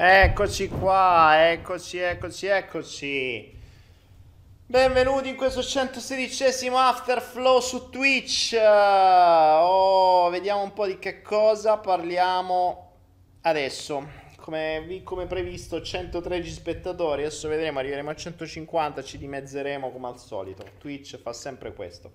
Eccoci 0.00 0.68
qua, 0.68 1.50
eccoci, 1.50 1.98
eccoci, 1.98 2.46
eccoci. 2.46 3.58
Benvenuti 4.64 5.28
in 5.28 5.34
questo 5.34 5.58
116esimo 5.58 6.76
Afterflow 6.76 7.58
su 7.58 7.90
Twitch. 7.90 8.56
Oh, 8.62 10.30
vediamo 10.30 10.62
un 10.62 10.72
po' 10.72 10.86
di 10.86 11.00
che 11.00 11.20
cosa 11.20 11.78
parliamo 11.78 12.92
adesso. 13.40 14.06
Come, 14.36 15.00
come 15.02 15.26
previsto, 15.26 15.82
113 15.82 16.48
spettatori. 16.48 17.22
Adesso 17.22 17.48
vedremo, 17.48 17.80
arriveremo 17.80 18.10
a 18.10 18.14
150, 18.14 19.02
ci 19.02 19.18
dimezzeremo 19.18 19.90
come 19.90 20.06
al 20.06 20.20
solito. 20.20 20.64
Twitch 20.78 21.16
fa 21.16 21.32
sempre 21.32 21.74
questo. 21.74 22.12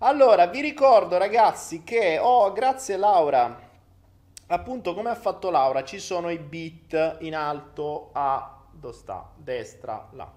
Allora, 0.00 0.46
vi 0.48 0.60
ricordo 0.60 1.16
ragazzi 1.16 1.84
che, 1.84 2.18
oh, 2.20 2.52
grazie 2.52 2.98
Laura. 2.98 3.72
Appunto, 4.46 4.92
come 4.92 5.08
ha 5.08 5.14
fatto 5.14 5.50
Laura, 5.50 5.84
ci 5.84 5.98
sono 5.98 6.28
i 6.28 6.38
bit 6.38 7.18
in 7.20 7.34
alto 7.34 8.10
a 8.12 8.62
dove 8.70 8.94
sta? 8.94 9.32
Destra, 9.36 10.10
là. 10.12 10.30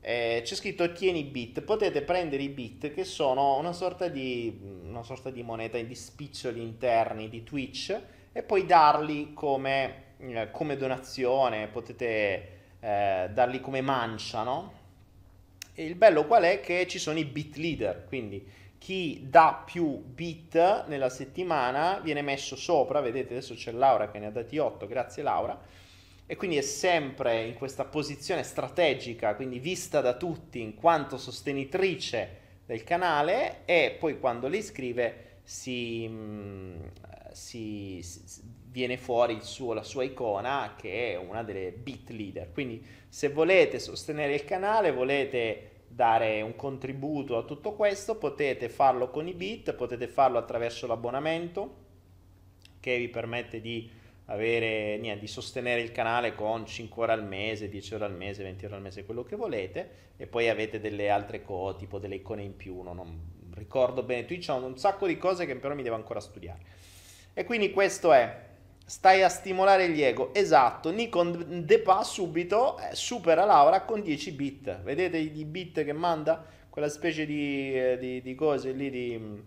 Eh, 0.00 0.40
c'è 0.44 0.54
scritto 0.54 0.90
tieni 0.92 1.24
bit. 1.24 1.62
Potete 1.62 2.02
prendere 2.02 2.42
i 2.44 2.48
bit 2.48 2.94
che 2.94 3.04
sono 3.04 3.58
una 3.58 3.72
sorta 3.72 4.08
di, 4.08 4.80
una 4.84 5.02
sorta 5.02 5.30
di 5.30 5.42
moneta 5.42 5.78
di 5.78 5.94
spiccioli 5.94 6.62
interni 6.62 7.28
di 7.28 7.42
Twitch 7.42 8.00
e 8.30 8.42
poi 8.42 8.64
darli 8.64 9.32
come, 9.34 10.04
eh, 10.18 10.50
come 10.52 10.76
donazione. 10.76 11.66
Potete 11.66 12.48
eh, 12.78 13.30
darli 13.32 13.60
come 13.60 13.80
mancia, 13.80 14.44
no? 14.44 14.72
E 15.74 15.84
il 15.84 15.96
bello 15.96 16.24
qual 16.26 16.44
è? 16.44 16.60
Che 16.60 16.86
ci 16.86 16.98
sono 16.98 17.18
i 17.18 17.24
bit 17.24 17.56
leader, 17.56 18.04
quindi 18.06 18.46
chi 18.78 19.26
dà 19.28 19.62
più 19.64 20.02
bit 20.02 20.86
nella 20.86 21.08
settimana 21.10 22.00
viene 22.02 22.22
messo 22.22 22.56
sopra, 22.56 23.00
vedete 23.00 23.34
adesso 23.34 23.54
c'è 23.54 23.72
Laura 23.72 24.10
che 24.10 24.18
ne 24.18 24.26
ha 24.26 24.30
dati 24.30 24.58
8, 24.58 24.86
grazie 24.86 25.22
Laura, 25.22 25.58
e 26.26 26.36
quindi 26.36 26.56
è 26.56 26.62
sempre 26.62 27.44
in 27.44 27.54
questa 27.54 27.84
posizione 27.84 28.42
strategica, 28.42 29.34
quindi 29.34 29.58
vista 29.58 30.00
da 30.00 30.14
tutti 30.14 30.60
in 30.60 30.74
quanto 30.74 31.16
sostenitrice 31.16 32.46
del 32.66 32.84
canale 32.84 33.64
e 33.64 33.96
poi 33.98 34.18
quando 34.20 34.46
le 34.46 34.58
iscrive 34.58 35.40
si, 35.42 36.06
mm, 36.06 36.76
si- 37.32 38.00
si- 38.02 38.42
viene 38.70 38.98
fuori 38.98 39.38
suo- 39.40 39.72
la 39.72 39.82
sua 39.82 40.04
icona 40.04 40.74
che 40.78 41.12
è 41.12 41.16
una 41.16 41.42
delle 41.42 41.72
bit 41.72 42.10
leader. 42.10 42.52
Quindi 42.52 42.84
se 43.08 43.30
volete 43.30 43.78
sostenere 43.78 44.34
il 44.34 44.44
canale, 44.44 44.92
volete 44.92 45.70
dare 45.98 46.42
un 46.42 46.54
contributo 46.54 47.36
a 47.36 47.42
tutto 47.42 47.72
questo, 47.72 48.18
potete 48.18 48.68
farlo 48.68 49.10
con 49.10 49.26
i 49.26 49.34
bit, 49.34 49.74
potete 49.74 50.06
farlo 50.06 50.38
attraverso 50.38 50.86
l'abbonamento 50.86 51.86
che 52.78 52.98
vi 52.98 53.08
permette 53.08 53.60
di 53.60 53.90
avere, 54.26 54.96
niente, 54.98 55.18
di 55.18 55.26
sostenere 55.26 55.80
il 55.80 55.90
canale 55.90 56.36
con 56.36 56.64
5 56.64 57.02
ore 57.02 57.12
al 57.12 57.26
mese, 57.26 57.68
10 57.68 57.94
ore 57.94 58.04
al 58.04 58.14
mese, 58.14 58.44
20 58.44 58.64
ore 58.66 58.74
al 58.76 58.80
mese, 58.80 59.04
quello 59.04 59.24
che 59.24 59.34
volete, 59.34 59.90
e 60.16 60.28
poi 60.28 60.48
avete 60.48 60.78
delle 60.78 61.10
altre 61.10 61.42
cose, 61.42 61.78
tipo 61.78 61.98
delle 61.98 62.14
icone 62.14 62.44
in 62.44 62.54
più, 62.54 62.80
no? 62.80 62.92
non 62.92 63.50
ricordo 63.54 64.04
bene, 64.04 64.24
Twitch 64.24 64.50
ha 64.50 64.54
un 64.54 64.78
sacco 64.78 65.04
di 65.04 65.18
cose 65.18 65.46
che 65.46 65.56
però 65.56 65.74
mi 65.74 65.82
devo 65.82 65.96
ancora 65.96 66.20
studiare. 66.20 66.60
E 67.34 67.42
quindi 67.42 67.72
questo 67.72 68.12
è 68.12 68.47
Stai 68.88 69.22
a 69.22 69.28
stimolare 69.28 69.90
gli 69.90 70.00
ego. 70.00 70.32
Esatto, 70.32 70.90
Nikon 70.90 71.62
Depa 71.66 72.02
subito 72.02 72.78
eh, 72.78 72.94
supera 72.94 73.44
Laura 73.44 73.82
con 73.82 74.00
10 74.00 74.32
bit. 74.32 74.80
Vedete 74.80 75.18
i 75.18 75.44
bit 75.44 75.84
che 75.84 75.92
manda? 75.92 76.42
Quella 76.70 76.88
specie 76.88 77.26
di, 77.26 77.74
eh, 77.74 77.98
di, 77.98 78.22
di 78.22 78.34
cose 78.34 78.72
lì 78.72 78.88
di, 78.88 79.42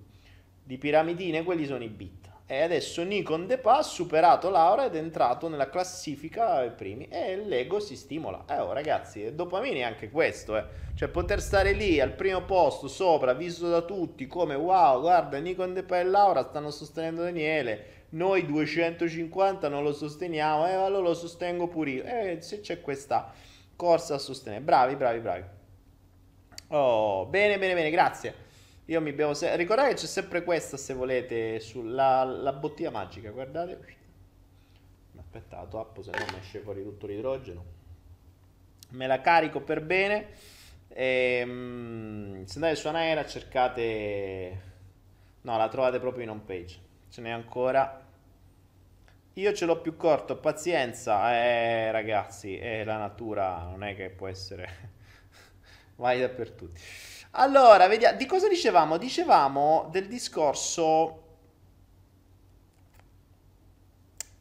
di 0.62 0.78
piramidine, 0.78 1.42
quelli 1.42 1.66
sono 1.66 1.84
i 1.84 1.88
bit. 1.88 2.30
E 2.46 2.62
adesso 2.62 3.02
Nikon 3.02 3.48
Depa 3.48 3.78
ha 3.78 3.82
superato 3.82 4.52
Laura 4.52 4.86
ed 4.86 4.94
è 4.94 5.00
entrato 5.00 5.48
nella 5.48 5.70
classifica 5.70 6.58
ai 6.58 6.72
primi 6.74 7.08
e 7.08 7.38
l'ego 7.38 7.80
si 7.80 7.96
stimola. 7.96 8.46
Eh, 8.48 8.60
oh, 8.60 8.74
ragazzi, 8.74 9.24
è 9.24 9.34
dopamine 9.34 9.82
anche 9.82 10.12
questo, 10.12 10.56
eh. 10.56 10.66
Cioè 10.94 11.08
poter 11.08 11.42
stare 11.42 11.72
lì 11.72 12.00
al 12.00 12.14
primo 12.14 12.44
posto, 12.44 12.88
sopra, 12.88 13.34
visto 13.34 13.68
da 13.68 13.82
tutti, 13.82 14.28
come 14.28 14.54
wow, 14.54 15.02
guarda, 15.02 15.40
Nikon 15.40 15.74
Depa 15.74 16.00
e 16.00 16.04
Laura 16.04 16.44
stanno 16.44 16.70
sostenendo 16.70 17.24
Daniele 17.24 18.01
noi 18.12 18.46
250 18.46 19.68
non 19.70 19.84
lo 19.84 19.94
sosteniamo, 19.94 20.68
eh, 20.68 20.74
allora 20.74 21.10
lo 21.10 21.14
sostengo 21.14 21.68
pure 21.68 21.90
io. 21.90 22.04
Eh, 22.04 22.38
se 22.42 22.62
c'è 22.62 22.82
questa 22.82 23.34
corsa 23.76 24.16
a 24.16 24.18
sostenere, 24.18 24.62
bravi, 24.62 24.96
bravi, 24.96 25.20
bravi. 25.20 25.44
Oh, 26.68 27.26
bene, 27.26 27.58
bene, 27.58 27.74
bene, 27.74 27.90
grazie. 27.90 28.50
Io 28.86 29.00
mi 29.02 29.14
bevo 29.14 29.34
se... 29.34 29.56
Ricordate 29.56 29.90
che 29.90 29.96
c'è 29.96 30.08
sempre 30.08 30.44
questa 30.44 30.78
se 30.78 30.94
volete 30.94 31.60
sulla 31.60 32.24
la 32.24 32.54
bottiglia 32.54 32.90
magica, 32.90 33.30
guardate. 33.30 34.00
Aspetta, 35.18 35.58
la 35.58 35.66
tappo 35.66 36.02
se 36.02 36.12
no 36.12 36.26
mi 36.32 36.40
esce 36.40 36.60
fuori 36.60 36.84
tutto 36.84 37.08
l'idrogeno. 37.08 37.64
Me 38.90 39.08
la 39.08 39.22
carico 39.22 39.62
per 39.62 39.82
bene. 39.82 40.28
E, 40.90 41.40
ehm, 41.42 42.44
se 42.44 42.56
andate 42.56 42.76
su 42.76 42.88
Anaera 42.88 43.26
cercate... 43.26 44.70
No, 45.42 45.58
la 45.58 45.70
trovate 45.70 46.00
proprio 46.00 46.24
in 46.24 46.30
home 46.30 46.44
page. 46.46 46.90
Ce 47.12 47.22
n'è 47.22 47.30
ancora 47.30 48.02
io 49.36 49.54
ce 49.54 49.66
l'ho 49.66 49.80
più 49.80 49.96
corto, 49.96 50.38
pazienza, 50.38 51.34
eh, 51.34 51.92
ragazzi, 51.92 52.58
è 52.58 52.84
la 52.84 52.98
natura, 52.98 53.64
non 53.64 53.84
è 53.84 53.96
che 53.96 54.10
può 54.10 54.28
essere... 54.28 54.90
Vai 55.96 56.20
dappertutto. 56.20 56.80
Allora, 57.32 57.88
vediamo, 57.88 58.18
di 58.18 58.26
cosa 58.26 58.50
dicevamo? 58.50 58.98
Dicevamo 58.98 59.88
del 59.90 60.08
discorso... 60.08 61.28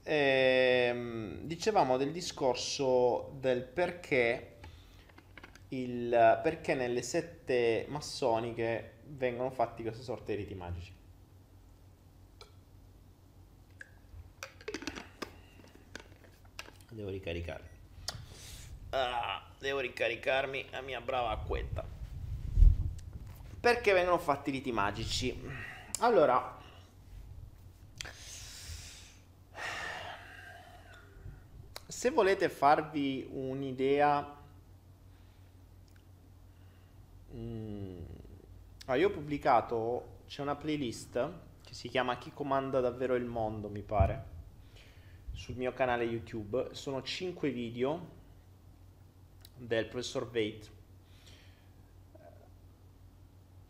Ehm, 0.03 1.43
dicevamo 1.43 1.97
del 1.97 2.11
discorso 2.11 3.31
del 3.39 3.63
perché, 3.63 4.57
il, 5.69 6.41
perché 6.43 6.75
nelle 6.75 7.03
sette 7.03 7.85
massoniche 7.89 8.95
vengono 9.05 9.51
fatti 9.51 9.83
queste 9.83 10.03
sorte 10.03 10.35
di 10.35 10.43
riti 10.43 10.55
magici. 10.55 11.00
Devo 16.93 17.11
ricaricarmi. 17.11 17.69
Ah, 18.91 19.47
devo 19.61 19.79
ricaricarmi 19.79 20.67
la 20.71 20.81
mia 20.81 21.01
brava 21.01 21.31
acquetta. 21.31 21.85
Perché 23.61 23.93
vengono 23.93 24.19
fatti 24.19 24.51
riti 24.51 24.73
magici? 24.73 25.41
Allora, 26.01 26.59
se 31.87 32.11
volete 32.11 32.49
farvi 32.49 33.29
un'idea... 33.31 34.39
Mm, 37.33 38.03
ah, 38.87 38.97
io 38.97 39.07
ho 39.07 39.13
pubblicato, 39.13 40.23
c'è 40.27 40.43
una 40.43 40.57
playlist 40.57 41.31
che 41.63 41.75
si 41.75 41.89
chiama 41.89 42.19
Chi 42.19 42.33
comanda 42.33 42.81
davvero 42.81 43.15
il 43.15 43.27
mondo, 43.27 43.69
mi 43.69 43.83
pare 43.83 44.30
sul 45.41 45.57
mio 45.57 45.73
canale 45.73 46.05
YouTube. 46.05 46.69
Sono 46.73 47.03
5 47.03 47.51
video 47.51 48.19
del 49.57 49.87
professor 49.87 50.31
Veit. 50.31 50.71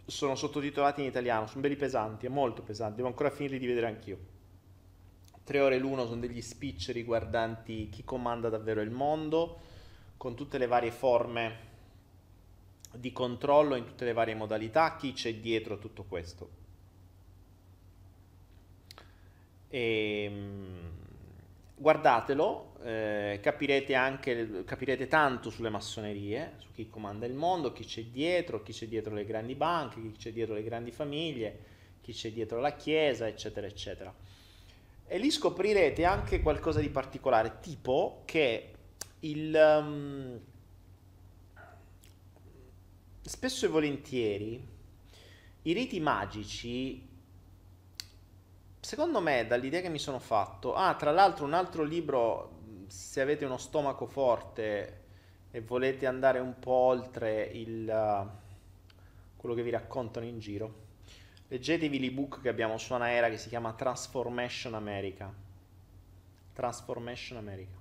Sono 0.04 0.34
sottotitolati 0.34 1.00
in 1.00 1.06
italiano, 1.06 1.46
sono 1.46 1.60
belli 1.60 1.76
pesanti, 1.76 2.26
è 2.26 2.28
molto 2.28 2.62
pesanti, 2.62 2.96
devo 2.96 3.06
ancora 3.06 3.30
finirli 3.30 3.60
di 3.60 3.66
vedere 3.68 3.86
anch'io. 3.86 4.18
Tre 5.44 5.60
ore 5.60 5.78
l'uno 5.78 6.06
sono 6.06 6.18
degli 6.18 6.42
speech 6.42 6.90
riguardanti 6.92 7.88
chi 7.88 8.02
comanda 8.02 8.48
davvero 8.48 8.80
il 8.80 8.90
mondo, 8.90 9.60
con 10.16 10.34
tutte 10.34 10.58
le 10.58 10.66
varie 10.66 10.90
forme 10.90 11.68
di 12.96 13.12
controllo 13.12 13.76
in 13.76 13.84
tutte 13.84 14.04
le 14.04 14.12
varie 14.12 14.34
modalità, 14.34 14.96
chi 14.96 15.12
c'è 15.12 15.36
dietro 15.36 15.78
tutto 15.78 16.02
questo. 16.02 16.50
E, 19.68 20.24
ehm, 20.24 20.89
guardatelo, 21.80 22.74
eh, 22.82 23.38
capirete 23.42 23.94
anche 23.94 24.64
capirete 24.66 25.06
tanto 25.08 25.48
sulle 25.48 25.70
massonerie, 25.70 26.56
su 26.58 26.72
chi 26.72 26.90
comanda 26.90 27.24
il 27.24 27.32
mondo, 27.32 27.72
chi 27.72 27.84
c'è 27.84 28.04
dietro, 28.04 28.62
chi 28.62 28.72
c'è 28.72 28.86
dietro 28.86 29.14
le 29.14 29.24
grandi 29.24 29.54
banche, 29.54 29.98
chi 30.02 30.12
c'è 30.12 30.30
dietro 30.30 30.54
le 30.54 30.62
grandi 30.62 30.90
famiglie, 30.90 31.58
chi 32.02 32.12
c'è 32.12 32.32
dietro 32.32 32.60
la 32.60 32.74
chiesa, 32.74 33.26
eccetera, 33.26 33.66
eccetera. 33.66 34.14
E 35.06 35.18
lì 35.18 35.30
scoprirete 35.30 36.04
anche 36.04 36.42
qualcosa 36.42 36.80
di 36.80 36.90
particolare, 36.90 37.60
tipo 37.60 38.22
che 38.26 38.72
il 39.20 39.54
um, 39.82 40.38
spesso 43.22 43.64
e 43.64 43.68
volentieri 43.68 44.68
i 45.62 45.72
riti 45.72 45.98
magici 45.98 47.08
secondo 48.80 49.20
me, 49.20 49.46
dall'idea 49.46 49.82
che 49.82 49.90
mi 49.90 49.98
sono 49.98 50.18
fatto, 50.18 50.74
ah, 50.74 50.94
tra 50.94 51.10
l'altro 51.10 51.44
un 51.44 51.52
altro 51.52 51.82
libro, 51.82 52.58
se 52.86 53.20
avete 53.20 53.44
uno 53.44 53.58
stomaco 53.58 54.06
forte 54.06 54.98
e 55.50 55.60
volete 55.60 56.06
andare 56.06 56.38
un 56.38 56.58
po' 56.58 56.72
oltre 56.72 57.42
il, 57.42 57.88
uh, 57.88 58.28
quello 59.36 59.54
che 59.54 59.62
vi 59.62 59.70
raccontano 59.70 60.26
in 60.26 60.38
giro, 60.38 60.88
leggetevi 61.48 62.00
l'ebook 62.00 62.40
che 62.40 62.48
abbiamo 62.48 62.78
su 62.78 62.94
Anaera 62.94 63.28
che 63.28 63.36
si 63.36 63.48
chiama 63.48 63.74
Transformation 63.74 64.74
America. 64.74 65.32
Transformation 66.52 67.38
America. 67.38 67.76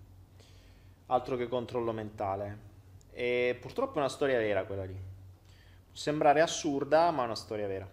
Altro 1.07 1.37
che 1.37 1.47
controllo 1.47 1.91
mentale. 1.91 2.67
E 3.11 3.57
purtroppo 3.59 3.95
è 3.95 3.99
una 3.99 4.09
storia 4.09 4.37
vera 4.37 4.65
quella 4.65 4.85
lì. 4.85 4.93
Può 4.93 5.95
sembrare 5.95 6.41
assurda, 6.41 7.09
ma 7.11 7.23
è 7.23 7.25
una 7.25 7.35
storia 7.35 7.67
vera. 7.67 7.89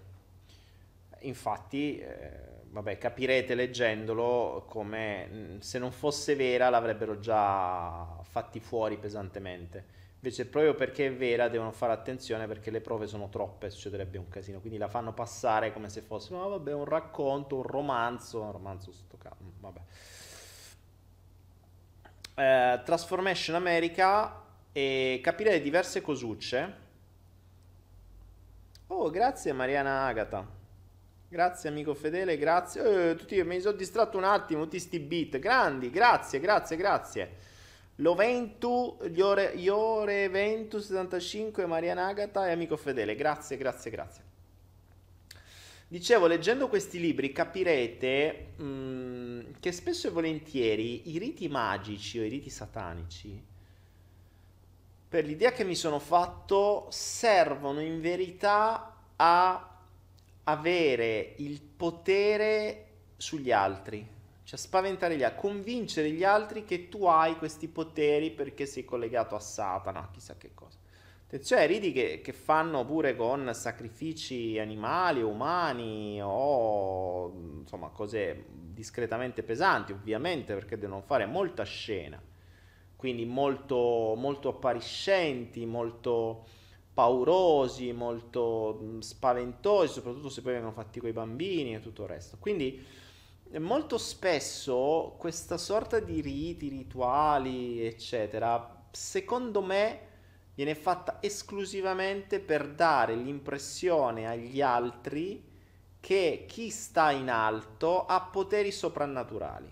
Infatti... 1.21 1.99
Eh, 1.99 2.55
vabbè, 2.77 2.99
capirete 2.99 3.55
leggendolo 3.55 4.65
come 4.69 5.57
se 5.61 5.79
non 5.79 5.91
fosse 5.93 6.35
vera 6.35 6.69
l'avrebbero 6.69 7.19
già 7.19 8.19
fatti 8.23 8.61
fuori 8.61 8.99
pesantemente. 8.99 9.95
Invece 10.17 10.47
proprio 10.47 10.75
perché 10.75 11.07
è 11.07 11.15
vera 11.15 11.49
devono 11.49 11.71
fare 11.71 11.93
attenzione 11.93 12.47
perché 12.47 12.71
le 12.71 12.81
prove 12.81 13.07
sono 13.07 13.29
troppe, 13.29 13.71
succederebbe 13.71 14.19
un 14.19 14.29
casino, 14.29 14.61
quindi 14.61 14.79
la 14.79 14.89
fanno 14.89 15.13
passare 15.13 15.73
come 15.73 15.89
se 15.89 16.01
fosse 16.01 16.35
no, 16.35 16.49
vabbè, 16.49 16.73
un 16.73 16.85
racconto, 16.85 17.57
un 17.57 17.63
romanzo, 17.63 18.43
un 18.43 18.53
romanzo 18.53 18.93
sto 18.93 19.17
caso, 19.17 19.37
vabbè. 19.61 19.81
Eh, 22.35 22.83
Transformation 22.85 23.57
America 23.57 24.43
e 24.73 25.21
capirete 25.23 25.61
diverse 25.63 26.03
cosucce. 26.03 26.85
Oh, 28.89 29.09
grazie 29.11 29.53
Mariana 29.53 30.07
Agata. 30.07 30.56
Grazie 31.37 31.69
amico 31.69 31.93
fedele, 31.93 32.39
grazie. 32.39 33.11
Eh, 33.11 33.15
tutti, 33.15 33.43
mi 33.45 33.61
sono 33.61 33.77
distratto 33.77 34.17
un 34.17 34.25
attimo, 34.25 34.63
tutti 34.63 34.79
sti 34.79 34.99
beat. 35.01 35.39
Grandi, 35.39 35.91
grazie, 35.91 36.41
grazie, 36.41 36.77
grazie. 36.79 37.31
Loventu, 37.97 38.97
Iore, 39.13 39.53
Iore 39.53 40.31
Ventu 40.31 40.79
75, 40.79 41.67
Mariana 41.67 42.07
Agata 42.07 42.49
e 42.49 42.53
amico 42.53 42.79
fedele. 42.79 43.15
Grazie, 43.17 43.59
grazie, 43.59 43.91
grazie. 43.91 44.25
Dicevo, 45.87 46.27
leggendo 46.27 46.69
questi 46.69 46.99
libri 46.99 47.31
capirete 47.33 48.55
mh, 48.57 48.65
mm, 48.65 49.41
che 49.61 49.73
spesso 49.73 50.07
e 50.07 50.13
volentieri 50.13 51.11
i 51.15 51.19
riti 51.19 51.49
magici 51.49 52.19
o 52.19 52.23
i 52.23 52.31
riti 52.31 52.49
satanici, 52.49 53.45
per 55.07 55.27
l'idea 55.27 55.53
che 55.53 55.65
mi 55.65 55.75
sono 55.75 55.99
fatto, 55.99 56.87
servono 56.89 57.83
in 57.83 58.01
verità 58.01 58.97
a 59.17 59.76
avere 60.49 61.35
il 61.39 61.61
potere 61.61 62.85
sugli 63.17 63.51
altri, 63.51 64.07
cioè 64.45 64.59
spaventare 64.59 65.17
gli 65.17 65.25
altri, 65.25 65.41
convincere 65.41 66.11
gli 66.11 66.23
altri 66.23 66.65
che 66.65 66.89
tu 66.89 67.07
hai 67.07 67.37
questi 67.37 67.69
poteri 67.69 68.31
perché 68.31 68.67
sei 68.67 68.85
collegato 68.85 69.35
a 69.35 69.41
Satana, 69.41 70.09
chissà 70.13 70.37
che 70.37 70.53
cosa. 70.55 70.79
Ai 71.29 71.67
riti 71.67 71.91
che, 71.91 72.21
che 72.23 72.33
fanno 72.33 72.85
pure 72.85 73.17
con 73.17 73.51
sacrifici 73.53 74.59
animali 74.61 75.23
o 75.23 75.29
umani 75.29 76.21
o 76.23 77.33
insomma 77.59 77.89
cose 77.89 78.45
discretamente 78.49 79.43
pesanti, 79.43 79.91
ovviamente, 79.91 80.55
perché 80.55 80.79
devono 80.79 81.01
fare 81.01 81.27
molta 81.27 81.65
scena, 81.65 82.23
quindi 82.95 83.25
molto, 83.25 84.15
molto 84.17 84.51
appariscenti, 84.51 85.67
molto 85.67 86.47
paurosi, 86.97 87.93
molto 87.93 88.97
spaventosi, 89.01 89.93
soprattutto 89.93 90.31
se 90.31 90.41
poi 90.41 90.53
vengono 90.53 90.73
fatti 90.73 90.99
con 90.99 91.11
i 91.11 91.13
bambini 91.13 91.75
e 91.75 91.81
tutto 91.81 92.05
il 92.05 92.09
resto. 92.09 92.39
Quindi 92.41 92.83
molto 93.59 93.99
spesso 93.99 95.15
questa 95.19 95.59
sorta 95.59 96.01
di 96.01 96.23
riti, 96.23 96.71
rituali, 96.71 97.85
eccetera, 97.85 98.87
secondo 98.91 99.61
me 99.61 100.01
viene 100.55 100.75
fatta 100.75 101.19
esclusivamente 101.21 102.41
per 102.41 102.67
dare 102.71 103.15
l'impressione 103.15 104.27
agli 104.27 104.63
altri 104.63 105.45
che 106.01 106.47
chi 106.49 106.71
sta 106.71 107.11
in 107.11 107.29
alto 107.29 108.07
ha 108.07 108.23
poteri 108.23 108.73
soprannaturali. 108.73 109.71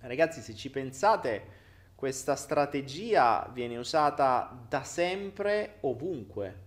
Ragazzi, 0.00 0.42
se 0.42 0.54
ci 0.54 0.68
pensate, 0.68 1.53
questa 1.94 2.34
strategia 2.36 3.48
viene 3.52 3.76
usata 3.76 4.66
da 4.68 4.82
sempre 4.82 5.76
ovunque. 5.80 6.62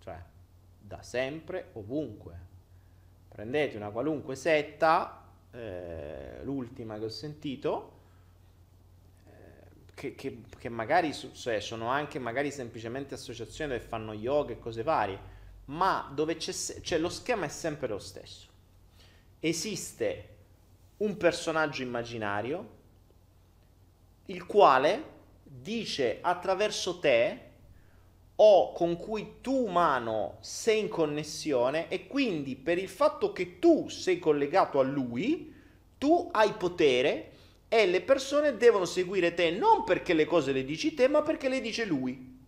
Cioè, 0.00 0.18
da 0.78 1.02
sempre 1.02 1.68
ovunque. 1.74 2.48
Prendete 3.28 3.76
una 3.76 3.90
qualunque 3.90 4.34
setta, 4.34 5.24
eh, 5.52 6.40
l'ultima 6.42 6.98
che 6.98 7.04
ho 7.04 7.10
sentito, 7.10 7.92
eh, 9.26 9.92
che, 9.94 10.14
che, 10.14 10.42
che, 10.58 10.68
magari 10.68 11.14
cioè, 11.14 11.60
sono 11.60 11.88
anche 11.88 12.18
magari 12.18 12.50
semplicemente 12.50 13.14
associazioni 13.14 13.72
dove 13.72 13.84
fanno 13.84 14.12
yoga 14.12 14.52
e 14.52 14.58
cose 14.58 14.82
varie, 14.82 15.18
ma 15.66 16.10
dove 16.12 16.36
c'è, 16.36 16.52
cioè, 16.52 16.98
lo 16.98 17.08
schema 17.08 17.46
è 17.46 17.48
sempre 17.48 17.86
lo 17.86 17.98
stesso. 17.98 18.48
Esiste 19.38 20.28
un 20.98 21.16
personaggio 21.16 21.82
immaginario 21.82 22.78
il 24.30 24.46
quale 24.46 25.18
dice 25.42 26.18
attraverso 26.20 26.98
te 26.98 27.48
o 28.36 28.72
con 28.72 28.96
cui 28.96 29.34
tu 29.40 29.66
umano 29.66 30.38
sei 30.40 30.80
in 30.80 30.88
connessione 30.88 31.88
e 31.88 32.06
quindi 32.06 32.56
per 32.56 32.78
il 32.78 32.88
fatto 32.88 33.32
che 33.32 33.58
tu 33.58 33.88
sei 33.88 34.18
collegato 34.18 34.78
a 34.78 34.82
lui, 34.82 35.52
tu 35.98 36.28
hai 36.32 36.52
potere 36.52 37.30
e 37.68 37.86
le 37.86 38.00
persone 38.00 38.56
devono 38.56 38.84
seguire 38.84 39.34
te 39.34 39.50
non 39.50 39.84
perché 39.84 40.14
le 40.14 40.24
cose 40.24 40.52
le 40.52 40.64
dici 40.64 40.94
te, 40.94 41.08
ma 41.08 41.22
perché 41.22 41.48
le 41.48 41.60
dice 41.60 41.84
lui. 41.84 42.38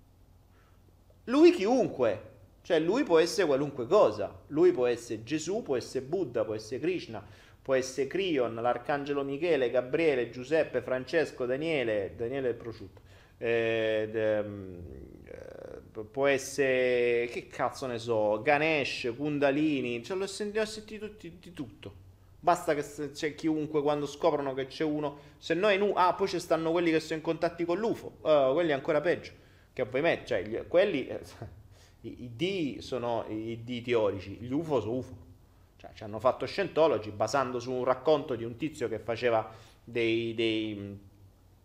Lui 1.24 1.52
chiunque, 1.52 2.30
cioè 2.62 2.78
lui 2.78 3.02
può 3.02 3.18
essere 3.18 3.46
qualunque 3.46 3.86
cosa, 3.86 4.34
lui 4.48 4.72
può 4.72 4.86
essere 4.86 5.22
Gesù, 5.24 5.62
può 5.62 5.76
essere 5.76 6.04
Buddha, 6.04 6.44
può 6.44 6.54
essere 6.54 6.80
Krishna, 6.80 7.24
può 7.62 7.74
essere 7.74 8.08
Crion, 8.08 8.54
l'Arcangelo 8.54 9.22
Michele, 9.22 9.70
Gabriele, 9.70 10.30
Giuseppe, 10.30 10.82
Francesco, 10.82 11.46
Daniele, 11.46 12.14
Daniele 12.16 12.50
il 12.50 12.54
prosciutto, 12.56 13.00
eh, 13.38 14.08
de, 14.10 14.38
eh, 14.38 16.04
può 16.10 16.26
essere, 16.26 17.28
che 17.30 17.46
cazzo 17.46 17.86
ne 17.86 17.98
so, 17.98 18.42
Ganesh, 18.42 19.12
Kundalini, 19.16 20.02
cioè, 20.02 20.16
l'ho 20.16 20.26
sentito, 20.26 20.60
ho 20.60 20.66
sentito 20.66 21.08
di, 21.18 21.38
di 21.38 21.52
tutto. 21.52 22.00
Basta 22.40 22.74
che 22.74 23.12
c'è 23.12 23.36
chiunque 23.36 23.80
quando 23.82 24.04
scoprono 24.06 24.52
che 24.52 24.66
c'è 24.66 24.82
uno, 24.82 25.18
se 25.38 25.54
no 25.54 25.68
è 25.68 25.76
nu, 25.76 25.92
ah 25.94 26.12
poi 26.14 26.26
ci 26.26 26.40
stanno 26.40 26.72
quelli 26.72 26.90
che 26.90 26.98
sono 26.98 27.18
in 27.18 27.20
contatti 27.20 27.64
con 27.64 27.78
l'UFO, 27.78 28.16
uh, 28.22 28.52
quelli 28.52 28.72
ancora 28.72 29.00
peggio, 29.00 29.30
che 29.72 29.82
ovviamente, 29.82 30.26
cioè, 30.26 30.42
gli, 30.42 30.58
quelli, 30.66 31.06
eh, 31.06 31.20
i, 32.02 32.24
i 32.24 32.30
D 32.34 32.78
sono 32.80 33.24
i 33.28 33.62
D 33.62 33.82
teorici, 33.82 34.38
gli 34.40 34.52
UFO 34.52 34.80
sono 34.80 34.94
UFO. 34.94 35.30
Cioè, 35.82 35.90
ci 35.94 36.04
hanno 36.04 36.20
fatto 36.20 36.46
Scientology 36.46 37.10
basando 37.10 37.58
su 37.58 37.72
un 37.72 37.82
racconto 37.82 38.36
di 38.36 38.44
un 38.44 38.54
tizio 38.54 38.86
che 38.86 39.00
faceva 39.00 39.50
dei, 39.82 40.32
dei 40.32 40.96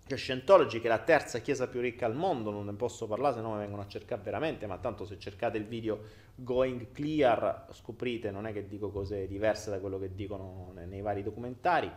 Scientology, 0.07 0.79
che 0.79 0.87
è 0.87 0.89
la 0.89 0.97
terza 0.97 1.37
chiesa 1.37 1.67
più 1.67 1.81
ricca 1.81 2.07
al 2.07 2.15
mondo, 2.15 2.49
non 2.49 2.65
ne 2.65 2.73
posso 2.73 3.05
parlare 3.05 3.35
se 3.35 3.41
no 3.41 3.51
mi 3.51 3.59
vengono 3.59 3.83
a 3.83 3.87
cercare 3.87 4.19
veramente, 4.23 4.65
ma 4.65 4.79
tanto 4.79 5.05
se 5.05 5.19
cercate 5.19 5.59
il 5.59 5.65
video 5.65 5.99
Going 6.33 6.91
Clear 6.93 7.67
scoprite, 7.71 8.31
non 8.31 8.47
è 8.47 8.53
che 8.53 8.65
dico 8.65 8.89
cose 8.89 9.27
diverse 9.27 9.69
da 9.69 9.77
quello 9.77 9.99
che 9.99 10.15
dicono 10.15 10.71
nei, 10.73 10.87
nei 10.87 11.01
vari 11.01 11.21
documentari, 11.21 11.91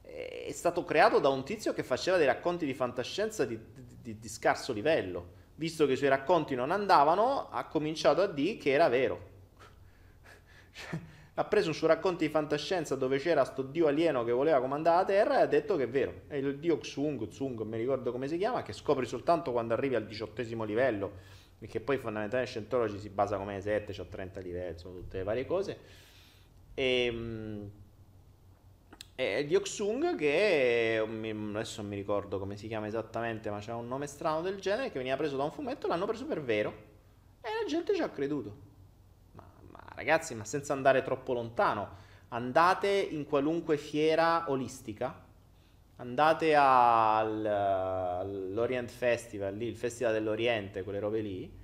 è 0.00 0.52
stato 0.52 0.84
creato 0.84 1.18
da 1.18 1.28
un 1.28 1.42
tizio 1.42 1.72
che 1.72 1.82
faceva 1.82 2.18
dei 2.18 2.26
racconti 2.26 2.66
di 2.66 2.74
fantascienza 2.74 3.44
di, 3.44 3.58
di, 4.00 4.20
di 4.20 4.28
scarso 4.28 4.72
livello. 4.72 5.42
Visto 5.56 5.86
che 5.86 5.94
i 5.94 5.96
suoi 5.96 6.10
racconti 6.10 6.54
non 6.54 6.70
andavano, 6.70 7.48
ha 7.50 7.64
cominciato 7.64 8.22
a 8.22 8.28
dire 8.28 8.58
che 8.58 8.70
era 8.70 8.88
vero 8.88 9.32
ha 11.36 11.44
preso 11.44 11.68
un 11.68 11.74
suo 11.74 11.88
racconto 11.88 12.22
di 12.22 12.28
fantascienza 12.28 12.94
dove 12.94 13.18
c'era 13.18 13.44
sto 13.44 13.62
dio 13.62 13.88
alieno 13.88 14.22
che 14.22 14.30
voleva 14.30 14.60
comandare 14.60 14.96
la 14.98 15.04
Terra 15.04 15.38
e 15.38 15.42
ha 15.42 15.46
detto 15.46 15.76
che 15.76 15.84
è 15.84 15.88
vero. 15.88 16.22
È 16.28 16.36
il 16.36 16.58
dio 16.58 16.78
Xung, 16.78 17.26
Xung, 17.26 17.62
mi 17.62 17.76
ricordo 17.76 18.12
come 18.12 18.28
si 18.28 18.38
chiama, 18.38 18.62
che 18.62 18.72
scopri 18.72 19.04
soltanto 19.04 19.50
quando 19.50 19.74
arrivi 19.74 19.96
al 19.96 20.06
diciottesimo 20.06 20.62
livello, 20.62 21.10
perché 21.58 21.80
poi 21.80 21.98
fondamentalmente 21.98 22.52
Scientology 22.52 22.98
si 22.98 23.08
basa 23.08 23.36
come 23.36 23.60
7, 23.60 23.92
c'ho 23.92 24.06
30 24.06 24.40
livelli, 24.40 24.78
sono 24.78 24.94
tutte 24.94 25.18
le 25.18 25.24
varie 25.24 25.44
cose. 25.44 25.78
E, 26.72 27.70
e 29.16 29.38
il 29.40 29.46
dio 29.48 29.60
Xung 29.60 30.16
che 30.16 31.04
adesso 31.04 31.80
non 31.80 31.90
mi 31.90 31.96
ricordo 31.96 32.38
come 32.38 32.56
si 32.56 32.68
chiama 32.68 32.86
esattamente, 32.86 33.50
ma 33.50 33.58
c'è 33.58 33.72
un 33.72 33.88
nome 33.88 34.06
strano 34.06 34.40
del 34.40 34.60
genere 34.60 34.92
che 34.92 34.98
veniva 34.98 35.16
preso 35.16 35.36
da 35.36 35.42
un 35.42 35.50
fumetto, 35.50 35.88
l'hanno 35.88 36.06
preso 36.06 36.26
per 36.26 36.40
vero 36.40 36.92
e 37.40 37.48
la 37.60 37.68
gente 37.68 37.92
ci 37.92 38.02
ha 38.02 38.08
creduto 38.08 38.72
ragazzi, 39.94 40.34
ma 40.34 40.44
senza 40.44 40.72
andare 40.72 41.02
troppo 41.02 41.32
lontano, 41.32 42.02
andate 42.28 42.88
in 42.88 43.26
qualunque 43.26 43.76
fiera 43.76 44.44
olistica, 44.48 45.22
andate 45.96 46.54
al, 46.54 47.44
all'Orient 47.46 48.90
Festival, 48.90 49.56
lì, 49.56 49.66
il 49.66 49.76
Festival 49.76 50.12
dell'Oriente, 50.12 50.82
quelle 50.82 50.98
robe 50.98 51.20
lì, 51.20 51.62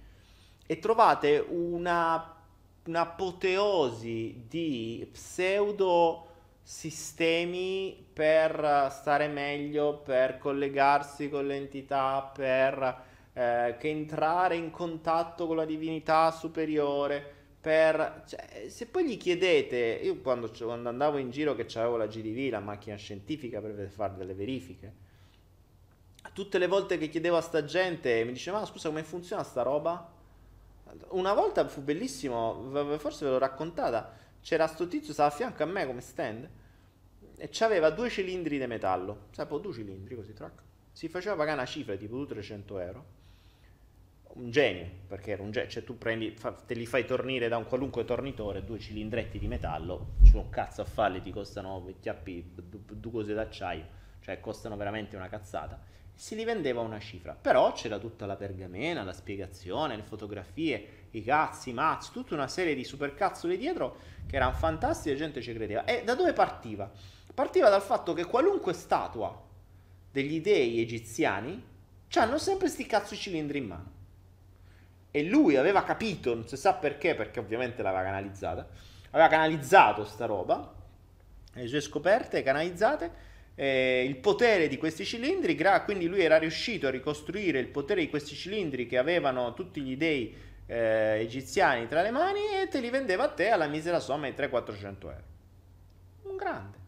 e 0.66 0.78
trovate 0.78 1.44
una, 1.48 2.36
un'apoteosi 2.84 4.44
di 4.48 5.08
pseudo 5.10 6.26
sistemi 6.62 8.06
per 8.12 8.88
stare 8.92 9.26
meglio, 9.26 9.98
per 9.98 10.38
collegarsi 10.38 11.28
con 11.28 11.46
l'entità, 11.46 12.30
per 12.32 13.02
eh, 13.32 13.76
entrare 13.80 14.54
in 14.54 14.70
contatto 14.70 15.48
con 15.48 15.56
la 15.56 15.64
divinità 15.64 16.30
superiore 16.30 17.38
per, 17.60 18.24
cioè, 18.26 18.68
se 18.68 18.86
poi 18.86 19.06
gli 19.06 19.16
chiedete, 19.18 20.00
io 20.02 20.16
quando, 20.20 20.50
quando 20.58 20.88
andavo 20.88 21.18
in 21.18 21.30
giro 21.30 21.54
che 21.54 21.66
avevo 21.74 21.98
la 21.98 22.06
GDV, 22.06 22.50
la 22.50 22.60
macchina 22.60 22.96
scientifica 22.96 23.60
per 23.60 23.88
fare 23.90 24.16
delle 24.16 24.32
verifiche, 24.32 25.08
tutte 26.32 26.58
le 26.58 26.66
volte 26.66 26.96
che 26.96 27.08
chiedevo 27.08 27.36
a 27.36 27.42
sta 27.42 27.64
gente 27.64 28.24
mi 28.24 28.32
diceva, 28.32 28.60
ma 28.60 28.66
scusa 28.66 28.88
come 28.88 29.02
funziona 29.02 29.42
sta 29.42 29.62
roba? 29.62 30.18
Una 31.08 31.34
volta 31.34 31.68
fu 31.68 31.82
bellissimo, 31.82 32.96
forse 32.98 33.26
ve 33.26 33.32
l'ho 33.32 33.38
raccontata, 33.38 34.16
c'era 34.40 34.66
sto 34.66 34.88
tizio, 34.88 35.12
stava 35.12 35.28
a 35.28 35.32
fianco 35.32 35.62
a 35.62 35.66
me 35.66 35.86
come 35.86 36.00
stand, 36.00 36.48
e 37.36 37.50
aveva 37.60 37.90
due 37.90 38.08
cilindri 38.08 38.58
di 38.58 38.66
metallo, 38.66 39.26
sai, 39.32 39.46
due 39.46 39.72
cilindri 39.72 40.16
così, 40.16 40.32
track. 40.32 40.62
Si 40.92 41.08
faceva 41.08 41.36
pagare 41.36 41.58
una 41.58 41.66
cifra 41.66 41.94
tipo 41.94 42.24
300 42.24 42.78
euro 42.78 43.18
un 44.34 44.50
genio, 44.50 44.86
perché 45.08 45.32
era 45.32 45.42
un 45.42 45.50
genio, 45.50 45.68
cioè 45.68 45.82
tu 45.82 45.98
prendi, 45.98 46.30
fa, 46.36 46.52
te 46.52 46.74
li 46.74 46.86
fai 46.86 47.04
tornire 47.04 47.48
da 47.48 47.56
un 47.56 47.64
qualunque 47.64 48.04
tornitore, 48.04 48.64
due 48.64 48.78
cilindretti 48.78 49.38
di 49.38 49.48
metallo, 49.48 50.12
ci 50.22 50.36
un 50.36 50.48
cazzo 50.50 50.82
a 50.82 50.84
farli, 50.84 51.20
ti 51.20 51.32
costano 51.32 51.84
chiappi, 51.98 52.52
due 52.54 53.12
cose 53.12 53.34
d'acciaio, 53.34 53.84
cioè 54.20 54.38
costano 54.40 54.76
veramente 54.76 55.16
una 55.16 55.28
cazzata. 55.28 55.80
Si 56.14 56.34
li 56.34 56.44
vendeva 56.44 56.82
una 56.82 57.00
cifra, 57.00 57.32
però 57.32 57.72
c'era 57.72 57.98
tutta 57.98 58.26
la 58.26 58.36
pergamena, 58.36 59.02
la 59.02 59.14
spiegazione, 59.14 59.96
le 59.96 60.02
fotografie, 60.02 61.06
i 61.12 61.24
cazzi, 61.24 61.70
i 61.70 61.72
mazzi, 61.72 62.12
tutta 62.12 62.34
una 62.34 62.46
serie 62.46 62.74
di 62.74 62.84
supercazzoli 62.84 63.56
dietro 63.56 63.96
che 64.26 64.36
erano 64.36 64.52
fantastici 64.52 65.08
e 65.08 65.12
la 65.12 65.18
gente 65.18 65.40
ci 65.40 65.54
credeva. 65.54 65.84
E 65.84 66.04
da 66.04 66.14
dove 66.14 66.34
partiva? 66.34 66.90
Partiva 67.32 67.70
dal 67.70 67.80
fatto 67.80 68.12
che 68.12 68.26
qualunque 68.26 68.74
statua 68.74 69.48
degli 70.12 70.42
dei 70.42 70.80
egiziani 70.80 71.68
hanno 72.14 72.38
sempre 72.38 72.68
sti 72.68 72.86
cazzo 72.86 73.16
cilindri 73.16 73.58
in 73.58 73.66
mano 73.66 73.98
e 75.10 75.24
lui 75.24 75.56
aveva 75.56 75.82
capito, 75.82 76.34
non 76.34 76.46
si 76.46 76.56
sa 76.56 76.74
perché, 76.74 77.14
perché 77.14 77.40
ovviamente 77.40 77.82
l'aveva 77.82 78.04
canalizzata, 78.04 78.66
aveva 79.10 79.28
canalizzato 79.28 80.04
sta 80.04 80.26
roba, 80.26 80.72
le 81.52 81.66
sue 81.66 81.80
scoperte 81.80 82.42
canalizzate, 82.42 83.28
eh, 83.56 84.04
il 84.06 84.16
potere 84.16 84.68
di 84.68 84.78
questi 84.78 85.04
cilindri, 85.04 85.54
gra- 85.54 85.82
quindi 85.82 86.06
lui 86.06 86.22
era 86.22 86.38
riuscito 86.38 86.86
a 86.86 86.90
ricostruire 86.90 87.58
il 87.58 87.66
potere 87.66 88.00
di 88.00 88.08
questi 88.08 88.34
cilindri 88.34 88.86
che 88.86 88.98
avevano 88.98 89.52
tutti 89.54 89.80
gli 89.80 89.96
dei 89.96 90.34
eh, 90.66 91.18
egiziani 91.20 91.88
tra 91.88 92.00
le 92.00 92.10
mani 92.10 92.40
e 92.62 92.68
te 92.68 92.80
li 92.80 92.90
vendeva 92.90 93.24
a 93.24 93.28
te 93.28 93.50
alla 93.50 93.66
misera 93.66 93.98
somma 93.98 94.30
di 94.30 94.36
300-400 94.36 94.84
euro. 95.02 95.24
Un 96.22 96.36
grande. 96.36 96.78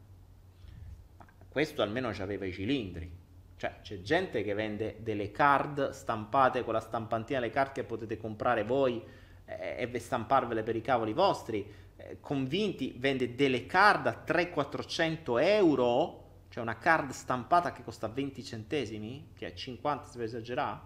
Questo 1.48 1.82
almeno 1.82 2.08
aveva 2.16 2.46
i 2.46 2.52
cilindri. 2.52 3.20
Cioè, 3.62 3.76
c'è 3.80 4.00
gente 4.00 4.42
che 4.42 4.54
vende 4.54 4.96
delle 4.98 5.30
card 5.30 5.90
stampate 5.90 6.64
con 6.64 6.72
la 6.72 6.80
stampantina 6.80 7.38
le 7.38 7.50
card 7.50 7.70
che 7.70 7.84
potete 7.84 8.16
comprare 8.16 8.64
voi 8.64 9.00
eh, 9.44 9.88
e 9.88 9.98
stamparvele 10.00 10.64
per 10.64 10.74
i 10.74 10.80
cavoli 10.80 11.12
vostri. 11.12 11.64
Eh, 11.94 12.16
convinti, 12.18 12.92
vende 12.96 13.36
delle 13.36 13.66
card 13.66 14.08
a 14.08 14.24
300-400 14.26 15.40
euro, 15.44 16.24
cioè 16.48 16.60
una 16.60 16.76
card 16.76 17.12
stampata 17.12 17.70
che 17.70 17.84
costa 17.84 18.08
20 18.08 18.42
centesimi, 18.42 19.28
che 19.32 19.46
è 19.46 19.54
50 19.54 20.06
se 20.06 20.16
per 20.16 20.26
esagerare, 20.26 20.80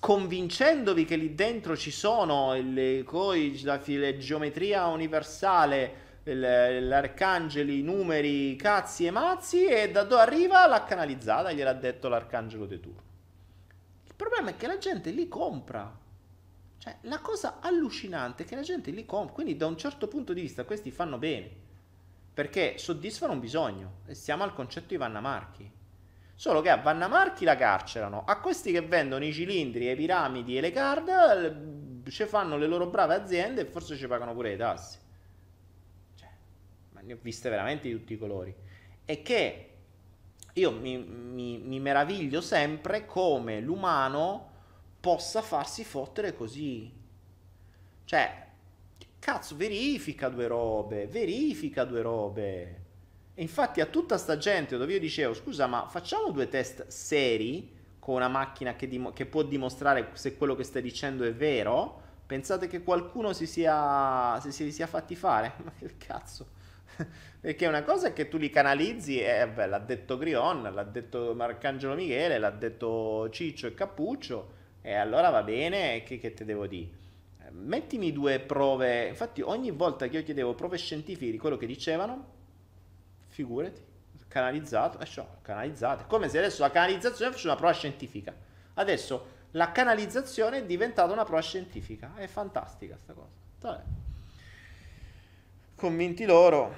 convincendovi 0.00 1.04
che 1.04 1.14
lì 1.14 1.36
dentro 1.36 1.76
ci 1.76 1.92
sono 1.92 2.54
le, 2.54 3.04
coi, 3.04 3.62
la, 3.62 3.80
la 3.86 4.16
geometria 4.16 4.86
universale, 4.86 6.07
l'arcangeli, 6.34 7.82
numeri, 7.82 8.56
cazzi 8.56 9.06
e 9.06 9.10
mazzi 9.10 9.66
e 9.66 9.90
da 9.90 10.04
dove 10.04 10.22
arriva 10.22 10.66
l'ha 10.66 10.84
canalizzata, 10.84 11.52
gliel'ha 11.52 11.72
detto 11.72 12.08
l'arcangelo 12.08 12.66
de 12.66 12.80
turno. 12.80 13.02
Il 14.06 14.14
problema 14.14 14.50
è 14.50 14.56
che 14.56 14.66
la 14.66 14.78
gente 14.78 15.10
li 15.10 15.28
compra. 15.28 15.96
Cioè, 16.78 16.96
la 17.02 17.18
cosa 17.20 17.58
allucinante 17.60 18.44
è 18.44 18.46
che 18.46 18.54
la 18.54 18.62
gente 18.62 18.90
li 18.90 19.04
compra, 19.04 19.34
quindi 19.34 19.56
da 19.56 19.66
un 19.66 19.76
certo 19.76 20.06
punto 20.08 20.32
di 20.32 20.40
vista 20.40 20.64
questi 20.64 20.90
fanno 20.90 21.18
bene, 21.18 21.50
perché 22.32 22.78
soddisfano 22.78 23.32
un 23.32 23.40
bisogno, 23.40 24.00
e 24.06 24.14
siamo 24.14 24.44
al 24.44 24.54
concetto 24.54 24.88
di 24.88 24.96
Vanna 24.96 25.20
Marchi. 25.20 25.70
Solo 26.34 26.60
che 26.60 26.70
a 26.70 26.76
Vanna 26.76 27.08
Marchi 27.08 27.44
la 27.44 27.56
carcerano, 27.56 28.24
a 28.24 28.38
questi 28.38 28.70
che 28.70 28.80
vendono 28.80 29.24
i 29.24 29.32
cilindri, 29.32 29.86
le 29.86 29.96
piramidi 29.96 30.56
e 30.56 30.60
le 30.60 30.70
card, 30.70 32.08
ci 32.08 32.24
fanno 32.26 32.56
le 32.56 32.66
loro 32.68 32.86
brave 32.86 33.14
aziende 33.16 33.62
e 33.62 33.64
forse 33.64 33.96
ci 33.96 34.06
pagano 34.06 34.34
pure 34.34 34.50
le 34.50 34.56
tasse. 34.56 35.06
Ne 37.08 37.14
ho 37.14 37.18
viste 37.22 37.48
veramente 37.48 37.88
di 37.88 37.94
tutti 37.94 38.12
i 38.12 38.18
colori. 38.18 38.54
E 39.06 39.22
che 39.22 39.70
io 40.52 40.70
mi, 40.72 40.98
mi, 40.98 41.58
mi 41.58 41.80
meraviglio 41.80 42.42
sempre 42.42 43.06
come 43.06 43.60
l'umano 43.60 44.50
possa 45.00 45.40
farsi 45.40 45.84
fottere 45.84 46.34
così. 46.34 46.92
Cioè, 48.04 48.46
cazzo, 49.18 49.56
verifica 49.56 50.28
due 50.28 50.46
robe, 50.46 51.06
verifica 51.06 51.84
due 51.84 52.02
robe. 52.02 52.82
E 53.34 53.42
infatti 53.42 53.80
a 53.80 53.86
tutta 53.86 54.16
sta 54.18 54.36
gente 54.38 54.76
dove 54.76 54.94
io 54.94 54.98
dicevo, 55.00 55.34
scusa, 55.34 55.66
ma 55.66 55.86
facciamo 55.88 56.30
due 56.30 56.48
test 56.48 56.86
seri 56.88 57.76
con 57.98 58.16
una 58.16 58.28
macchina 58.28 58.74
che, 58.74 58.88
dim- 58.88 59.12
che 59.12 59.26
può 59.26 59.42
dimostrare 59.42 60.10
se 60.14 60.36
quello 60.36 60.54
che 60.56 60.64
stai 60.64 60.82
dicendo 60.82 61.24
è 61.24 61.34
vero? 61.34 62.02
Pensate 62.26 62.66
che 62.66 62.82
qualcuno 62.82 63.32
si 63.32 63.46
sia, 63.46 64.38
si, 64.40 64.52
si 64.52 64.72
sia 64.72 64.86
fatti 64.86 65.14
fare? 65.14 65.54
Ma 65.62 65.72
che 65.78 65.96
cazzo? 65.98 66.56
Perché 67.40 67.66
una 67.66 67.82
cosa 67.82 68.08
è 68.08 68.12
che 68.12 68.28
tu 68.28 68.36
li 68.36 68.50
canalizzi, 68.50 69.20
e 69.20 69.48
beh, 69.48 69.66
l'ha 69.66 69.78
detto 69.78 70.18
Grion, 70.18 70.62
l'ha 70.62 70.84
detto 70.84 71.34
Marcangelo 71.34 71.94
Michele, 71.94 72.38
l'ha 72.38 72.50
detto 72.50 73.28
Ciccio 73.30 73.66
e 73.66 73.74
Cappuccio, 73.74 74.56
e 74.82 74.94
allora 74.94 75.30
va 75.30 75.42
bene, 75.42 76.02
che, 76.02 76.18
che 76.18 76.34
te 76.34 76.44
devo 76.44 76.66
dire? 76.66 77.06
Mettimi 77.50 78.12
due 78.12 78.40
prove, 78.40 79.06
infatti 79.06 79.40
ogni 79.40 79.70
volta 79.70 80.06
che 80.06 80.18
io 80.18 80.22
chiedevo 80.22 80.54
prove 80.54 80.76
scientifiche 80.76 81.30
di 81.30 81.38
quello 81.38 81.56
che 81.56 81.66
dicevano, 81.66 82.36
figurati, 83.28 83.80
canalizzato, 84.28 84.98
eh, 84.98 85.06
cioè, 85.06 85.26
canalizzate, 85.42 86.04
come 86.06 86.28
se 86.28 86.38
adesso 86.38 86.62
la 86.62 86.70
canalizzazione 86.70 87.32
fosse 87.32 87.46
una 87.46 87.56
prova 87.56 87.72
scientifica. 87.72 88.34
Adesso 88.74 89.36
la 89.52 89.72
canalizzazione 89.72 90.58
è 90.58 90.64
diventata 90.64 91.12
una 91.12 91.24
prova 91.24 91.40
scientifica, 91.40 92.12
è 92.16 92.26
fantastica 92.26 92.96
sta 92.98 93.14
cosa. 93.14 93.30
Vabbè. 93.60 94.07
Convinti 95.78 96.24
loro. 96.24 96.74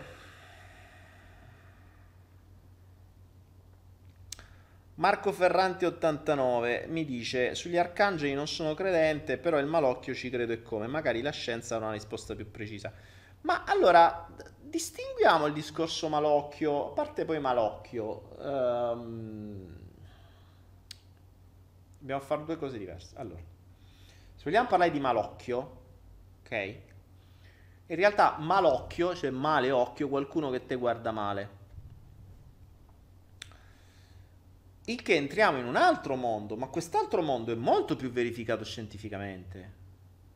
Marco 4.97 5.33
Ferranti 5.33 5.87
89 5.87 6.85
mi 6.89 7.07
dice 7.07 7.55
sugli 7.55 7.79
arcangeli 7.79 8.35
non 8.35 8.47
sono 8.47 8.75
credente, 8.75 9.39
però 9.39 9.59
il 9.59 9.65
malocchio 9.65 10.13
ci 10.13 10.29
credo 10.29 10.53
e 10.53 10.61
come, 10.61 10.87
magari 10.87 11.23
la 11.23 11.31
scienza 11.31 11.77
ha 11.77 11.79
una 11.79 11.93
risposta 11.93 12.35
più 12.35 12.51
precisa. 12.51 12.93
Ma 13.41 13.65
allora 13.65 14.29
distinguiamo 14.61 15.47
il 15.47 15.55
discorso 15.55 16.11
malocchio, 16.11 16.91
a 16.91 16.93
parte 16.93 17.25
poi 17.25 17.41
malocchio. 17.41 18.37
Um, 18.37 19.79
dobbiamo 21.99 22.21
fare 22.21 22.45
due 22.45 22.59
cose 22.59 22.77
diverse. 22.77 23.15
Allora, 23.17 23.41
se 24.35 24.45
vogliamo 24.45 24.69
parlare 24.69 24.91
di 24.91 25.01
malocchio, 25.01 25.81
ok? 26.45 26.90
In 27.91 27.97
realtà 27.97 28.37
malocchio, 28.39 29.17
cioè 29.17 29.31
male 29.31 29.73
occhio, 29.73 30.09
qualcuno 30.09 30.49
che 30.51 30.65
te 30.65 30.77
guarda 30.77 31.11
male. 31.11 31.59
Il 34.85 35.03
che 35.03 35.17
entriamo 35.17 35.59
in 35.59 35.65
un 35.65 35.75
altro 35.75 36.15
mondo, 36.15 36.57
ma 36.57 36.69
quest'altro 36.69 37.21
mondo 37.21 37.51
è 37.51 37.57
molto 37.57 37.97
più 37.97 38.13
verificato 38.13 38.65
scientificamente. 38.65 39.79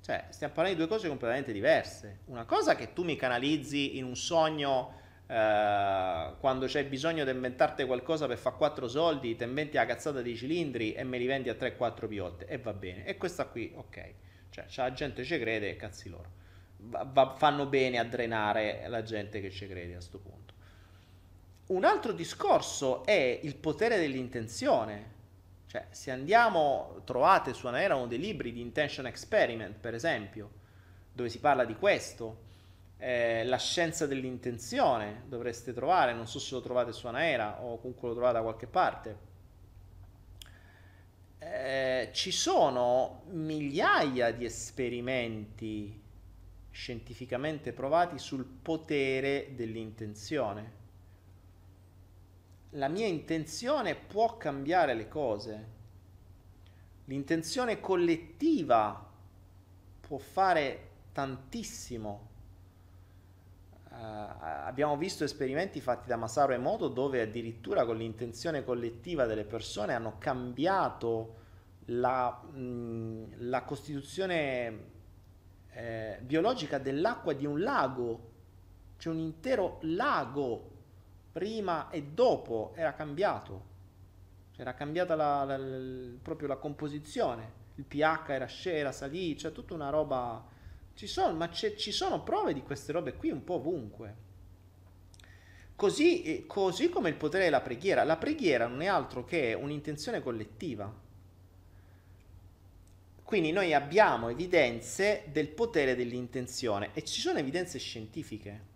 Cioè, 0.01 0.25
stiamo 0.31 0.53
parlando 0.53 0.81
di 0.81 0.87
due 0.87 0.97
cose 0.97 1.07
completamente 1.07 1.53
diverse. 1.53 2.23
Una 2.25 2.45
cosa 2.45 2.75
che 2.75 2.93
tu 2.93 3.05
mi 3.05 3.15
canalizzi 3.15 3.99
in 3.99 4.05
un 4.05 4.17
sogno 4.17 4.93
eh, 5.29 6.33
quando 6.41 6.67
c'hai 6.67 6.85
bisogno 6.85 7.23
di 7.23 7.31
inventarti 7.31 7.85
qualcosa 7.85 8.27
per 8.27 8.37
fare 8.37 8.57
quattro 8.57 8.89
soldi, 8.89 9.37
ti 9.37 9.45
inventi 9.45 9.77
la 9.77 9.87
cazzata 9.87 10.23
dei 10.23 10.35
cilindri 10.35 10.93
e 10.93 11.05
me 11.05 11.19
li 11.19 11.27
vendi 11.27 11.51
a 11.51 11.55
3-4 11.55 12.09
piotte 12.09 12.47
e 12.47 12.59
va 12.59 12.73
bene. 12.73 13.05
E 13.07 13.17
questa 13.17 13.47
qui, 13.47 13.73
ok. 13.77 14.15
Cioè, 14.51 14.67
la 14.75 14.93
gente 14.93 15.23
ci 15.23 15.39
crede 15.39 15.71
e 15.71 15.77
cazzi 15.77 16.09
loro. 16.09 16.43
Va, 16.87 17.09
va, 17.11 17.35
fanno 17.37 17.67
bene 17.67 17.99
a 17.99 18.05
drenare 18.05 18.85
la 18.89 19.03
gente 19.03 19.41
che 19.41 19.51
ci 19.51 19.67
crede 19.67 19.93
a 19.93 19.97
questo 19.97 20.19
punto. 20.19 20.53
Un 21.67 21.85
altro 21.85 22.13
discorso 22.13 23.05
è 23.05 23.41
il 23.43 23.57
potere 23.57 23.99
dell'intenzione. 23.99 25.13
Cioè, 25.67 25.87
se 25.91 26.11
andiamo, 26.11 27.01
trovate 27.05 27.55
su 27.55 27.67
Anaera 27.67 27.97
uno 27.97 28.07
dei 28.07 28.19
libri 28.19 28.53
di 28.53 28.61
Intention 28.61 29.07
Experiment, 29.07 29.77
per 29.79 29.95
esempio, 29.95 30.51
dove 31.13 31.31
si 31.31 31.41
parla 31.41 31.65
di 31.65 31.75
questo, 31.75 32.43
eh, 32.99 33.45
la 33.45 33.57
scienza 33.57 34.07
dell'intenzione 34.07 35.23
dovreste 35.27 35.73
trovare, 35.73 36.13
non 36.13 36.27
so 36.27 36.39
se 36.39 36.55
lo 36.55 36.61
trovate 36.61 36.93
su 36.93 37.07
Anaera 37.07 37.63
o 37.63 37.79
comunque 37.79 38.09
lo 38.09 38.15
trovate 38.15 38.35
da 38.35 38.43
qualche 38.43 38.67
parte. 38.67 39.19
Eh, 41.39 42.11
ci 42.13 42.31
sono 42.31 43.25
migliaia 43.31 44.33
di 44.33 44.45
esperimenti 44.45 46.03
scientificamente 46.75 47.73
provati 47.73 48.19
sul 48.19 48.45
potere 48.45 49.53
dell'intenzione 49.55 50.83
la 52.75 52.89
mia 52.89 53.07
intenzione 53.07 53.95
può 53.95 54.37
cambiare 54.37 54.95
le 54.95 55.09
cose. 55.09 55.73
L'intenzione 57.05 57.81
collettiva 57.81 59.11
può 60.01 60.19
fare 60.19 60.89
tantissimo. 61.13 62.33
Uh, 63.91 63.97
abbiamo 63.97 64.97
visto 64.97 65.23
esperimenti 65.23 65.81
fatti 65.81 66.09
da 66.09 66.17
Masaru 66.17 66.53
Emoto 66.53 66.89
dove 66.89 67.21
addirittura 67.21 67.85
con 67.85 67.97
l'intenzione 67.97 68.65
collettiva 68.65 69.25
delle 69.25 69.45
persone 69.45 69.95
hanno 69.95 70.17
cambiato 70.19 71.43
la, 71.87 72.29
mh, 72.29 73.49
la 73.49 73.63
costituzione 73.63 74.93
eh, 75.75 76.19
biologica 76.23 76.79
dell'acqua 76.79 77.33
di 77.33 77.47
un 77.47 77.61
lago. 77.61 78.33
C'è 78.97 79.09
un 79.11 79.19
intero 79.19 79.79
lago 79.83 80.71
prima 81.33 81.91
e 81.91 82.03
dopo 82.03 82.73
era 82.77 82.95
cambiato, 82.95 83.63
era 84.57 84.73
cambiata 84.75 85.15
la, 85.15 85.45
la, 85.45 85.57
la, 85.57 86.17
proprio 86.23 86.49
la 86.49 86.57
composizione, 86.57 87.63
il 87.75 87.85
pH 87.85 88.29
era 88.29 88.47
scera, 88.47 88.93
salì, 88.93 89.37
cioè 89.37 89.53
tutta 89.53 89.75
una 89.75 89.91
roba... 89.91 90.53
Ci 90.95 91.09
sono, 91.09 91.35
ma 91.35 91.51
ci 91.51 91.91
sono 91.91 92.23
prove 92.23 92.55
di 92.55 92.63
queste 92.63 92.93
robe 92.93 93.15
qui 93.15 93.31
un 93.31 93.43
po' 93.43 93.55
ovunque. 93.55 94.23
Così, 95.75 96.23
eh, 96.23 96.47
così 96.47 96.89
come 96.89 97.09
il 97.09 97.17
potere 97.17 97.45
della 97.45 97.61
preghiera. 97.61 98.05
La 98.05 98.17
preghiera 98.17 98.69
non 98.69 98.81
è 98.81 98.87
altro 98.87 99.25
che 99.25 99.55
un'intenzione 99.61 100.23
collettiva. 100.23 101.03
Quindi 103.25 103.53
noi 103.53 103.73
abbiamo 103.73 104.29
evidenze 104.29 105.25
del 105.33 105.49
potere 105.49 105.97
dell'intenzione 105.97 106.91
e 106.93 107.03
ci 107.05 107.21
sono 107.21 107.39
evidenze 107.39 107.79
scientifiche. 107.79 108.73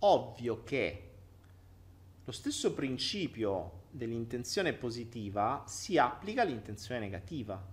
Ovvio 0.00 0.64
che 0.64 1.10
lo 2.24 2.32
stesso 2.32 2.74
principio 2.74 3.84
dell'intenzione 3.90 4.72
positiva 4.72 5.64
si 5.66 5.98
applica 5.98 6.42
all'intenzione 6.42 7.00
negativa. 7.00 7.64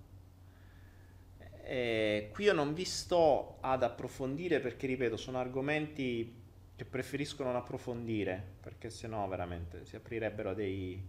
E 1.64 2.30
qui 2.32 2.46
io 2.46 2.54
non 2.54 2.74
vi 2.74 2.86
sto 2.86 3.58
ad 3.62 3.84
approfondire 3.84 4.60
perché, 4.60 4.88
ripeto, 4.88 5.18
sono 5.18 5.40
argomenti 5.40 6.34
che 6.76 6.86
preferisco 6.86 7.44
non 7.44 7.56
approfondire, 7.56 8.42
perché 8.62 8.92
sennò 8.92 9.28
veramente 9.28 9.84
si 9.86 9.96
aprirebbero 9.96 10.54
dei, 10.54 11.02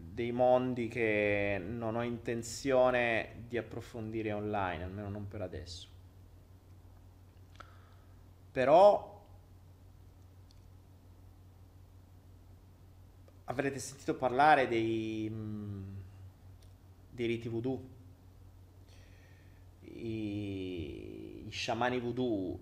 dei 0.00 0.30
mondi 0.32 0.88
che 0.88 1.60
non 1.64 1.96
ho 1.96 2.02
intenzione 2.02 3.44
di 3.48 3.58
approfondire 3.58 4.32
online, 4.32 4.84
almeno 4.84 5.08
non 5.08 5.26
per 5.28 5.42
adesso. 5.42 5.88
Però 8.52 9.16
avrete 13.44 13.78
sentito 13.78 14.14
parlare 14.14 14.68
dei, 14.68 15.28
mm, 15.30 15.94
dei 17.10 17.26
riti 17.26 17.48
voodoo, 17.48 17.96
I, 19.82 21.46
i 21.46 21.50
sciamani 21.50 21.98
voodoo, 21.98 22.58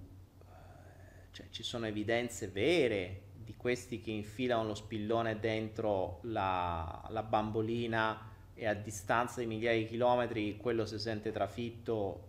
cioè 1.33 1.47
ci 1.51 1.63
sono 1.63 1.87
evidenze 1.87 2.49
vere 2.49 3.26
di 3.47 3.55
questi 3.57 4.01
che 4.01 4.11
infilano 4.11 4.67
lo 4.67 4.75
spillone 4.75 5.39
dentro 5.39 6.19
la, 6.23 7.07
la 7.11 7.23
bambolina 7.23 8.35
e 8.55 8.67
a 8.67 8.75
distanza 8.75 9.39
di 9.39 9.47
migliaia 9.47 9.79
di 9.79 9.87
chilometri 9.87 10.57
quello 10.57 10.85
si 10.85 10.99
sente 10.99 11.31
trafitto 11.31 12.25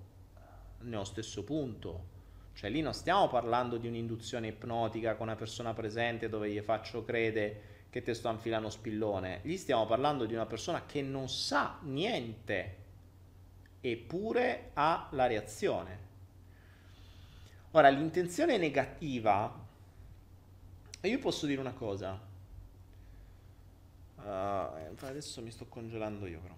nello 0.81 1.03
stesso 1.03 1.43
punto. 1.43 2.15
Cioè 2.53 2.69
lì 2.69 2.81
non 2.81 2.93
stiamo 2.93 3.27
parlando 3.27 3.77
di 3.77 3.87
un'induzione 3.87 4.47
ipnotica 4.47 5.15
con 5.15 5.27
una 5.27 5.35
persona 5.35 5.73
presente 5.73 6.29
dove 6.29 6.51
gli 6.51 6.59
faccio 6.61 7.03
credere 7.03 7.61
che 7.89 8.03
te 8.03 8.13
sto 8.13 8.29
infilando 8.29 8.69
spillone. 8.69 9.39
Lì 9.43 9.57
stiamo 9.57 9.87
parlando 9.87 10.25
di 10.25 10.35
una 10.35 10.45
persona 10.45 10.85
che 10.85 11.01
non 11.01 11.27
sa 11.29 11.79
niente 11.81 12.85
eppure 13.81 14.69
ha 14.73 15.07
la 15.11 15.25
reazione. 15.25 16.05
Ora, 17.71 17.89
l'intenzione 17.89 18.57
negativa, 18.57 19.66
io 21.01 21.19
posso 21.19 21.45
dire 21.45 21.61
una 21.61 21.73
cosa, 21.73 22.19
uh, 24.15 24.21
adesso 25.05 25.41
mi 25.41 25.51
sto 25.51 25.65
congelando 25.67 26.25
io 26.25 26.39
però. 26.39 26.55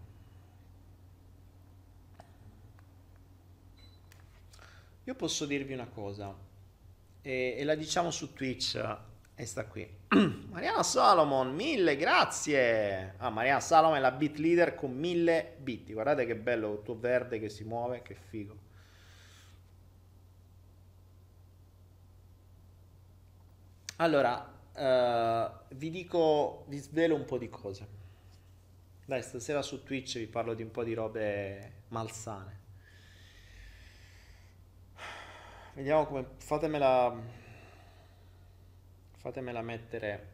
Io 5.04 5.16
posso 5.16 5.46
dirvi 5.46 5.74
una 5.74 5.88
cosa, 5.88 6.34
e, 7.22 7.56
e 7.58 7.64
la 7.64 7.76
diciamo 7.76 8.12
su 8.12 8.34
Twitch, 8.34 8.98
e 9.36 9.46
sta 9.46 9.66
qui. 9.66 9.90
Mariana 10.50 10.84
Salomon, 10.84 11.54
mille, 11.54 11.96
grazie. 11.96 13.14
Ah, 13.18 13.30
Mariana 13.30 13.60
Salomon 13.60 13.98
è 13.98 14.00
la 14.00 14.12
beat 14.12 14.38
leader 14.38 14.76
con 14.76 14.94
mille 14.94 15.56
bit. 15.60 15.92
Guardate 15.94 16.26
che 16.26 16.36
bello 16.36 16.74
il 16.74 16.82
tuo 16.84 16.98
verde 17.00 17.40
che 17.40 17.50
si 17.50 17.64
muove, 17.64 18.02
che 18.02 18.16
figo. 18.16 18.68
Allora, 24.02 24.38
uh, 24.40 25.76
vi 25.76 25.90
dico, 25.90 26.64
vi 26.70 26.78
svelo 26.78 27.16
un 27.16 27.26
po' 27.26 27.38
di 27.38 27.50
cose. 27.50 27.88
Dai, 29.06 29.22
stasera 29.22 29.62
su 29.62 29.84
Twitch 29.84 30.18
vi 30.20 30.28
parlo 30.28 30.54
di 30.54 30.64
un 30.64 30.72
po' 30.72 30.86
di 30.86 30.94
robe 30.94 31.84
malsane. 31.90 32.60
Vediamo 35.74 36.06
come... 36.06 36.28
Fatemela 36.38 37.14
fatemela 39.18 39.62
mettere 39.62 40.34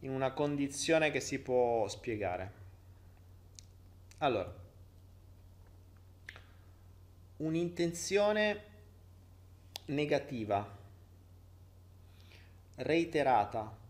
in 0.00 0.10
una 0.10 0.32
condizione 0.32 1.10
che 1.10 1.20
si 1.20 1.38
può 1.38 1.88
spiegare. 1.88 2.52
Allora, 4.18 4.54
un'intenzione 7.38 8.74
negativa, 9.86 10.78
reiterata. 12.76 13.84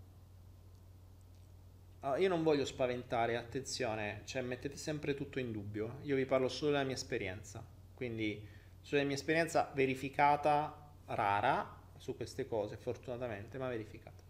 Allora, 2.01 2.19
io 2.21 2.29
non 2.29 2.43
voglio 2.43 2.65
spaventare, 2.65 3.37
attenzione, 3.37 4.23
cioè 4.25 4.43
mettete 4.43 4.77
sempre 4.77 5.15
tutto 5.15 5.39
in 5.39 5.53
dubbio. 5.53 5.99
Io 6.03 6.17
vi 6.17 6.25
parlo 6.25 6.49
solo 6.49 6.73
della 6.73 6.85
mia 6.85 6.95
esperienza, 6.95 7.65
quindi 7.95 8.47
sulla 8.81 9.03
mia 9.03 9.17
esperienza 9.17 9.71
verificata, 9.75 10.93
rara, 11.07 11.75
su 11.97 12.15
queste 12.15 12.47
cose, 12.47 12.77
fortunatamente, 12.77 13.59
ma 13.59 13.69
verificato. 13.69 14.23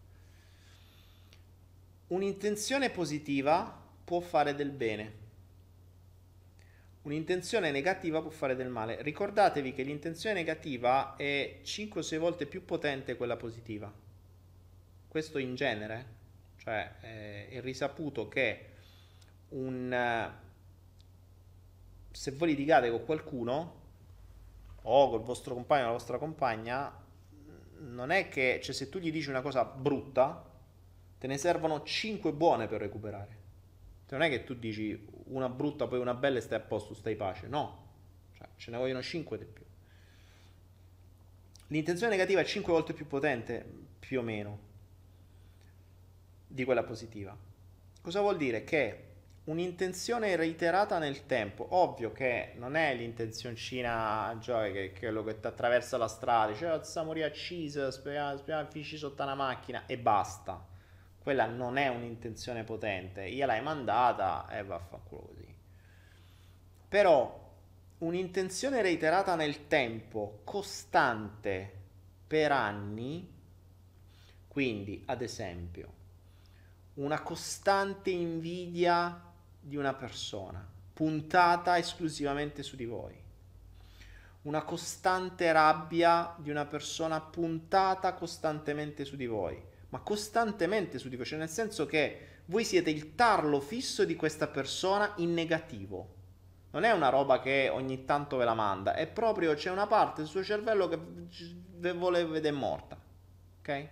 Un'intenzione 2.09 2.90
positiva 2.90 3.85
può 4.05 4.20
fare 4.20 4.55
del 4.55 4.70
bene. 4.70 5.24
Un'intenzione 7.07 7.71
negativa 7.71 8.21
può 8.21 8.31
fare 8.31 8.57
del 8.57 8.69
male. 8.69 9.01
Ricordatevi 9.01 9.73
che 9.73 9.85
l'intenzione 9.85 10.35
negativa 10.35 11.14
è 11.14 11.61
5-6 11.62 12.19
volte 12.19 12.47
più 12.47 12.64
potente 12.64 13.16
quella 13.16 13.37
positiva. 13.37 13.92
Questo 15.07 15.38
in 15.38 15.55
genere, 15.55 16.07
cioè 16.57 16.95
eh, 17.03 17.49
è 17.49 17.61
risaputo 17.61 18.27
che 18.27 18.71
un, 19.51 20.33
se 22.11 22.31
voi 22.33 22.49
litigate 22.49 22.90
con 22.90 23.05
qualcuno 23.05 23.81
o 24.83 25.09
col 25.09 25.23
vostro 25.23 25.55
compagno 25.55 25.85
o 25.85 25.87
la 25.87 25.92
vostra 25.92 26.19
compagna, 26.19 26.92
non 27.83 28.11
è 28.11 28.29
che, 28.29 28.59
cioè 28.61 28.75
se 28.75 28.88
tu 28.88 28.99
gli 28.99 29.12
dici 29.12 29.29
una 29.29 29.42
cosa 29.42 29.64
brutta, 29.64 30.45
te 31.19 31.27
ne 31.29 31.38
servono 31.38 31.85
5 31.85 32.33
buone 32.33 32.66
per 32.66 32.81
recuperare. 32.81 33.45
Cioè, 34.09 34.19
non 34.19 34.23
è 34.23 34.31
che 34.31 34.45
tu 34.45 34.55
dici 34.55 35.07
una 35.27 35.49
brutta, 35.49 35.87
poi 35.87 35.99
una 35.99 36.14
bella 36.14 36.38
e 36.38 36.40
stai 36.40 36.59
a 36.59 36.62
posto, 36.62 36.95
stai 36.95 37.16
pace. 37.16 37.49
No, 37.49 37.87
cioè, 38.33 38.47
ce 38.57 38.71
ne 38.71 38.77
vogliono 38.77 39.03
5 39.03 39.38
di 39.38 39.45
più. 39.45 39.64
L'intenzione 41.69 42.12
negativa 42.12 42.40
è 42.40 42.45
5 42.45 42.73
volte 42.73 42.92
più 42.92 43.07
potente, 43.07 43.64
più 43.99 44.21
o 44.21 44.23
meno, 44.23 44.59
di 46.47 46.64
quella 46.64 46.85
positiva. 46.85 47.37
Cosa 48.01 48.21
vuol 48.21 48.37
dire? 48.37 48.62
Che 48.62 49.07
un'intenzione 49.47 50.37
reiterata 50.37 50.99
nel 50.99 51.27
tempo. 51.27 51.66
Ovvio 51.71 52.12
che 52.12 52.53
non 52.57 52.77
è 52.77 52.95
l'intenzioncina 52.95 54.37
Joy 54.40 54.73
che, 54.73 54.92
che 54.92 55.01
quello 55.01 55.25
che 55.25 55.40
ti 55.40 55.47
attraversa 55.47 55.97
la 55.97 56.09
strada, 56.09 56.55
cioè 56.55 56.73
oh, 56.73 57.05
morire 57.05 57.27
a 57.27 57.31
cheese, 57.31 57.90
speriamo, 57.90 58.37
speriamo 58.37 58.71
finisci 58.71 58.97
sotto 58.97 59.23
una 59.23 59.35
macchina 59.35 59.85
e 59.87 59.99
basta. 59.99 60.75
Quella 61.27 61.47
non 61.47 61.77
è 61.77 61.89
un'intenzione 61.89 62.62
potente, 62.62 63.29
gliel'hai 63.29 63.61
mandata 63.61 64.49
e 64.49 64.62
va 64.62 64.77
a 64.77 64.79
fare 64.79 65.03
quello 65.09 65.25
così. 65.25 65.55
Però 66.89 67.53
un'intenzione 67.99 68.81
reiterata 68.81 69.35
nel 69.35 69.67
tempo, 69.67 70.43
costante 70.45 71.73
per 72.29 72.53
anni, 72.53 73.29
quindi 74.47 75.03
ad 75.07 75.21
esempio 75.21 75.93
una 76.95 77.21
costante 77.23 78.11
invidia 78.11 79.21
di 79.59 79.75
una 79.75 79.95
persona, 79.95 80.65
puntata 80.93 81.77
esclusivamente 81.77 82.62
su 82.62 82.77
di 82.77 82.85
voi. 82.85 83.21
Una 84.43 84.62
costante 84.62 85.51
rabbia 85.51 86.37
di 86.39 86.51
una 86.51 86.67
persona 86.67 87.21
puntata 87.21 88.15
costantemente 88.15 89.05
su 89.05 89.17
di 89.17 89.27
voi, 89.27 89.65
ma 89.90 90.01
costantemente 90.01 90.99
su 90.99 91.09
di 91.09 91.16
voi, 91.16 91.25
cioè 91.25 91.38
nel 91.38 91.49
senso 91.49 91.87
che 91.87 92.35
voi 92.46 92.64
siete 92.64 92.90
il 92.90 93.14
tarlo 93.14 93.61
fisso 93.61 94.05
di 94.05 94.16
questa 94.16 94.46
persona 94.46 95.12
in 95.16 95.33
negativo. 95.33 96.14
Non 96.70 96.85
è 96.85 96.92
una 96.92 97.09
roba 97.09 97.40
che 97.40 97.68
ogni 97.68 98.05
tanto 98.05 98.37
ve 98.37 98.44
la 98.44 98.55
manda, 98.55 98.94
è 98.94 99.07
proprio 99.07 99.55
c'è 99.55 99.70
una 99.70 99.87
parte 99.87 100.22
del 100.22 100.31
suo 100.31 100.42
cervello 100.42 100.88
che 100.88 100.99
ve 100.99 101.92
vuole 101.92 102.25
vedere 102.25 102.55
morta. 102.55 102.99
Ok? 103.61 103.88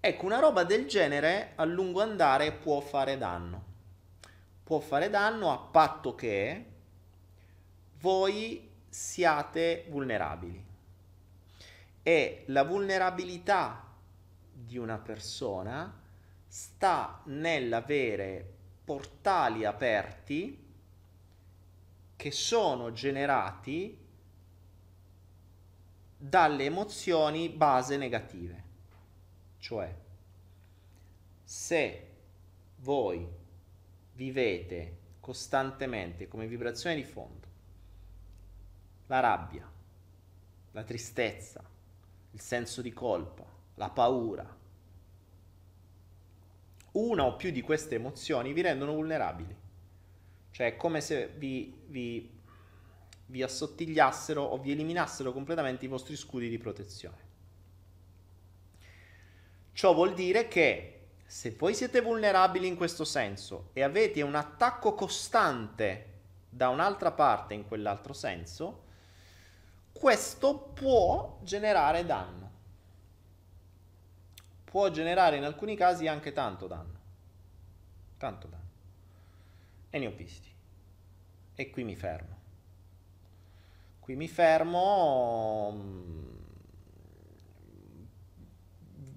Ecco, 0.00 0.26
una 0.26 0.38
roba 0.38 0.64
del 0.64 0.86
genere 0.86 1.52
a 1.54 1.64
lungo 1.64 2.02
andare 2.02 2.52
può 2.52 2.80
fare 2.80 3.16
danno. 3.16 3.72
Può 4.62 4.78
fare 4.78 5.10
danno 5.10 5.50
a 5.52 5.58
patto 5.58 6.14
che 6.14 6.64
voi 8.00 8.70
siate 8.88 9.86
vulnerabili. 9.88 10.64
E 12.06 12.44
la 12.48 12.64
vulnerabilità 12.64 13.82
di 14.52 14.76
una 14.76 14.98
persona 14.98 16.00
sta 16.46 17.22
nell'avere 17.24 18.52
portali 18.84 19.64
aperti 19.64 20.62
che 22.14 22.30
sono 22.30 22.92
generati 22.92 23.98
dalle 26.16 26.64
emozioni 26.64 27.48
base 27.48 27.96
negative. 27.96 28.62
Cioè, 29.58 29.94
se 31.42 32.10
voi 32.76 33.26
vivete 34.12 34.98
costantemente 35.20 36.28
come 36.28 36.46
vibrazione 36.46 36.96
di 36.96 37.04
fondo 37.04 37.46
la 39.06 39.20
rabbia, 39.20 39.70
la 40.72 40.82
tristezza, 40.82 41.62
il 42.34 42.40
senso 42.40 42.82
di 42.82 42.92
colpa, 42.92 43.44
la 43.76 43.90
paura, 43.90 44.62
una 46.92 47.24
o 47.24 47.36
più 47.36 47.50
di 47.50 47.62
queste 47.62 47.94
emozioni 47.94 48.52
vi 48.52 48.60
rendono 48.60 48.92
vulnerabili. 48.92 49.56
Cioè 50.50 50.66
è 50.66 50.76
come 50.76 51.00
se 51.00 51.28
vi, 51.36 51.72
vi, 51.86 52.30
vi 53.26 53.42
assottigliassero 53.42 54.42
o 54.42 54.58
vi 54.58 54.72
eliminassero 54.72 55.32
completamente 55.32 55.84
i 55.84 55.88
vostri 55.88 56.16
scudi 56.16 56.48
di 56.48 56.58
protezione. 56.58 57.22
Ciò 59.72 59.94
vuol 59.94 60.14
dire 60.14 60.46
che 60.48 60.90
se 61.24 61.54
voi 61.56 61.74
siete 61.74 62.00
vulnerabili 62.00 62.66
in 62.66 62.76
questo 62.76 63.04
senso 63.04 63.70
e 63.72 63.82
avete 63.82 64.22
un 64.22 64.34
attacco 64.34 64.94
costante 64.94 66.12
da 66.48 66.68
un'altra 66.68 67.12
parte 67.12 67.54
in 67.54 67.66
quell'altro 67.66 68.12
senso, 68.12 68.83
questo 69.94 70.58
può 70.58 71.38
generare 71.42 72.04
danno. 72.04 72.50
Può 74.64 74.90
generare 74.90 75.36
in 75.36 75.44
alcuni 75.44 75.76
casi 75.76 76.06
anche 76.06 76.32
tanto 76.32 76.66
danno. 76.66 76.98
Tanto 78.18 78.48
danno. 78.48 78.62
E 79.88 79.98
ne 79.98 80.06
ho 80.06 80.12
visti. 80.12 80.52
E 81.54 81.70
qui 81.70 81.84
mi 81.84 81.94
fermo. 81.94 82.42
Qui 84.00 84.16
mi 84.16 84.28
fermo 84.28 85.70
mm, 85.72 86.34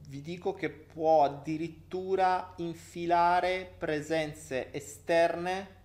vi 0.07 0.21
dico 0.21 0.53
che 0.53 0.69
può 0.69 1.23
addirittura 1.25 2.53
infilare 2.57 3.73
presenze 3.77 4.71
esterne 4.71 5.75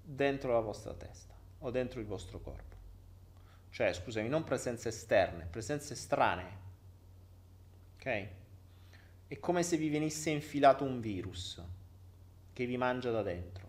dentro 0.00 0.52
la 0.52 0.60
vostra 0.60 0.94
testa. 0.94 1.32
o 1.64 1.70
dentro 1.70 2.00
il 2.00 2.06
vostro 2.06 2.40
corpo. 2.40 2.71
Cioè, 3.72 3.90
scusami, 3.94 4.28
non 4.28 4.44
presenze 4.44 4.90
esterne, 4.90 5.46
presenze 5.50 5.94
estranee. 5.94 6.58
Ok? 7.96 8.28
È 9.28 9.38
come 9.40 9.62
se 9.62 9.78
vi 9.78 9.88
venisse 9.88 10.28
infilato 10.28 10.84
un 10.84 11.00
virus 11.00 11.62
che 12.52 12.66
vi 12.66 12.76
mangia 12.76 13.10
da 13.10 13.22
dentro. 13.22 13.66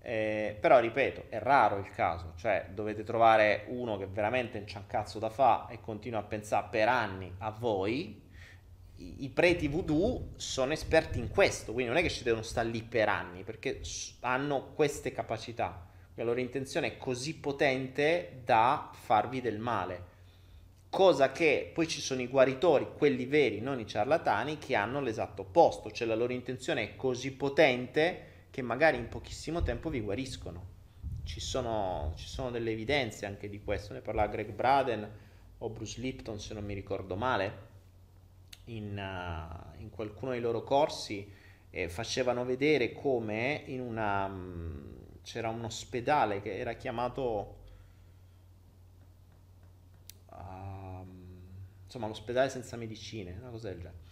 Eh, 0.00 0.54
però 0.60 0.80
ripeto, 0.80 1.26
è 1.30 1.38
raro 1.38 1.78
il 1.78 1.90
caso, 1.90 2.34
cioè 2.36 2.68
dovete 2.74 3.04
trovare 3.04 3.64
uno 3.68 3.96
che 3.96 4.06
veramente 4.06 4.62
c'ha 4.64 4.80
un 4.80 4.86
cazzo 4.86 5.18
da 5.18 5.30
fa 5.30 5.66
e 5.68 5.80
continua 5.80 6.20
a 6.20 6.24
pensare 6.24 6.68
per 6.70 6.88
anni 6.88 7.34
a 7.38 7.50
voi. 7.50 8.20
I 8.96 9.30
preti 9.30 9.66
voodoo 9.66 10.32
sono 10.36 10.72
esperti 10.74 11.18
in 11.18 11.30
questo, 11.30 11.72
quindi 11.72 11.90
non 11.90 12.00
è 12.00 12.04
che 12.04 12.10
ci 12.10 12.22
devono 12.22 12.42
stare 12.42 12.68
lì 12.68 12.82
per 12.82 13.08
anni, 13.08 13.44
perché 13.44 13.80
hanno 14.20 14.72
queste 14.74 15.10
capacità. 15.10 15.87
La 16.18 16.24
loro 16.24 16.40
intenzione 16.40 16.88
è 16.88 16.96
così 16.96 17.36
potente 17.36 18.40
da 18.44 18.90
farvi 18.92 19.40
del 19.40 19.60
male. 19.60 20.16
Cosa 20.90 21.30
che 21.30 21.70
poi 21.72 21.86
ci 21.86 22.00
sono 22.00 22.20
i 22.20 22.26
guaritori, 22.26 22.88
quelli 22.96 23.24
veri, 23.24 23.60
non 23.60 23.78
i 23.78 23.86
ciarlatani, 23.86 24.58
che 24.58 24.74
hanno 24.74 25.00
l'esatto 25.00 25.42
opposto, 25.42 25.92
cioè 25.92 26.08
la 26.08 26.16
loro 26.16 26.32
intenzione 26.32 26.82
è 26.82 26.96
così 26.96 27.34
potente 27.34 28.46
che 28.50 28.62
magari 28.62 28.96
in 28.96 29.08
pochissimo 29.08 29.62
tempo 29.62 29.90
vi 29.90 30.00
guariscono. 30.00 30.66
Ci 31.22 31.38
sono, 31.38 32.14
ci 32.16 32.26
sono 32.26 32.50
delle 32.50 32.72
evidenze 32.72 33.24
anche 33.24 33.48
di 33.48 33.62
questo, 33.62 33.92
ne 33.92 34.00
parla 34.00 34.26
Greg 34.26 34.50
Braden 34.50 35.08
o 35.58 35.68
Bruce 35.70 36.00
Lipton 36.00 36.40
se 36.40 36.52
non 36.52 36.64
mi 36.64 36.74
ricordo 36.74 37.14
male, 37.14 37.66
in, 38.64 38.98
uh, 38.98 39.80
in 39.80 39.90
qualcuno 39.90 40.32
dei 40.32 40.40
loro 40.40 40.64
corsi 40.64 41.30
eh, 41.70 41.88
facevano 41.88 42.44
vedere 42.44 42.92
come 42.92 43.62
in 43.66 43.80
una, 43.80 44.24
um, 44.24 44.98
c'era 45.28 45.50
un 45.50 45.62
ospedale 45.62 46.40
che 46.40 46.56
era 46.56 46.72
chiamato... 46.72 47.56
Uh, 50.30 51.06
insomma, 51.84 52.06
l'ospedale 52.06 52.48
senza 52.48 52.76
medicine, 52.76 53.36
una 53.38 53.50
cosa 53.50 53.68
del 53.68 53.76
genere 53.76 54.06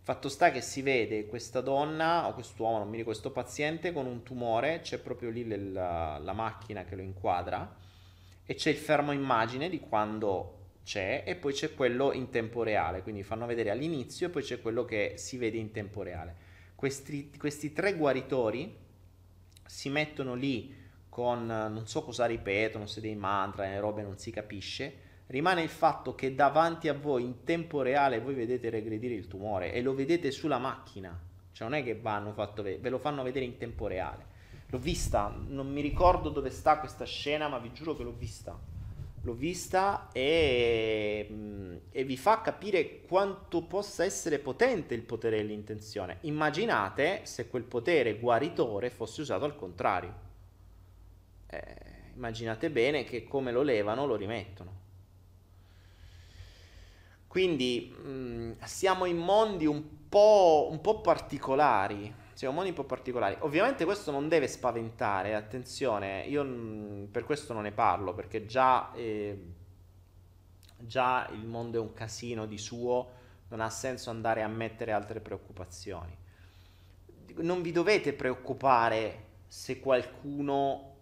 Fatto 0.00 0.28
sta 0.28 0.52
che 0.52 0.60
si 0.60 0.82
vede 0.82 1.26
questa 1.26 1.60
donna 1.60 2.28
o 2.28 2.34
quest'uomo, 2.34 2.78
non 2.78 2.88
mi 2.88 2.98
ricordo, 2.98 3.18
questo 3.18 3.32
paziente 3.32 3.92
con 3.92 4.06
un 4.06 4.22
tumore, 4.22 4.80
c'è 4.80 4.98
proprio 4.98 5.30
lì 5.30 5.72
la, 5.72 6.18
la 6.18 6.32
macchina 6.34 6.84
che 6.84 6.94
lo 6.94 7.02
inquadra 7.02 7.76
e 8.44 8.54
c'è 8.54 8.70
il 8.70 8.76
fermo 8.76 9.12
immagine 9.12 9.68
di 9.70 9.80
quando 9.80 10.58
c'è 10.84 11.24
e 11.26 11.34
poi 11.34 11.54
c'è 11.54 11.74
quello 11.74 12.12
in 12.12 12.28
tempo 12.28 12.62
reale, 12.62 13.02
quindi 13.02 13.22
fanno 13.22 13.46
vedere 13.46 13.70
all'inizio 13.70 14.26
e 14.26 14.30
poi 14.30 14.42
c'è 14.42 14.60
quello 14.60 14.84
che 14.84 15.14
si 15.16 15.38
vede 15.38 15.56
in 15.56 15.72
tempo 15.72 16.02
reale. 16.02 16.36
Questi, 16.74 17.32
questi 17.38 17.72
tre 17.72 17.94
guaritori 17.96 18.83
si 19.66 19.88
mettono 19.88 20.34
lì 20.34 20.82
con 21.08 21.46
non 21.46 21.86
so 21.86 22.02
cosa 22.02 22.26
ripetono, 22.26 22.86
se 22.86 23.00
dei 23.00 23.14
mantra, 23.14 23.66
le 23.66 23.78
robe 23.78 24.02
non 24.02 24.18
si 24.18 24.30
capisce, 24.30 24.92
rimane 25.28 25.62
il 25.62 25.68
fatto 25.68 26.14
che 26.14 26.34
davanti 26.34 26.88
a 26.88 26.94
voi 26.94 27.22
in 27.22 27.44
tempo 27.44 27.82
reale 27.82 28.20
voi 28.20 28.34
vedete 28.34 28.68
regredire 28.68 29.14
il 29.14 29.28
tumore 29.28 29.72
e 29.72 29.80
lo 29.80 29.94
vedete 29.94 30.30
sulla 30.30 30.58
macchina, 30.58 31.16
cioè 31.52 31.68
non 31.68 31.78
è 31.78 31.84
che 31.84 31.98
vanno 31.98 32.32
fatto 32.32 32.62
vedere, 32.62 32.82
ve 32.82 32.90
lo 32.90 32.98
fanno 32.98 33.22
vedere 33.22 33.44
in 33.44 33.56
tempo 33.56 33.86
reale. 33.86 34.32
L'ho 34.66 34.78
vista, 34.78 35.32
non 35.46 35.70
mi 35.70 35.80
ricordo 35.80 36.30
dove 36.30 36.50
sta 36.50 36.78
questa 36.78 37.04
scena, 37.04 37.46
ma 37.46 37.58
vi 37.58 37.72
giuro 37.72 37.94
che 37.96 38.02
l'ho 38.02 38.14
vista. 38.16 38.58
L'ho 39.24 39.32
vista 39.32 40.10
e, 40.12 41.26
mm, 41.30 41.76
e 41.90 42.04
vi 42.04 42.16
fa 42.18 42.42
capire 42.42 43.00
quanto 43.00 43.62
possa 43.62 44.04
essere 44.04 44.38
potente 44.38 44.92
il 44.92 45.00
potere 45.00 45.38
dell'intenzione. 45.38 46.18
Immaginate 46.22 47.20
se 47.24 47.48
quel 47.48 47.62
potere 47.62 48.18
guaritore 48.18 48.90
fosse 48.90 49.22
usato 49.22 49.46
al 49.46 49.56
contrario. 49.56 50.14
Eh, 51.46 51.74
immaginate 52.14 52.68
bene 52.70 53.04
che 53.04 53.24
come 53.24 53.50
lo 53.50 53.62
levano 53.62 54.04
lo 54.04 54.16
rimettono. 54.16 54.82
Quindi 57.26 57.92
mh, 57.96 58.08
mm, 58.08 58.52
siamo 58.62 59.06
in 59.06 59.16
mondi 59.16 59.64
un 59.64 60.08
po', 60.08 60.68
un 60.70 60.82
po' 60.82 61.00
particolari. 61.00 62.22
Siamo 62.34 62.54
mondi 62.54 62.70
un 62.70 62.74
po' 62.74 62.84
particolari. 62.84 63.36
Ovviamente 63.40 63.84
questo 63.84 64.10
non 64.10 64.28
deve 64.28 64.48
spaventare, 64.48 65.36
attenzione, 65.36 66.24
io 66.26 66.42
mh, 66.42 67.08
per 67.12 67.22
questo 67.22 67.52
non 67.52 67.62
ne 67.62 67.70
parlo, 67.70 68.12
perché 68.12 68.44
già, 68.44 68.92
eh, 68.92 69.40
già 70.78 71.28
il 71.32 71.46
mondo 71.46 71.78
è 71.78 71.80
un 71.80 71.92
casino 71.92 72.46
di 72.46 72.58
suo, 72.58 73.22
non 73.48 73.60
ha 73.60 73.70
senso 73.70 74.10
andare 74.10 74.42
a 74.42 74.48
mettere 74.48 74.90
altre 74.90 75.20
preoccupazioni. 75.20 76.16
Non 77.36 77.62
vi 77.62 77.70
dovete 77.70 78.12
preoccupare 78.12 79.26
se 79.46 79.78
qualcuno 79.78 80.92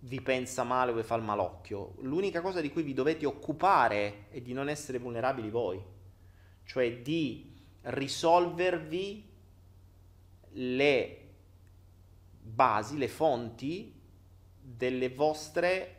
vi 0.00 0.20
pensa 0.20 0.64
male 0.64 0.90
o 0.92 0.94
vi 0.94 1.02
fa 1.02 1.14
il 1.14 1.22
malocchio. 1.22 1.94
L'unica 2.00 2.42
cosa 2.42 2.60
di 2.60 2.70
cui 2.70 2.82
vi 2.82 2.92
dovete 2.92 3.24
occupare 3.24 4.26
è 4.28 4.42
di 4.42 4.52
non 4.52 4.68
essere 4.68 4.98
vulnerabili 4.98 5.48
voi, 5.48 5.82
cioè 6.64 7.00
di 7.00 7.50
risolvervi 7.80 9.32
le 10.54 11.18
basi, 12.40 12.98
le 12.98 13.08
fonti 13.08 13.92
delle 14.60 15.10
vostre, 15.10 15.96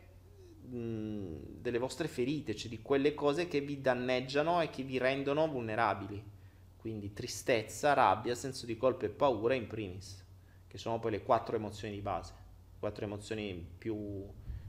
mh, 0.62 1.34
delle 1.60 1.78
vostre 1.78 2.08
ferite, 2.08 2.54
cioè 2.54 2.68
di 2.68 2.82
quelle 2.82 3.14
cose 3.14 3.48
che 3.48 3.60
vi 3.60 3.80
danneggiano 3.80 4.60
e 4.60 4.70
che 4.70 4.82
vi 4.82 4.98
rendono 4.98 5.48
vulnerabili. 5.48 6.34
Quindi 6.76 7.12
tristezza, 7.12 7.94
rabbia, 7.94 8.34
senso 8.34 8.66
di 8.66 8.76
colpa 8.76 9.06
e 9.06 9.10
paura 9.10 9.54
in 9.54 9.66
primis, 9.66 10.24
che 10.66 10.78
sono 10.78 10.98
poi 10.98 11.12
le 11.12 11.22
quattro 11.22 11.56
emozioni 11.56 11.94
di 11.94 12.00
base 12.00 12.44
quattro 12.78 13.04
emozioni 13.04 13.54
più, 13.78 14.24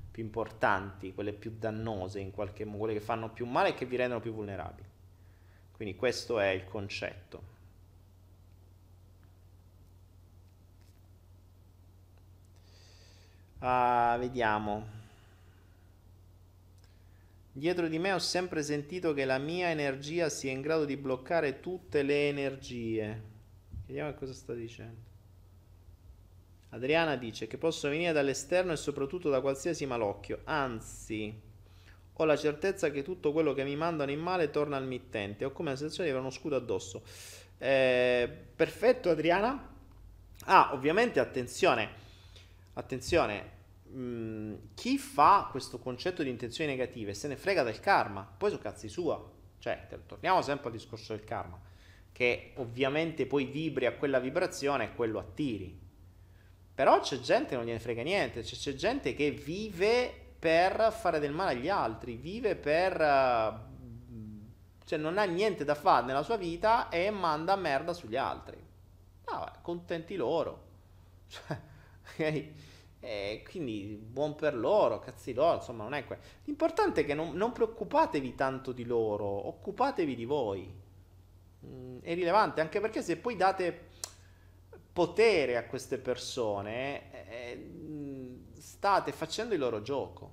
più 0.09 0.23
importanti, 0.23 1.13
quelle 1.13 1.33
più 1.33 1.55
dannose 1.57 2.19
in 2.19 2.31
qualche 2.31 2.65
modo, 2.65 2.79
quelle 2.79 2.93
che 2.93 3.05
fanno 3.05 3.31
più 3.31 3.45
male 3.45 3.69
e 3.69 3.73
che 3.73 3.85
vi 3.85 3.95
rendono 3.95 4.21
più 4.21 4.33
vulnerabili. 4.33 4.87
Quindi 5.71 5.95
questo 5.95 6.39
è 6.39 6.47
il 6.47 6.65
concetto. 6.65 7.55
Uh, 13.59 14.19
vediamo. 14.19 14.95
Dietro 17.51 17.87
di 17.87 17.97
me 17.97 18.13
ho 18.13 18.19
sempre 18.19 18.61
sentito 18.61 19.13
che 19.13 19.25
la 19.25 19.39
mia 19.39 19.69
energia 19.69 20.29
sia 20.29 20.51
in 20.51 20.61
grado 20.61 20.85
di 20.85 20.95
bloccare 20.95 21.59
tutte 21.59 22.03
le 22.03 22.27
energie. 22.27 23.21
Vediamo 23.87 24.13
cosa 24.13 24.33
sta 24.33 24.53
dicendo. 24.53 25.05
Adriana 26.69 27.15
dice 27.15 27.47
che 27.47 27.57
posso 27.57 27.89
venire 27.89 28.11
dall'esterno 28.11 28.73
e 28.73 28.75
soprattutto 28.75 29.29
da 29.29 29.41
qualsiasi 29.41 29.87
malocchio, 29.87 30.41
anzi 30.43 31.33
ho 32.13 32.25
la 32.25 32.35
certezza 32.35 32.91
che 32.91 33.03
tutto 33.03 33.31
quello 33.31 33.53
che 33.53 33.63
mi 33.63 33.75
mandano 33.75 34.11
in 34.11 34.19
male 34.19 34.49
torna 34.51 34.77
al 34.77 34.85
mittente, 34.85 35.45
ho 35.45 35.51
come 35.51 35.71
la 35.71 35.77
sensazione 35.77 36.09
di 36.09 36.15
avere 36.15 36.27
uno 36.27 36.37
scudo 36.37 36.55
addosso. 36.55 37.01
Eh, 37.57 38.29
perfetto 38.55 39.09
Adriana. 39.09 39.75
Ah, 40.45 40.73
ovviamente 40.73 41.19
attenzione, 41.19 41.89
attenzione, 42.77 43.51
mh, 43.83 43.99
mm, 43.99 44.53
chi 44.73 44.97
fa 44.97 45.47
questo 45.51 45.79
concetto 45.79 46.23
di 46.23 46.29
intenzioni 46.29 46.69
negative 46.69 47.13
se 47.13 47.27
ne 47.27 47.35
frega 47.35 47.63
del 47.63 47.79
karma, 47.79 48.21
poi 48.37 48.49
sono 48.49 48.61
cazzi 48.61 48.89
sua. 48.89 49.35
Cioè, 49.59 49.87
torniamo 50.05 50.41
sempre 50.41 50.67
al 50.67 50.73
discorso 50.73 51.13
del 51.13 51.25
karma, 51.25 51.59
che 52.11 52.53
ovviamente 52.55 53.25
poi 53.25 53.45
vibri 53.45 53.85
a 53.85 53.93
quella 53.93 54.19
vibrazione 54.19 54.85
e 54.85 54.95
quello 54.95 55.19
attiri 55.19 55.85
però 56.77 56.99
c'è 56.99 57.19
gente 57.19 57.49
che 57.49 57.55
non 57.55 57.65
gliene 57.65 57.79
frega 57.79 58.03
niente, 58.03 58.43
cioè, 58.43 58.59
c'è 58.59 58.75
gente 58.75 59.15
che 59.15 59.31
vive 59.31 60.13
per 60.37 60.93
fare 60.95 61.17
del 61.17 61.31
male 61.31 61.53
agli 61.53 61.69
altri, 61.69 62.17
vive 62.17 62.55
per... 62.55 62.95
cioè 64.85 64.99
non 64.99 65.17
ha 65.17 65.23
niente 65.23 65.65
da 65.65 65.73
fare 65.73 66.05
nella 66.05 66.21
sua 66.21 66.37
vita 66.37 66.89
e 66.89 67.09
manda 67.09 67.55
merda 67.55 67.93
sugli 67.93 68.15
altri. 68.15 68.63
Ah, 69.25 69.57
contenti 69.59 70.15
loro. 70.15 70.65
Cioè, 71.27 71.59
okay? 72.13 72.53
E 72.99 73.43
quindi 73.47 73.99
buon 74.01 74.35
per 74.35 74.55
loro, 74.55 74.99
cazzi 74.99 75.33
loro, 75.33 75.57
insomma 75.57 75.83
non 75.83 75.93
è 75.93 76.05
quello. 76.05 76.21
L'importante 76.45 77.01
è 77.01 77.05
che 77.05 77.13
non, 77.13 77.35
non, 77.35 77.51
preoccupatevi 77.51 78.35
tanto 78.35 78.71
di 78.71 78.85
loro, 78.85 79.25
occupatevi 79.25 80.15
di 80.15 80.25
voi. 80.25 80.73
Mm, 81.65 81.99
è 82.01 82.13
rilevante 82.15 82.61
anche 82.61 82.79
perché 82.79 83.01
se 83.01 83.17
poi 83.17 83.35
date 83.35 83.85
potere 84.91 85.57
a 85.57 85.65
queste 85.65 85.99
persone, 85.99 87.29
eh, 87.29 87.77
state 88.57 89.11
facendo 89.11 89.53
il 89.53 89.59
loro 89.59 89.81
gioco. 89.81 90.31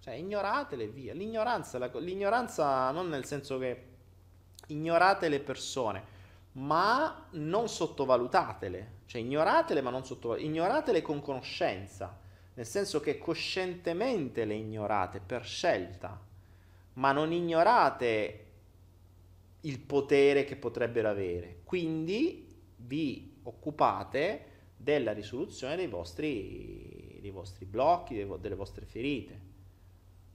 Cioè, 0.00 0.14
ignoratele 0.14 0.86
via. 0.86 1.12
L'ignoranza, 1.12 1.78
la, 1.78 1.90
l'ignoranza 1.94 2.90
non 2.92 3.08
nel 3.08 3.24
senso 3.24 3.58
che 3.58 3.88
ignorate 4.68 5.28
le 5.28 5.40
persone, 5.40 6.04
ma 6.52 7.26
non 7.30 7.68
sottovalutatele. 7.68 8.98
Cioè, 9.10 9.20
ignoratele, 9.20 9.80
ma 9.80 9.90
non 9.90 10.04
sottovalutatele. 10.04 10.54
Ignoratele 10.54 11.02
con 11.02 11.20
conoscenza, 11.20 12.16
nel 12.54 12.64
senso 12.64 13.00
che 13.00 13.18
coscientemente 13.18 14.44
le 14.44 14.54
ignorate 14.54 15.18
per 15.18 15.44
scelta, 15.44 16.16
ma 16.92 17.10
non 17.10 17.32
ignorate 17.32 18.44
il 19.62 19.80
potere 19.80 20.44
che 20.44 20.54
potrebbero 20.54 21.08
avere. 21.08 21.62
Quindi 21.64 22.54
vi 22.76 23.40
occupate 23.42 24.44
della 24.76 25.10
risoluzione 25.10 25.74
dei 25.74 25.88
vostri, 25.88 27.18
dei 27.20 27.32
vostri 27.32 27.64
blocchi, 27.64 28.14
dei, 28.14 28.28
delle 28.38 28.54
vostre 28.54 28.86
ferite. 28.86 29.40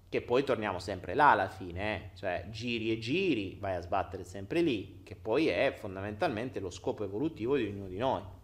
Che 0.09 0.21
poi 0.21 0.43
torniamo 0.43 0.79
sempre 0.79 1.13
là 1.13 1.31
alla 1.31 1.47
fine, 1.47 1.95
eh? 1.95 2.17
cioè 2.17 2.47
giri 2.49 2.91
e 2.91 2.99
giri, 2.99 3.55
vai 3.57 3.75
a 3.75 3.81
sbattere 3.81 4.25
sempre 4.25 4.59
lì, 4.59 4.99
che 5.03 5.15
poi 5.15 5.47
è 5.47 5.73
fondamentalmente 5.79 6.59
lo 6.59 6.69
scopo 6.69 7.05
evolutivo 7.05 7.55
di 7.55 7.67
ognuno 7.67 7.87
di 7.87 7.97
noi. 7.97 8.34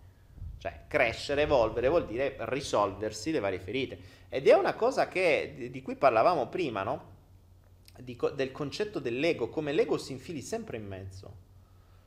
Cioè 0.61 0.81
crescere, 0.87 1.41
evolvere 1.41 1.87
vuol 1.87 2.05
dire 2.05 2.35
risolversi 2.41 3.31
le 3.31 3.39
varie 3.39 3.59
ferite. 3.59 3.97
Ed 4.29 4.47
è 4.47 4.53
una 4.53 4.75
cosa 4.75 5.07
che, 5.07 5.69
di 5.71 5.81
cui 5.81 5.95
parlavamo 5.95 6.49
prima, 6.49 6.83
no? 6.83 7.09
Di, 7.97 8.15
del 8.35 8.51
concetto 8.51 8.99
dell'ego, 8.99 9.49
come 9.49 9.71
l'ego 9.71 9.97
si 9.97 10.11
infili 10.11 10.39
sempre 10.39 10.77
in 10.77 10.85
mezzo. 10.85 11.33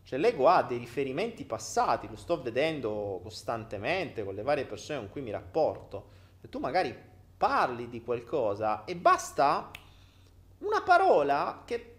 Cioè 0.04 0.20
l'ego 0.20 0.48
ha 0.48 0.62
dei 0.62 0.78
riferimenti 0.78 1.44
passati, 1.44 2.06
lo 2.08 2.14
sto 2.14 2.40
vedendo 2.42 3.18
costantemente 3.24 4.22
con 4.22 4.36
le 4.36 4.42
varie 4.42 4.66
persone 4.66 5.00
con 5.00 5.10
cui 5.10 5.22
mi 5.22 5.32
rapporto. 5.32 6.10
E 6.40 6.48
tu 6.48 6.60
magari 6.60 6.96
parli 7.36 7.88
di 7.88 8.04
qualcosa 8.04 8.84
e 8.84 8.94
basta 8.94 9.68
una 10.58 10.80
parola 10.82 11.62
che 11.64 11.96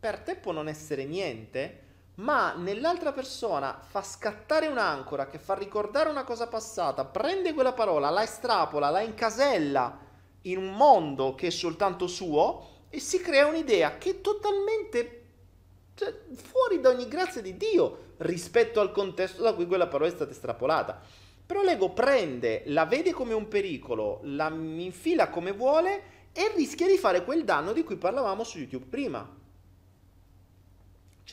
per 0.00 0.18
te 0.18 0.34
può 0.34 0.50
non 0.50 0.66
essere 0.66 1.04
niente, 1.04 1.83
ma 2.16 2.54
nell'altra 2.54 3.12
persona 3.12 3.80
fa 3.82 4.02
scattare 4.02 4.68
un'ancora 4.68 5.26
che 5.26 5.38
fa 5.38 5.54
ricordare 5.54 6.10
una 6.10 6.24
cosa 6.24 6.46
passata, 6.46 7.04
prende 7.04 7.54
quella 7.54 7.72
parola, 7.72 8.10
la 8.10 8.22
estrapola, 8.22 8.90
la 8.90 9.00
incasella 9.00 9.98
in 10.42 10.58
un 10.58 10.74
mondo 10.76 11.34
che 11.34 11.48
è 11.48 11.50
soltanto 11.50 12.06
suo 12.06 12.72
e 12.90 13.00
si 13.00 13.20
crea 13.20 13.46
un'idea 13.46 13.98
che 13.98 14.10
è 14.10 14.20
totalmente 14.20 15.22
cioè, 15.94 16.12
fuori 16.34 16.80
da 16.80 16.90
ogni 16.90 17.08
grazia 17.08 17.40
di 17.40 17.56
Dio 17.56 18.12
rispetto 18.18 18.80
al 18.80 18.92
contesto 18.92 19.42
da 19.42 19.54
cui 19.54 19.66
quella 19.66 19.86
parola 19.86 20.10
è 20.10 20.14
stata 20.14 20.30
estrapolata. 20.30 21.00
Però 21.46 21.62
l'ego 21.62 21.90
prende, 21.90 22.62
la 22.66 22.86
vede 22.86 23.12
come 23.12 23.34
un 23.34 23.48
pericolo, 23.48 24.20
la 24.22 24.48
infila 24.48 25.28
come 25.28 25.52
vuole 25.52 26.12
e 26.32 26.52
rischia 26.56 26.86
di 26.86 26.96
fare 26.96 27.24
quel 27.24 27.44
danno 27.44 27.72
di 27.72 27.84
cui 27.84 27.96
parlavamo 27.96 28.44
su 28.44 28.58
YouTube 28.58 28.86
prima. 28.86 29.42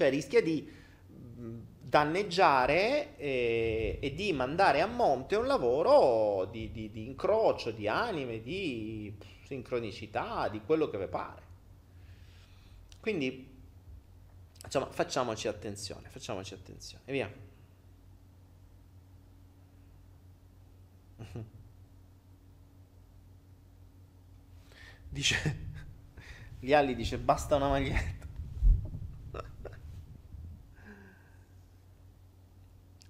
Cioè 0.01 0.09
rischia 0.09 0.41
di 0.41 0.67
danneggiare 1.79 3.15
e, 3.17 3.99
e, 4.01 4.13
di 4.15 4.33
mandare 4.33 4.81
a 4.81 4.87
monte 4.87 5.35
un 5.35 5.45
lavoro 5.45 6.45
di, 6.45 6.71
di, 6.71 6.89
di 6.89 7.05
incrocio, 7.05 7.69
di 7.69 7.87
anime, 7.87 8.41
di 8.41 9.15
sincronicità, 9.45 10.47
di 10.49 10.59
quello 10.65 10.89
che 10.89 10.97
vi 10.97 11.05
pare. 11.05 11.41
Quindi 12.99 13.49
Insomma, 14.63 14.87
facciamoci 14.91 15.47
attenzione, 15.47 16.09
facciamoci 16.09 16.55
attenzione. 16.55 17.03
E 17.05 17.11
via. 17.11 17.31
Dice, 25.09 25.67
Lialli 26.61 26.95
dice 26.95 27.19
basta 27.19 27.55
una 27.57 27.67
maglietta. 27.67 28.20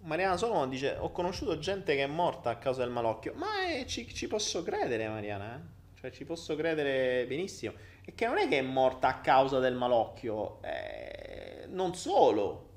Mariana 0.03 0.37
Solomon 0.37 0.69
dice 0.69 0.95
ho 0.99 1.11
conosciuto 1.11 1.57
gente 1.59 1.95
che 1.95 2.03
è 2.03 2.07
morta 2.07 2.49
a 2.49 2.57
causa 2.57 2.83
del 2.83 2.91
malocchio. 2.91 3.33
Ma 3.35 3.67
eh, 3.67 3.85
ci, 3.85 4.11
ci, 4.13 4.27
posso 4.27 4.63
credere 4.63 5.07
Mariana, 5.07 5.55
eh? 5.55 5.99
Cioè 5.99 6.11
ci 6.11 6.25
posso 6.25 6.55
credere 6.55 7.25
benissimo. 7.27 7.73
E 8.03 8.15
che 8.15 8.25
non 8.25 8.37
è 8.37 8.47
che 8.47 8.57
è 8.57 8.63
morta 8.63 9.07
a 9.07 9.19
causa 9.19 9.59
del 9.59 9.75
malocchio. 9.75 10.61
Eh, 10.63 11.65
non 11.67 11.95
solo, 11.95 12.69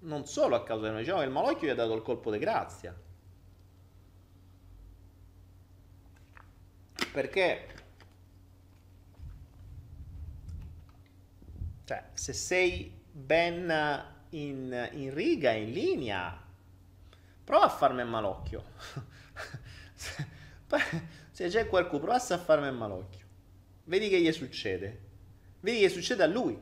non 0.00 0.26
solo 0.26 0.54
a 0.54 0.62
causa 0.62 0.88
del 0.88 0.98
diciamo 0.98 1.18
che 1.18 1.24
il 1.24 1.32
malocchio 1.32 1.66
gli 1.66 1.70
ha 1.70 1.74
dato 1.74 1.94
il 1.94 2.02
colpo 2.02 2.30
di 2.30 2.38
grazia. 2.38 2.96
Perché 7.12 7.66
cioè, 11.84 12.04
se 12.12 12.32
sei 12.32 13.02
ben 13.10 14.12
in, 14.30 14.90
in 14.92 15.14
riga, 15.14 15.52
in 15.52 15.70
linea, 15.70 16.43
prova 17.44 17.66
a 17.66 17.68
farmi 17.68 18.00
il 18.00 18.08
malocchio. 18.08 18.64
se 21.30 21.48
c'è 21.48 21.66
qualcuno, 21.68 22.02
prova 22.02 22.16
a 22.16 22.38
farmi 22.38 22.66
il 22.66 22.74
malocchio. 22.74 23.26
Vedi 23.84 24.08
che 24.08 24.20
gli 24.20 24.32
succede. 24.32 25.00
Vedi 25.60 25.80
che 25.80 25.88
succede 25.88 26.22
a 26.22 26.26
lui. 26.26 26.58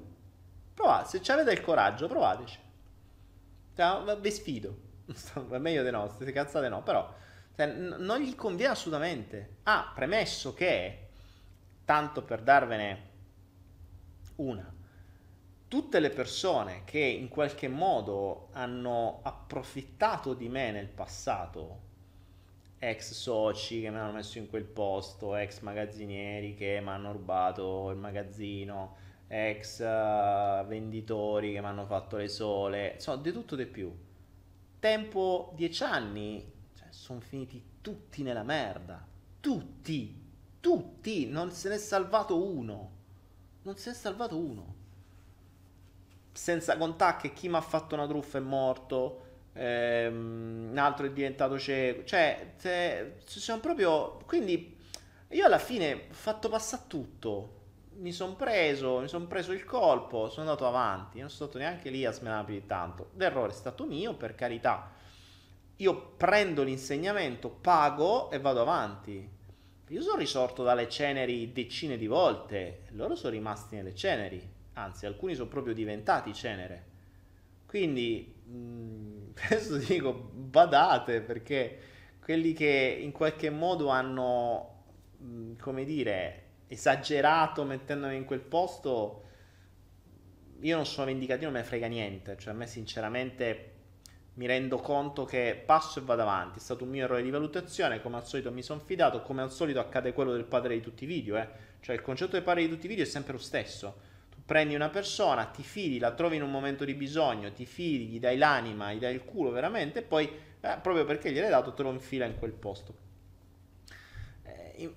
Provate, 0.74 1.22
se 1.22 1.32
avete 1.32 1.52
il 1.52 1.60
coraggio, 1.60 2.08
provateci. 2.08 2.58
Cioè, 3.74 4.18
vi 4.18 4.30
sfido. 4.30 4.76
Meglio 5.58 5.82
di 5.82 5.90
no, 5.90 6.06
queste 6.06 6.32
cazzate 6.32 6.68
no, 6.68 6.82
però 6.82 7.14
cioè, 7.56 7.66
non 7.66 8.20
gli 8.20 8.34
conviene 8.34 8.72
assolutamente. 8.72 9.56
Ah, 9.64 9.92
premesso 9.94 10.54
che, 10.54 11.08
tanto 11.84 12.22
per 12.22 12.42
darvene 12.42 13.10
una, 14.36 14.71
tutte 15.72 16.00
le 16.00 16.10
persone 16.10 16.82
che 16.84 16.98
in 16.98 17.30
qualche 17.30 17.66
modo 17.66 18.48
hanno 18.52 19.20
approfittato 19.22 20.34
di 20.34 20.50
me 20.50 20.70
nel 20.70 20.88
passato, 20.88 21.80
ex 22.78 23.12
soci 23.12 23.80
che 23.80 23.88
mi 23.88 23.96
hanno 23.96 24.12
messo 24.12 24.36
in 24.36 24.50
quel 24.50 24.64
posto, 24.64 25.34
ex 25.34 25.60
magazzinieri 25.60 26.54
che 26.54 26.78
mi 26.82 26.90
hanno 26.90 27.12
rubato 27.12 27.88
il 27.88 27.96
magazzino, 27.96 28.96
ex 29.28 29.78
uh, 29.78 30.66
venditori 30.66 31.54
che 31.54 31.60
mi 31.60 31.66
hanno 31.68 31.86
fatto 31.86 32.18
le 32.18 32.28
sole, 32.28 32.92
insomma, 32.96 33.22
di 33.22 33.32
tutto 33.32 33.56
di 33.56 33.64
più. 33.64 33.90
Tempo 34.78 35.52
dieci 35.54 35.82
anni, 35.84 36.52
cioè, 36.76 36.88
sono 36.90 37.20
finiti 37.20 37.64
tutti 37.80 38.22
nella 38.22 38.42
merda. 38.42 39.02
Tutti, 39.40 40.22
tutti, 40.60 41.26
non 41.28 41.50
se 41.50 41.70
n'è 41.70 41.78
salvato 41.78 42.46
uno. 42.46 42.90
Non 43.62 43.78
se 43.78 43.88
n'è 43.88 43.96
salvato 43.96 44.36
uno. 44.36 44.71
Senza 46.32 46.76
contare 46.76 47.18
che 47.20 47.32
chi 47.32 47.48
mi 47.48 47.56
ha 47.56 47.60
fatto 47.60 47.94
una 47.94 48.06
truffa 48.06 48.38
è 48.38 48.40
morto, 48.40 49.20
ehm, 49.52 50.68
un 50.70 50.78
altro 50.78 51.06
è 51.06 51.10
diventato 51.12 51.58
cieco. 51.58 52.04
Cioè, 52.04 52.54
se, 52.56 53.14
sono 53.24 53.60
proprio... 53.60 54.18
Quindi 54.26 54.76
io 55.28 55.46
alla 55.46 55.58
fine 55.58 55.92
ho 55.92 56.12
fatto 56.12 56.48
passare 56.48 56.84
tutto 56.86 57.60
mi 57.96 58.12
sono 58.12 58.34
preso, 58.34 59.00
mi 59.00 59.08
sono 59.08 59.26
preso 59.26 59.52
il 59.52 59.64
colpo, 59.64 60.28
sono 60.28 60.48
andato 60.48 60.66
avanti, 60.66 61.20
non 61.20 61.28
sono 61.28 61.48
stato 61.50 61.58
neanche 61.58 61.90
lì 61.90 62.04
a 62.04 62.12
smenare 62.12 62.44
più 62.44 62.54
di 62.54 62.66
tanto. 62.66 63.10
L'errore 63.16 63.50
è 63.50 63.54
stato 63.54 63.84
mio, 63.84 64.14
per 64.14 64.34
carità. 64.34 64.90
Io 65.76 66.12
prendo 66.16 66.62
l'insegnamento, 66.62 67.48
pago 67.48 68.30
e 68.30 68.40
vado 68.40 68.60
avanti. 68.60 69.40
Io 69.88 70.00
sono 70.00 70.16
risorto 70.16 70.62
dalle 70.62 70.88
ceneri 70.88 71.52
decine 71.52 71.96
di 71.96 72.06
volte, 72.06 72.86
loro 72.92 73.14
sono 73.14 73.32
rimasti 73.32 73.76
nelle 73.76 73.94
ceneri, 73.94 74.51
anzi 74.74 75.06
alcuni 75.06 75.34
sono 75.34 75.48
proprio 75.48 75.74
diventati 75.74 76.32
cenere. 76.32 76.90
Quindi 77.66 78.34
mh, 78.44 78.56
mm, 78.56 79.30
adesso 79.44 79.76
dico 79.78 80.12
badate 80.12 81.20
perché 81.20 81.78
quelli 82.22 82.52
che 82.52 82.98
in 83.00 83.12
qualche 83.12 83.50
modo 83.50 83.88
hanno, 83.88 84.84
mm, 85.22 85.56
come 85.58 85.84
dire, 85.84 86.42
esagerato 86.68 87.64
mettendomi 87.64 88.16
in 88.16 88.24
quel 88.24 88.40
posto, 88.40 89.22
io 90.60 90.76
non 90.76 90.86
sono 90.86 91.06
vendicativo, 91.06 91.50
non 91.50 91.60
me 91.60 91.66
frega 91.66 91.86
niente. 91.86 92.36
Cioè, 92.38 92.52
a 92.52 92.56
me 92.56 92.66
sinceramente 92.66 93.70
mi 94.34 94.46
rendo 94.46 94.78
conto 94.78 95.24
che 95.24 95.60
passo 95.64 95.98
e 95.98 96.02
vado 96.02 96.22
avanti. 96.22 96.58
È 96.58 96.62
stato 96.62 96.84
un 96.84 96.90
mio 96.90 97.04
errore 97.04 97.22
di 97.22 97.30
valutazione, 97.30 98.00
come 98.00 98.16
al 98.16 98.26
solito 98.26 98.52
mi 98.52 98.62
sono 98.62 98.80
fidato, 98.80 99.22
come 99.22 99.42
al 99.42 99.50
solito 99.50 99.80
accade 99.80 100.12
quello 100.12 100.32
del 100.32 100.44
padre 100.44 100.74
di 100.74 100.80
tutti 100.80 101.04
i 101.04 101.06
video, 101.06 101.36
eh. 101.36 101.48
Cioè, 101.80 101.96
il 101.96 102.02
concetto 102.02 102.32
del 102.32 102.42
padre 102.42 102.62
di 102.62 102.68
tutti 102.68 102.86
i 102.86 102.88
video 102.88 103.04
è 103.04 103.08
sempre 103.08 103.32
lo 103.32 103.38
stesso. 103.38 104.10
Prendi 104.52 104.74
una 104.74 104.90
persona, 104.90 105.46
ti 105.46 105.62
fidi, 105.62 105.98
la 105.98 106.12
trovi 106.12 106.36
in 106.36 106.42
un 106.42 106.50
momento 106.50 106.84
di 106.84 106.92
bisogno, 106.92 107.50
ti 107.52 107.64
fidi, 107.64 108.08
gli 108.08 108.20
dai 108.20 108.36
l'anima, 108.36 108.92
gli 108.92 108.98
dai 108.98 109.14
il 109.14 109.24
culo 109.24 109.50
veramente, 109.50 110.00
e 110.00 110.02
poi, 110.02 110.26
eh, 110.26 110.78
proprio 110.82 111.06
perché 111.06 111.32
gliel'hai 111.32 111.48
dato, 111.48 111.72
te 111.72 111.82
lo 111.82 111.90
infila 111.90 112.26
in 112.26 112.36
quel 112.36 112.52
posto 112.52 113.02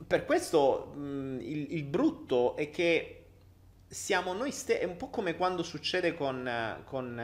per 0.07 0.25
questo 0.25 0.93
mh, 0.95 1.39
il, 1.41 1.73
il, 1.73 1.83
brutto 1.83 2.55
è 2.55 2.69
che 2.69 3.25
siamo 3.87 4.33
noi 4.33 4.51
stessi, 4.51 4.81
è 4.81 4.85
un 4.85 4.97
po' 4.97 5.09
come 5.09 5.35
quando 5.35 5.63
succede 5.63 6.15
con, 6.15 6.49
con, 6.85 7.19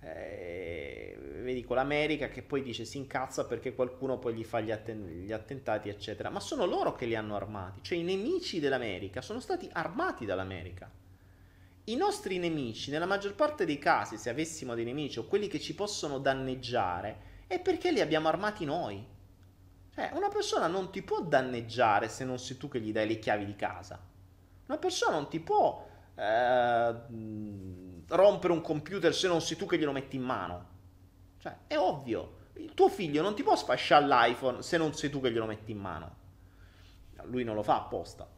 eh, 0.00 1.18
vedi, 1.42 1.64
con 1.64 1.76
l'America 1.76 2.28
che 2.28 2.42
poi 2.42 2.62
dice 2.62 2.84
si 2.84 2.98
incazza 2.98 3.46
perché 3.46 3.74
qualcuno 3.74 4.18
poi 4.18 4.34
gli 4.34 4.44
fa 4.44 4.60
gli, 4.60 4.70
atten- 4.70 5.24
gli 5.24 5.32
attentati, 5.32 5.88
eccetera. 5.88 6.30
Ma 6.30 6.40
sono 6.40 6.66
loro 6.66 6.94
che 6.94 7.06
li 7.06 7.14
hanno 7.16 7.36
armati, 7.36 7.80
cioè 7.82 7.98
i 7.98 8.02
nemici 8.02 8.60
dell'America 8.60 9.22
sono 9.22 9.40
stati 9.40 9.68
armati 9.72 10.24
dall'America. 10.24 10.90
I 11.88 11.96
nostri 11.96 12.36
nemici, 12.38 12.90
nella 12.90 13.06
maggior 13.06 13.34
parte 13.34 13.64
dei 13.64 13.78
casi, 13.78 14.18
se 14.18 14.28
avessimo 14.28 14.74
dei 14.74 14.84
nemici 14.84 15.18
o 15.18 15.24
quelli 15.24 15.48
che 15.48 15.58
ci 15.58 15.74
possono 15.74 16.18
danneggiare, 16.18 17.44
è 17.46 17.60
perché 17.60 17.90
li 17.90 18.02
abbiamo 18.02 18.28
armati 18.28 18.66
noi. 18.66 19.02
Eh, 19.94 20.10
una 20.12 20.28
persona 20.28 20.66
non 20.66 20.90
ti 20.90 21.00
può 21.00 21.22
danneggiare 21.22 22.10
se 22.10 22.26
non 22.26 22.38
sei 22.38 22.58
tu 22.58 22.68
che 22.68 22.78
gli 22.78 22.92
dai 22.92 23.08
le 23.08 23.18
chiavi 23.18 23.46
di 23.46 23.56
casa. 23.56 23.98
Una 24.66 24.76
persona 24.76 25.16
non 25.16 25.30
ti 25.30 25.40
può 25.40 25.88
eh, 26.14 26.94
rompere 28.08 28.52
un 28.52 28.60
computer 28.60 29.14
se 29.14 29.26
non 29.26 29.40
sei 29.40 29.56
tu 29.56 29.64
che 29.64 29.78
glielo 29.78 29.92
metti 29.92 30.16
in 30.16 30.22
mano. 30.22 30.66
Cioè, 31.38 31.56
è 31.68 31.78
ovvio. 31.78 32.36
Il 32.56 32.74
tuo 32.74 32.90
figlio 32.90 33.22
non 33.22 33.34
ti 33.34 33.42
può 33.42 33.56
sfasciare 33.56 34.06
l'iPhone 34.06 34.60
se 34.60 34.76
non 34.76 34.92
sei 34.92 35.08
tu 35.08 35.22
che 35.22 35.32
glielo 35.32 35.46
metti 35.46 35.72
in 35.72 35.78
mano. 35.78 36.16
Lui 37.22 37.44
non 37.44 37.54
lo 37.54 37.62
fa 37.62 37.76
apposta. 37.76 38.36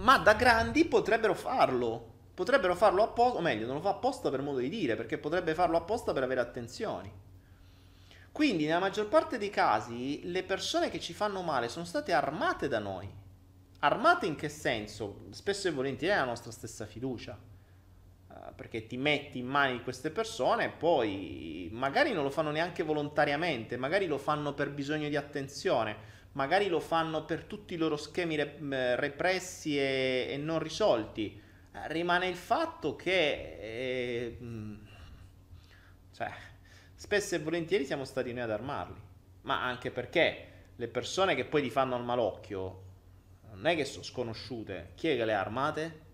Ma 0.00 0.18
da 0.18 0.34
grandi 0.34 0.84
potrebbero 0.84 1.34
farlo. 1.34 2.14
Potrebbero 2.34 2.74
farlo 2.74 3.02
apposta, 3.02 3.38
o 3.38 3.42
meglio, 3.42 3.66
non 3.66 3.76
lo 3.76 3.82
fa 3.82 3.90
apposta 3.90 4.30
per 4.30 4.42
modo 4.42 4.58
di 4.58 4.68
dire, 4.68 4.94
perché 4.94 5.18
potrebbe 5.18 5.54
farlo 5.54 5.76
apposta 5.76 6.12
per 6.12 6.22
avere 6.22 6.40
attenzioni. 6.40 7.10
Quindi, 8.30 8.66
nella 8.66 8.78
maggior 8.78 9.08
parte 9.08 9.38
dei 9.38 9.50
casi, 9.50 10.30
le 10.30 10.42
persone 10.42 10.90
che 10.90 11.00
ci 11.00 11.14
fanno 11.14 11.42
male 11.42 11.68
sono 11.68 11.84
state 11.84 12.12
armate 12.12 12.68
da 12.68 12.78
noi. 12.78 13.08
Armate 13.80 14.26
in 14.26 14.36
che 14.36 14.48
senso? 14.48 15.26
Spesso 15.30 15.68
e 15.68 15.70
volentieri 15.70 16.14
è 16.14 16.18
la 16.18 16.24
nostra 16.24 16.50
stessa 16.50 16.86
fiducia 16.86 17.38
perché 18.54 18.86
ti 18.86 18.96
metti 18.96 19.38
in 19.38 19.46
mani 19.46 19.74
di 19.74 19.82
queste 19.82 20.10
persone 20.10 20.64
e 20.64 20.68
poi 20.70 21.68
magari 21.72 22.12
non 22.12 22.24
lo 22.24 22.30
fanno 22.30 22.50
neanche 22.50 22.82
volontariamente, 22.82 23.76
magari 23.76 24.06
lo 24.06 24.18
fanno 24.18 24.54
per 24.54 24.70
bisogno 24.70 25.08
di 25.08 25.16
attenzione, 25.16 26.14
magari 26.36 26.68
lo 26.68 26.80
fanno 26.80 27.24
per 27.24 27.44
tutti 27.44 27.74
i 27.74 27.76
loro 27.76 27.96
schemi 27.96 28.36
re- 28.36 28.96
repressi 28.96 29.78
e, 29.78 30.28
e, 30.30 30.36
non 30.36 30.58
risolti. 30.58 31.40
Eh, 31.72 31.88
rimane 31.88 32.28
il 32.28 32.36
fatto 32.36 32.94
che, 32.94 33.58
eh, 33.60 34.38
cioè, 36.12 36.30
spesso 36.94 37.34
e 37.34 37.40
volentieri 37.40 37.84
siamo 37.84 38.04
stati 38.04 38.32
noi 38.32 38.42
ad 38.42 38.50
armarli, 38.50 39.00
ma 39.42 39.64
anche 39.64 39.90
perché 39.90 40.52
le 40.76 40.88
persone 40.88 41.34
che 41.34 41.44
poi 41.44 41.62
ti 41.62 41.70
fanno 41.70 41.94
al 41.96 42.04
malocchio 42.04 42.84
non 43.50 43.66
è 43.66 43.74
che 43.74 43.84
sono 43.86 44.04
sconosciute, 44.04 44.92
chi 44.94 45.08
è 45.08 45.16
che 45.16 45.24
le 45.24 45.34
ha 45.34 45.40
armate? 45.40 46.04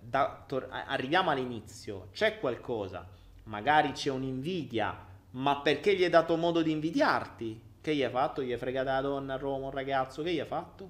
da, 0.00 0.44
tor- 0.46 0.68
arriviamo 0.70 1.30
all'inizio, 1.30 2.08
c'è 2.12 2.38
qualcosa, 2.40 3.08
magari 3.44 3.92
c'è 3.92 4.10
un'invidia, 4.10 5.06
ma 5.32 5.60
perché 5.60 5.94
gli 5.94 6.02
hai 6.02 6.10
dato 6.10 6.36
modo 6.36 6.62
di 6.62 6.70
invidiarti? 6.70 7.70
Che 7.82 7.96
gli 7.96 8.04
hai 8.04 8.10
fatto? 8.10 8.44
Gli 8.44 8.52
hai 8.52 8.58
fregato 8.58 8.90
la 8.90 9.00
donna 9.00 9.34
a 9.34 9.36
Roma, 9.36 9.66
un 9.66 9.72
ragazzo, 9.72 10.22
che 10.22 10.32
gli 10.32 10.38
hai 10.38 10.46
fatto? 10.46 10.88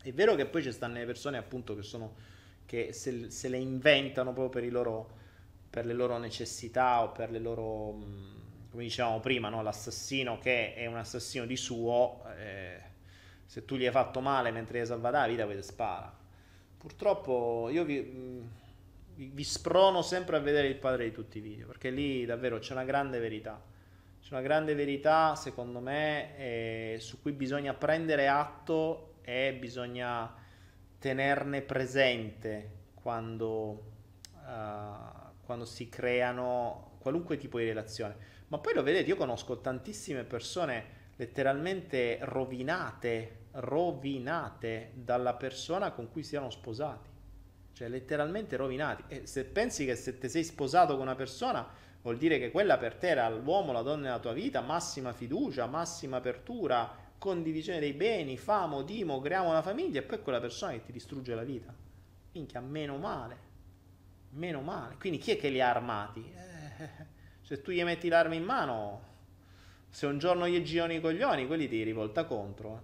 È 0.00 0.12
vero 0.12 0.36
che 0.36 0.46
poi 0.46 0.62
ci 0.62 0.70
stanno 0.70 0.94
le 0.94 1.04
persone 1.04 1.36
appunto 1.36 1.74
che 1.74 1.82
sono 1.82 2.14
che 2.64 2.92
se, 2.92 3.28
se 3.28 3.48
le 3.48 3.58
inventano 3.58 4.32
proprio 4.32 4.62
per, 4.62 4.72
loro, 4.72 5.10
per, 5.68 5.84
le 5.84 5.94
loro 5.94 6.16
necessità 6.18 7.02
o 7.02 7.10
per 7.10 7.32
le 7.32 7.40
loro, 7.40 7.98
come 8.70 8.84
dicevamo 8.84 9.18
prima, 9.18 9.48
no? 9.48 9.62
l'assassino 9.62 10.38
che 10.38 10.74
è 10.74 10.86
un 10.86 10.96
assassino 10.96 11.44
di 11.44 11.56
suo, 11.56 12.22
eh, 12.38 12.80
se 13.44 13.64
tu 13.64 13.74
gli 13.74 13.84
hai 13.84 13.90
fatto 13.90 14.20
male 14.20 14.52
mentre 14.52 14.78
gli 14.78 14.80
hai 14.82 14.86
salvato 14.86 15.16
la 15.16 15.26
vita, 15.26 15.44
poi 15.44 15.56
ti 15.56 15.62
spara 15.62 16.16
Purtroppo 16.78 17.68
io 17.68 17.82
vi, 17.82 18.00
vi, 19.14 19.30
vi, 19.34 19.44
sprono 19.44 20.02
sempre 20.02 20.36
a 20.36 20.40
vedere 20.40 20.68
il 20.68 20.76
padre 20.76 21.02
di 21.04 21.12
tutti 21.12 21.38
i 21.38 21.40
video, 21.40 21.66
perché 21.66 21.90
lì 21.90 22.24
davvero 22.24 22.60
c'è 22.60 22.74
una 22.74 22.84
grande 22.84 23.18
verità. 23.18 23.60
C'è 24.26 24.32
una 24.32 24.42
grande 24.42 24.74
verità, 24.74 25.36
secondo 25.36 25.78
me, 25.78 26.36
eh, 26.36 26.96
su 26.98 27.22
cui 27.22 27.30
bisogna 27.30 27.74
prendere 27.74 28.26
atto 28.26 29.18
e 29.22 29.54
bisogna 29.54 30.34
tenerne 30.98 31.62
presente 31.62 32.70
quando, 32.92 33.84
uh, 34.32 35.44
quando 35.44 35.64
si 35.64 35.88
creano 35.88 36.96
qualunque 36.98 37.36
tipo 37.36 37.58
di 37.58 37.66
relazione. 37.66 38.16
Ma 38.48 38.58
poi 38.58 38.74
lo 38.74 38.82
vedete, 38.82 39.08
io 39.08 39.14
conosco 39.14 39.60
tantissime 39.60 40.24
persone 40.24 41.04
letteralmente 41.14 42.18
rovinate 42.22 43.44
rovinate 43.52 44.90
dalla 44.94 45.34
persona 45.34 45.92
con 45.92 46.10
cui 46.10 46.24
siano 46.24 46.50
sposati. 46.50 47.10
Cioè 47.72 47.88
letteralmente 47.88 48.56
rovinati. 48.56 49.04
E 49.06 49.26
se 49.28 49.44
pensi 49.44 49.84
che 49.84 49.94
se 49.94 50.18
ti 50.18 50.28
sei 50.28 50.42
sposato 50.42 50.94
con 50.94 51.02
una 51.02 51.14
persona 51.14 51.84
vuol 52.06 52.18
dire 52.18 52.38
che 52.38 52.52
quella 52.52 52.78
per 52.78 52.94
te 52.94 53.08
era 53.08 53.28
l'uomo, 53.28 53.72
la 53.72 53.82
donna 53.82 54.02
della 54.02 54.20
tua 54.20 54.32
vita, 54.32 54.60
massima 54.60 55.12
fiducia, 55.12 55.66
massima 55.66 56.18
apertura, 56.18 56.88
condivisione 57.18 57.80
dei 57.80 57.94
beni, 57.94 58.36
famo, 58.36 58.82
dimo, 58.82 59.20
creiamo 59.20 59.48
una 59.48 59.60
famiglia 59.60 59.98
e 59.98 60.02
poi 60.04 60.22
quella 60.22 60.38
persona 60.38 60.70
che 60.70 60.84
ti 60.84 60.92
distrugge 60.92 61.34
la 61.34 61.42
vita. 61.42 61.74
Minchia, 62.30 62.60
meno 62.60 62.96
male. 62.96 63.38
Meno 64.30 64.60
male. 64.60 64.94
Quindi 65.00 65.18
chi 65.18 65.32
è 65.32 65.36
che 65.36 65.48
li 65.48 65.60
ha 65.60 65.68
armati? 65.68 66.32
Eh, 66.32 66.88
se 67.42 67.60
tu 67.60 67.72
gli 67.72 67.82
metti 67.82 68.06
l'arma 68.06 68.36
in 68.36 68.44
mano, 68.44 69.02
se 69.90 70.06
un 70.06 70.18
giorno 70.18 70.46
gli 70.46 70.62
girano 70.62 70.92
i 70.92 71.00
coglioni, 71.00 71.48
quelli 71.48 71.66
ti 71.66 71.82
rivolta 71.82 72.24
contro. 72.24 72.82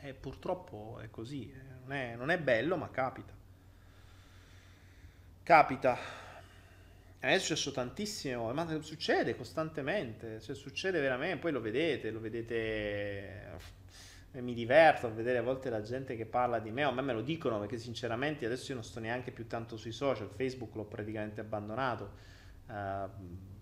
Eh. 0.00 0.08
E 0.08 0.12
purtroppo 0.12 0.98
è 1.00 1.08
così, 1.08 1.50
eh. 1.50 1.62
non 1.80 1.92
è, 1.94 2.14
non 2.14 2.28
è 2.28 2.38
bello, 2.38 2.76
ma 2.76 2.90
capita. 2.90 3.32
Capita. 5.42 6.26
È 7.20 7.38
successo 7.38 7.72
tantissimo, 7.72 8.52
ma 8.52 8.80
succede 8.80 9.34
costantemente, 9.36 10.40
cioè, 10.40 10.54
succede 10.54 11.00
veramente, 11.00 11.38
poi 11.38 11.52
lo 11.52 11.60
vedete, 11.60 12.10
lo 12.10 12.20
vedete, 12.20 13.56
e 14.30 14.40
mi 14.40 14.54
diverto 14.54 15.06
a 15.06 15.10
vedere 15.10 15.38
a 15.38 15.42
volte 15.42 15.68
la 15.70 15.82
gente 15.82 16.14
che 16.14 16.26
parla 16.26 16.60
di 16.60 16.70
me, 16.70 16.84
o 16.84 16.90
a 16.90 16.92
me 16.92 17.02
me 17.02 17.12
lo 17.12 17.22
dicono 17.22 17.58
perché 17.58 17.78
sinceramente 17.78 18.46
adesso 18.46 18.68
io 18.68 18.74
non 18.74 18.84
sto 18.84 19.00
neanche 19.00 19.32
più 19.32 19.46
tanto 19.46 19.76
sui 19.76 19.92
social, 19.92 20.28
Facebook 20.28 20.74
l'ho 20.74 20.84
praticamente 20.84 21.40
abbandonato. 21.40 22.10
Uh, 22.66 23.56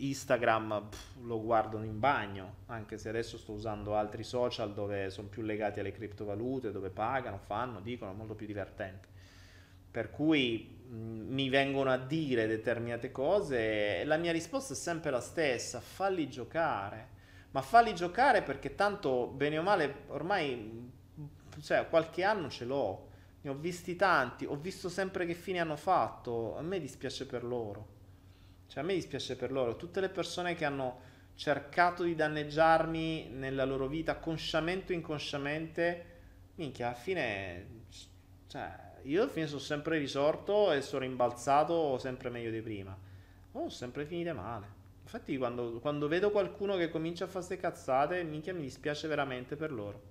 Instagram 0.00 0.86
pff, 0.88 1.16
lo 1.24 1.42
guardo 1.42 1.82
in 1.82 1.98
bagno, 1.98 2.58
anche 2.66 2.98
se 2.98 3.08
adesso 3.08 3.36
sto 3.36 3.52
usando 3.52 3.96
altri 3.96 4.22
social 4.22 4.72
dove 4.72 5.10
sono 5.10 5.28
più 5.28 5.42
legati 5.42 5.80
alle 5.80 5.92
criptovalute, 5.92 6.70
dove 6.70 6.90
pagano, 6.90 7.38
fanno, 7.38 7.80
dicono, 7.80 8.12
molto 8.12 8.34
più 8.34 8.46
divertente. 8.46 9.08
Per 9.90 10.10
cui 10.10 10.78
mh, 10.88 10.96
mi 10.96 11.48
vengono 11.48 11.90
a 11.90 11.98
dire 11.98 12.46
determinate 12.46 13.10
cose 13.10 14.00
e 14.00 14.04
la 14.04 14.16
mia 14.16 14.32
risposta 14.32 14.72
è 14.74 14.76
sempre 14.76 15.10
la 15.10 15.20
stessa, 15.20 15.80
falli 15.80 16.28
giocare. 16.28 17.16
Ma 17.50 17.62
falli 17.62 17.94
giocare 17.94 18.42
perché 18.42 18.74
tanto, 18.74 19.26
bene 19.26 19.58
o 19.58 19.62
male, 19.62 20.02
ormai 20.08 20.90
cioè, 21.62 21.88
qualche 21.88 22.24
anno 22.24 22.48
ce 22.48 22.64
l'ho. 22.64 23.06
Ne 23.40 23.50
ho 23.50 23.54
visti 23.54 23.96
tanti, 23.96 24.44
ho 24.44 24.56
visto 24.56 24.88
sempre 24.88 25.26
che 25.26 25.34
fine 25.34 25.60
hanno 25.60 25.76
fatto. 25.76 26.56
A 26.56 26.62
me 26.62 26.80
dispiace 26.80 27.26
per 27.26 27.44
loro. 27.44 27.96
Cioè, 28.66 28.82
a 28.82 28.86
me 28.86 28.94
dispiace 28.94 29.36
per 29.36 29.52
loro. 29.52 29.76
Tutte 29.76 30.00
le 30.00 30.08
persone 30.08 30.54
che 30.54 30.64
hanno 30.64 31.06
cercato 31.34 32.02
di 32.02 32.14
danneggiarmi 32.14 33.30
nella 33.30 33.64
loro 33.64 33.86
vita, 33.86 34.16
consciamente 34.16 34.92
o 34.92 34.96
inconsciamente, 34.96 36.04
minchia, 36.56 36.88
alla 36.88 36.96
fine, 36.96 37.66
cioè, 38.48 38.76
io 39.08 39.22
alla 39.22 39.30
fine 39.30 39.46
sono 39.46 39.60
sempre 39.60 39.96
risorto 39.98 40.70
e 40.70 40.82
sono 40.82 41.00
rimbalzato 41.02 41.96
sempre 41.98 42.28
meglio 42.28 42.50
di 42.50 42.60
prima. 42.60 42.96
Oh, 43.52 43.70
sempre 43.70 44.04
finite 44.04 44.34
male. 44.34 44.76
Infatti, 45.02 45.38
quando, 45.38 45.78
quando 45.80 46.08
vedo 46.08 46.30
qualcuno 46.30 46.76
che 46.76 46.90
comincia 46.90 47.24
a 47.24 47.26
fare 47.26 47.46
queste 47.46 47.56
cazzate, 47.56 48.22
minchia, 48.22 48.52
mi 48.52 48.60
dispiace 48.60 49.08
veramente 49.08 49.56
per 49.56 49.72
loro. 49.72 50.02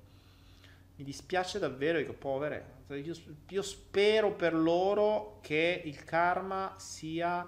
Mi 0.95 1.03
dispiace 1.03 1.59
davvero, 1.59 1.99
dico, 1.99 2.13
povere. 2.13 2.75
Io, 2.89 3.15
io 3.49 3.61
spero 3.61 4.33
per 4.33 4.55
loro 4.55 5.37
che 5.41 5.83
il 5.85 6.03
karma 6.03 6.73
sia 6.79 7.47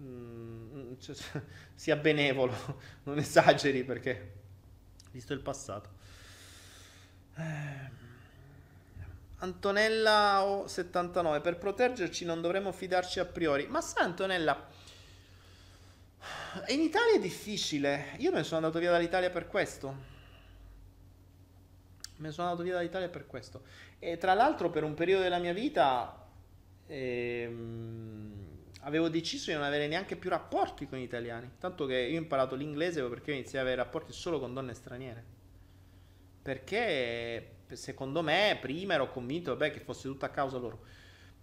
mm, 0.00 0.92
cioè, 1.00 1.16
sia 1.74 1.96
benevolo, 1.96 2.54
non 3.02 3.18
esageri 3.18 3.82
perché 3.82 4.34
visto 5.10 5.32
il 5.32 5.40
passato. 5.40 5.90
Eh, 7.36 7.97
Antonella 9.40 10.44
o 10.44 10.66
79 10.66 11.40
per 11.40 11.58
proteggerci 11.58 12.24
non 12.24 12.40
dovremmo 12.40 12.72
fidarci 12.72 13.20
a 13.20 13.24
priori. 13.24 13.66
Ma 13.68 13.80
sai 13.80 14.04
Antonella, 14.04 14.66
in 16.68 16.80
Italia 16.80 17.14
è 17.14 17.20
difficile. 17.20 18.16
Io 18.18 18.30
me 18.30 18.38
ne 18.38 18.44
sono 18.44 18.56
andato 18.56 18.78
via 18.78 18.90
dall'Italia 18.90 19.30
per 19.30 19.46
questo. 19.46 20.16
Me 22.16 22.26
ne 22.26 22.32
sono 22.32 22.48
andato 22.48 22.64
via 22.64 22.74
dall'Italia 22.74 23.08
per 23.08 23.26
questo. 23.26 23.62
E 23.98 24.16
tra 24.18 24.34
l'altro 24.34 24.70
per 24.70 24.82
un 24.82 24.94
periodo 24.94 25.22
della 25.22 25.38
mia 25.38 25.52
vita 25.52 26.26
ehm, 26.86 28.32
avevo 28.80 29.08
deciso 29.08 29.50
di 29.50 29.56
non 29.56 29.64
avere 29.64 29.86
neanche 29.86 30.16
più 30.16 30.30
rapporti 30.30 30.88
con 30.88 30.98
gli 30.98 31.02
italiani. 31.02 31.52
Tanto 31.60 31.86
che 31.86 31.96
io 31.96 32.16
ho 32.16 32.22
imparato 32.22 32.56
l'inglese 32.56 33.02
perché 33.04 33.32
iniziai 33.32 33.60
ad 33.60 33.68
avere 33.68 33.82
rapporti 33.82 34.12
solo 34.12 34.40
con 34.40 34.52
donne 34.52 34.74
straniere. 34.74 35.24
Perché 36.42 37.57
secondo 37.76 38.22
me 38.22 38.56
prima 38.60 38.94
ero 38.94 39.10
convinto 39.10 39.50
vabbè, 39.50 39.72
che 39.72 39.80
fosse 39.80 40.08
tutta 40.08 40.26
a 40.26 40.30
causa 40.30 40.58
loro. 40.58 40.80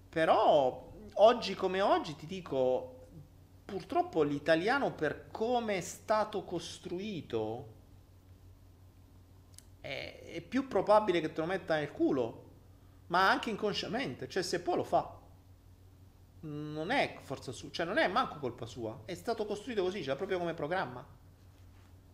Però 0.09 0.91
oggi 1.13 1.55
come 1.55 1.81
oggi 1.81 2.15
ti 2.15 2.25
dico, 2.25 3.07
purtroppo 3.65 4.23
l'italiano 4.23 4.93
per 4.93 5.27
come 5.31 5.77
è 5.77 5.81
stato 5.81 6.43
costruito 6.43 7.73
è, 9.81 10.31
è 10.33 10.41
più 10.41 10.67
probabile 10.67 11.21
che 11.21 11.31
te 11.31 11.41
lo 11.41 11.47
metta 11.47 11.75
nel 11.75 11.91
culo, 11.91 12.43
ma 13.07 13.29
anche 13.29 13.49
inconsciamente, 13.49 14.27
cioè 14.27 14.43
se 14.43 14.61
può 14.61 14.75
lo 14.75 14.83
fa 14.83 15.23
non 16.47 16.91
è 16.91 17.17
forza 17.21 17.51
sua, 17.51 17.69
cioè 17.71 17.85
non 17.85 17.97
è 17.97 18.07
manco 18.07 18.37
colpa 18.37 18.65
sua, 18.65 19.01
è 19.05 19.15
stato 19.15 19.45
costruito 19.45 19.83
così, 19.83 20.03
cioè 20.03 20.15
proprio 20.15 20.37
come 20.37 20.53
programma. 20.53 21.05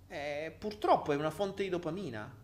Eh, 0.08 0.56
purtroppo 0.58 1.12
è 1.12 1.16
una 1.16 1.30
fonte 1.30 1.64
di 1.64 1.70
dopamina. 1.70 2.40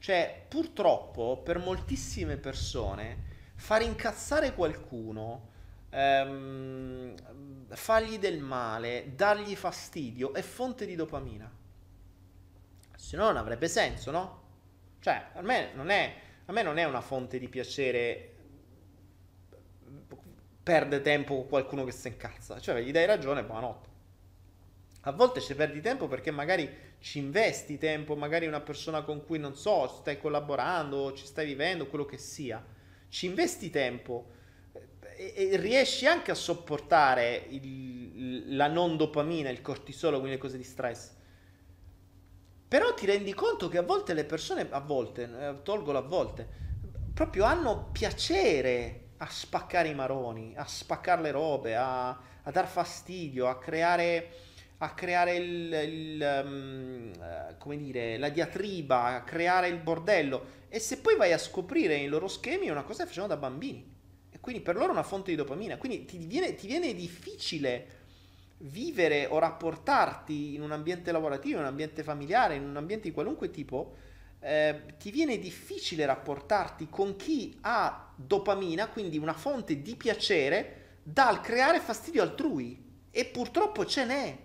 Cioè, 0.00 0.46
purtroppo 0.48 1.42
per 1.44 1.58
moltissime 1.58 2.38
persone 2.38 3.28
far 3.54 3.82
incazzare 3.82 4.54
qualcuno 4.54 5.48
ehm, 5.90 7.14
fargli 7.68 8.18
del 8.18 8.40
male, 8.40 9.12
dargli 9.14 9.54
fastidio 9.54 10.32
è 10.32 10.40
fonte 10.40 10.86
di 10.86 10.96
dopamina. 10.96 11.52
Se 12.96 13.16
no 13.16 13.26
non 13.26 13.36
avrebbe 13.36 13.68
senso, 13.68 14.10
no? 14.10 14.42
Cioè, 15.00 15.26
a 15.34 15.42
me 15.42 15.72
non 15.74 15.90
è, 15.90 16.14
me 16.46 16.62
non 16.62 16.78
è 16.78 16.84
una 16.84 17.02
fonte 17.02 17.38
di 17.38 17.48
piacere 17.48 18.34
perde 20.62 21.02
tempo 21.02 21.34
con 21.36 21.48
qualcuno 21.48 21.84
che 21.84 21.92
si 21.92 22.08
incazza. 22.08 22.58
Cioè, 22.58 22.80
gli 22.80 22.90
dai 22.90 23.04
ragione, 23.04 23.44
buonanotte. 23.44 23.89
A 25.02 25.12
volte 25.12 25.40
ci 25.40 25.54
perdi 25.54 25.80
tempo 25.80 26.08
perché 26.08 26.30
magari 26.30 26.68
ci 26.98 27.18
investi 27.18 27.78
tempo, 27.78 28.16
magari 28.16 28.46
una 28.46 28.60
persona 28.60 29.02
con 29.02 29.24
cui 29.24 29.38
non 29.38 29.54
so, 29.54 29.88
stai 29.88 30.18
collaborando, 30.18 31.14
ci 31.14 31.24
stai 31.24 31.46
vivendo, 31.46 31.86
quello 31.86 32.04
che 32.04 32.18
sia. 32.18 32.62
Ci 33.08 33.26
investi 33.26 33.70
tempo 33.70 34.30
e, 35.16 35.34
e 35.52 35.56
riesci 35.56 36.06
anche 36.06 36.30
a 36.30 36.34
sopportare 36.34 37.46
il, 37.48 38.56
la 38.56 38.68
non 38.68 38.96
dopamina, 38.96 39.48
il 39.48 39.62
cortisolo, 39.62 40.18
quindi 40.18 40.36
le 40.36 40.40
cose 40.40 40.58
di 40.58 40.64
stress. 40.64 41.12
Però 42.68 42.94
ti 42.94 43.04
rendi 43.04 43.34
conto 43.34 43.68
che 43.68 43.78
a 43.78 43.82
volte 43.82 44.14
le 44.14 44.24
persone, 44.24 44.68
a 44.70 44.80
volte, 44.80 45.22
eh, 45.22 45.62
tolgo 45.62 45.96
a 45.96 46.02
volte, 46.02 46.46
proprio 47.12 47.44
hanno 47.44 47.88
piacere 47.90 49.08
a 49.16 49.26
spaccare 49.28 49.88
i 49.88 49.94
maroni, 49.94 50.54
a 50.56 50.64
spaccare 50.64 51.20
le 51.20 51.30
robe, 51.32 51.74
a, 51.74 52.08
a 52.08 52.50
dar 52.50 52.68
fastidio, 52.68 53.48
a 53.48 53.58
creare, 53.58 54.49
a 54.82 54.94
creare 54.94 55.36
il, 55.36 55.72
il 55.72 56.42
um, 56.44 57.56
come 57.58 57.76
dire, 57.76 58.16
la 58.16 58.30
diatriba, 58.30 59.16
a 59.16 59.22
creare 59.22 59.68
il 59.68 59.78
bordello. 59.78 60.58
E 60.68 60.78
se 60.78 60.98
poi 60.98 61.16
vai 61.16 61.32
a 61.32 61.38
scoprire 61.38 61.96
i 61.96 62.06
loro 62.06 62.28
schemi 62.28 62.66
è 62.66 62.70
una 62.70 62.82
cosa 62.82 63.02
che 63.02 63.08
facevano 63.08 63.34
da 63.34 63.38
bambini. 63.38 63.84
E 64.30 64.40
quindi 64.40 64.62
per 64.62 64.76
loro 64.76 64.88
è 64.88 64.92
una 64.92 65.02
fonte 65.02 65.30
di 65.30 65.36
dopamina. 65.36 65.76
Quindi 65.76 66.06
ti 66.06 66.16
viene, 66.18 66.54
ti 66.54 66.66
viene 66.66 66.94
difficile 66.94 67.98
vivere 68.58 69.26
o 69.26 69.38
rapportarti 69.38 70.54
in 70.54 70.62
un 70.62 70.72
ambiente 70.72 71.12
lavorativo, 71.12 71.56
in 71.56 71.62
un 71.62 71.68
ambiente 71.68 72.02
familiare, 72.02 72.54
in 72.54 72.66
un 72.66 72.76
ambiente 72.76 73.08
di 73.08 73.14
qualunque 73.14 73.50
tipo, 73.50 73.96
eh, 74.40 74.94
ti 74.98 75.10
viene 75.10 75.38
difficile 75.38 76.06
rapportarti 76.06 76.88
con 76.88 77.16
chi 77.16 77.58
ha 77.62 78.12
dopamina, 78.16 78.88
quindi 78.88 79.18
una 79.18 79.34
fonte 79.34 79.82
di 79.82 79.94
piacere, 79.94 80.76
dal 81.02 81.42
creare 81.42 81.80
fastidio 81.80 82.22
altrui. 82.22 82.88
E 83.10 83.26
purtroppo 83.26 83.84
ce 83.84 84.04
n'è. 84.06 84.38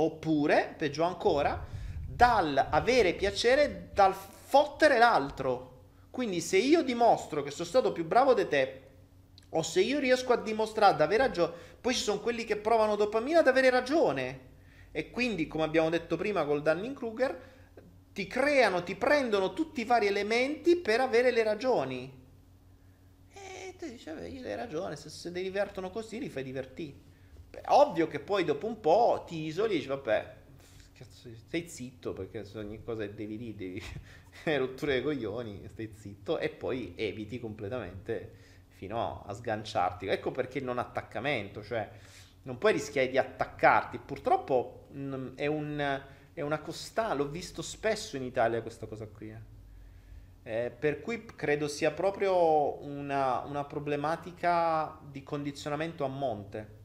Oppure, 0.00 0.74
peggio 0.76 1.02
ancora, 1.02 1.66
dal 2.06 2.68
avere 2.70 3.14
piacere 3.14 3.90
dal 3.92 4.14
fottere 4.14 4.96
l'altro. 4.96 5.76
Quindi 6.10 6.40
se 6.40 6.56
io 6.56 6.82
dimostro 6.82 7.42
che 7.42 7.50
sono 7.50 7.68
stato 7.68 7.90
più 7.90 8.04
bravo 8.04 8.32
di 8.32 8.46
te, 8.46 8.82
o 9.50 9.62
se 9.62 9.80
io 9.80 9.98
riesco 9.98 10.32
a 10.32 10.36
dimostrare 10.36 10.94
di 10.94 11.02
avere 11.02 11.24
ragione, 11.24 11.52
poi 11.80 11.94
ci 11.94 12.02
sono 12.02 12.20
quelli 12.20 12.44
che 12.44 12.56
provano 12.56 12.94
dopamina 12.94 13.40
ad 13.40 13.48
avere 13.48 13.70
ragione. 13.70 14.46
E 14.92 15.10
quindi, 15.10 15.48
come 15.48 15.64
abbiamo 15.64 15.90
detto 15.90 16.16
prima 16.16 16.44
col 16.44 16.62
Dunning-Kruger, 16.62 17.40
ti 18.12 18.28
creano, 18.28 18.84
ti 18.84 18.94
prendono 18.94 19.52
tutti 19.52 19.80
i 19.80 19.84
vari 19.84 20.06
elementi 20.06 20.76
per 20.76 21.00
avere 21.00 21.32
le 21.32 21.42
ragioni. 21.42 22.26
E 23.32 23.74
ti 23.76 23.90
dice, 23.90 24.10
avevi 24.10 24.38
le 24.38 24.54
ragioni, 24.54 24.96
se, 24.96 25.08
se 25.08 25.32
ti 25.32 25.42
divertono 25.42 25.90
così 25.90 26.20
li 26.20 26.28
fai 26.28 26.44
divertire. 26.44 27.07
Beh, 27.50 27.62
ovvio 27.66 28.06
che 28.06 28.20
poi 28.20 28.44
dopo 28.44 28.66
un 28.66 28.80
po' 28.80 29.24
ti 29.26 29.44
isoli 29.44 29.74
e 29.74 29.76
dici, 29.76 29.88
vabbè, 29.88 30.34
cazzo, 30.92 31.30
stai 31.34 31.68
zitto 31.68 32.12
perché 32.12 32.44
se 32.44 32.58
ogni 32.58 32.82
cosa 32.82 33.06
devi 33.06 33.36
dire, 33.36 33.54
devi 33.56 33.82
rotture 34.56 34.94
dei 34.94 35.02
coglioni, 35.02 35.62
stai 35.68 35.92
zitto 35.94 36.38
e 36.38 36.48
poi 36.48 36.94
eviti 36.96 37.38
completamente 37.38 38.46
fino 38.68 39.24
a 39.24 39.32
sganciarti. 39.32 40.06
Ecco 40.06 40.30
perché 40.30 40.60
non 40.60 40.78
attaccamento, 40.78 41.62
cioè 41.62 41.88
non 42.42 42.58
puoi 42.58 42.72
rischiare 42.72 43.10
di 43.10 43.18
attaccarti. 43.18 43.98
Purtroppo 43.98 44.86
mh, 44.90 45.00
mm, 45.00 45.36
è, 45.36 45.46
un, 45.46 46.02
è, 46.32 46.40
una 46.40 46.60
costante, 46.60 47.16
l'ho 47.16 47.28
visto 47.28 47.62
spesso 47.62 48.16
in 48.16 48.22
Italia 48.22 48.62
questa 48.62 48.86
cosa 48.86 49.06
qui. 49.06 49.30
Eh. 49.30 49.56
Eh, 50.42 50.70
per 50.70 51.00
cui 51.00 51.24
credo 51.26 51.68
sia 51.68 51.90
proprio 51.90 52.82
una, 52.82 53.40
una 53.40 53.64
problematica 53.64 54.98
di 55.02 55.22
condizionamento 55.22 56.04
a 56.04 56.08
monte. 56.08 56.76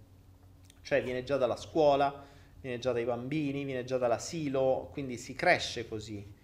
Cioè 0.84 1.02
viene 1.02 1.24
già 1.24 1.38
dalla 1.38 1.56
scuola, 1.56 2.24
viene 2.62 2.78
già 2.78 2.92
dai 2.92 3.06
bambini, 3.06 3.64
viene 3.64 3.84
già 3.84 3.98
dall'asilo, 3.98 4.90
quindi 4.92 5.18
si 5.18 5.34
cresce 5.34 5.88
così 5.88 6.42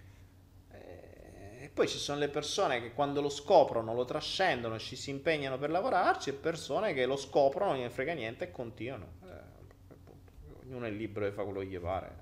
poi 1.80 1.88
ci 1.88 1.98
sono 1.98 2.20
le 2.20 2.28
persone 2.28 2.82
che 2.82 2.92
quando 2.92 3.22
lo 3.22 3.30
scoprono 3.30 3.94
lo 3.94 4.04
trascendono, 4.04 4.78
ci 4.80 4.98
si 4.98 5.12
impegnano 5.12 5.58
per 5.58 5.70
lavorarci 5.70 6.30
e 6.30 6.34
persone 6.34 6.94
che 6.94 7.06
lo 7.06 7.16
scoprono, 7.16 7.72
non 7.72 7.86
gli 7.86 7.90
frega 7.90 8.12
niente 8.12 8.44
e 8.44 8.52
continuano. 8.52 9.14
Eh, 9.24 10.66
ognuno 10.66 10.88
è 10.88 10.90
libero 10.90 11.30
di 11.30 11.32
fare 11.32 11.46
quello 11.46 11.62
che 11.62 11.68
gli 11.68 11.80
pare. 11.80 12.16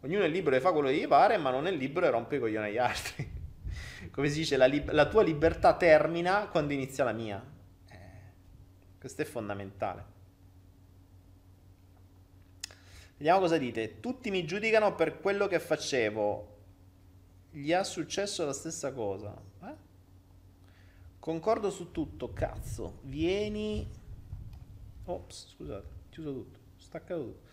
Ognuno 0.00 0.24
è 0.24 0.28
libero 0.28 0.56
di 0.56 0.62
fare 0.62 0.72
quello 0.72 0.88
che 0.88 0.96
gli 0.96 1.06
pare, 1.06 1.36
ma 1.36 1.50
non 1.50 1.66
è 1.66 1.72
libero 1.72 2.06
di 2.06 2.12
rompere 2.12 2.36
i 2.36 2.40
coglioni 2.40 2.68
agli 2.68 2.78
altri. 2.78 3.30
Come 4.12 4.28
si 4.30 4.38
dice, 4.38 4.56
la, 4.56 4.64
li- 4.64 4.84
la, 4.86 5.06
tua 5.08 5.22
libertà 5.22 5.74
termina 5.74 6.48
quando 6.48 6.72
inizia 6.72 7.04
la 7.04 7.12
mia. 7.12 7.44
Eh, 7.90 7.96
questo 8.98 9.20
è 9.20 9.26
fondamentale. 9.26 10.15
Vediamo 13.16 13.40
cosa 13.40 13.56
dite. 13.56 14.00
Tutti 14.00 14.30
mi 14.30 14.44
giudicano 14.44 14.94
per 14.94 15.20
quello 15.20 15.46
che 15.46 15.58
facevo 15.58 16.54
gli 17.50 17.72
ha 17.72 17.82
successo 17.82 18.44
la 18.44 18.52
stessa 18.52 18.92
cosa. 18.92 19.34
Eh? 19.62 19.74
Concordo 21.18 21.70
su 21.70 21.90
tutto, 21.90 22.32
cazzo. 22.32 22.98
Vieni... 23.02 23.88
Ops, 25.06 25.54
scusate, 25.54 25.88
chiuso 26.10 26.32
tutto. 26.32 26.58
Staccato 26.76 27.22
tutto. 27.22 27.44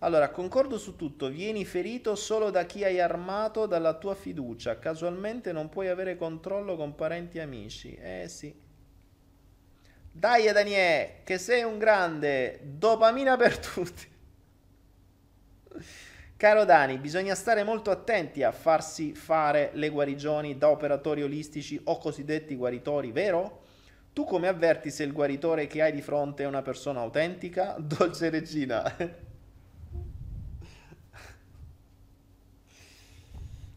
Allora, 0.00 0.30
concordo 0.30 0.78
su 0.78 0.94
tutto, 0.94 1.28
vieni 1.28 1.64
ferito 1.64 2.14
solo 2.14 2.50
da 2.50 2.66
chi 2.66 2.84
hai 2.84 3.00
armato 3.00 3.66
dalla 3.66 3.94
tua 3.94 4.14
fiducia. 4.14 4.78
Casualmente 4.78 5.52
non 5.52 5.70
puoi 5.70 5.88
avere 5.88 6.16
controllo 6.16 6.76
con 6.76 6.94
parenti 6.94 7.38
e 7.38 7.40
amici. 7.40 7.94
Eh 7.94 8.26
sì. 8.28 8.54
Dai 10.12 10.52
Daniele, 10.52 11.22
che 11.24 11.38
sei 11.38 11.64
un 11.64 11.78
grande. 11.78 12.60
Dopamina 12.62 13.36
per 13.36 13.58
tutti. 13.58 14.14
Caro 16.36 16.64
Dani, 16.66 16.98
bisogna 16.98 17.34
stare 17.34 17.64
molto 17.64 17.90
attenti 17.90 18.42
a 18.42 18.52
farsi 18.52 19.14
fare 19.14 19.70
le 19.72 19.88
guarigioni 19.88 20.58
da 20.58 20.68
operatori 20.68 21.22
olistici 21.22 21.80
o 21.84 21.96
cosiddetti 21.96 22.54
guaritori, 22.56 23.10
vero? 23.10 23.62
Tu 24.12 24.24
come 24.24 24.46
avverti 24.46 24.90
se 24.90 25.02
il 25.02 25.12
guaritore 25.12 25.66
che 25.66 25.80
hai 25.80 25.92
di 25.92 26.02
fronte 26.02 26.42
è 26.42 26.46
una 26.46 26.60
persona 26.60 27.00
autentica? 27.00 27.76
Dolce 27.80 28.28
regina. 28.28 28.84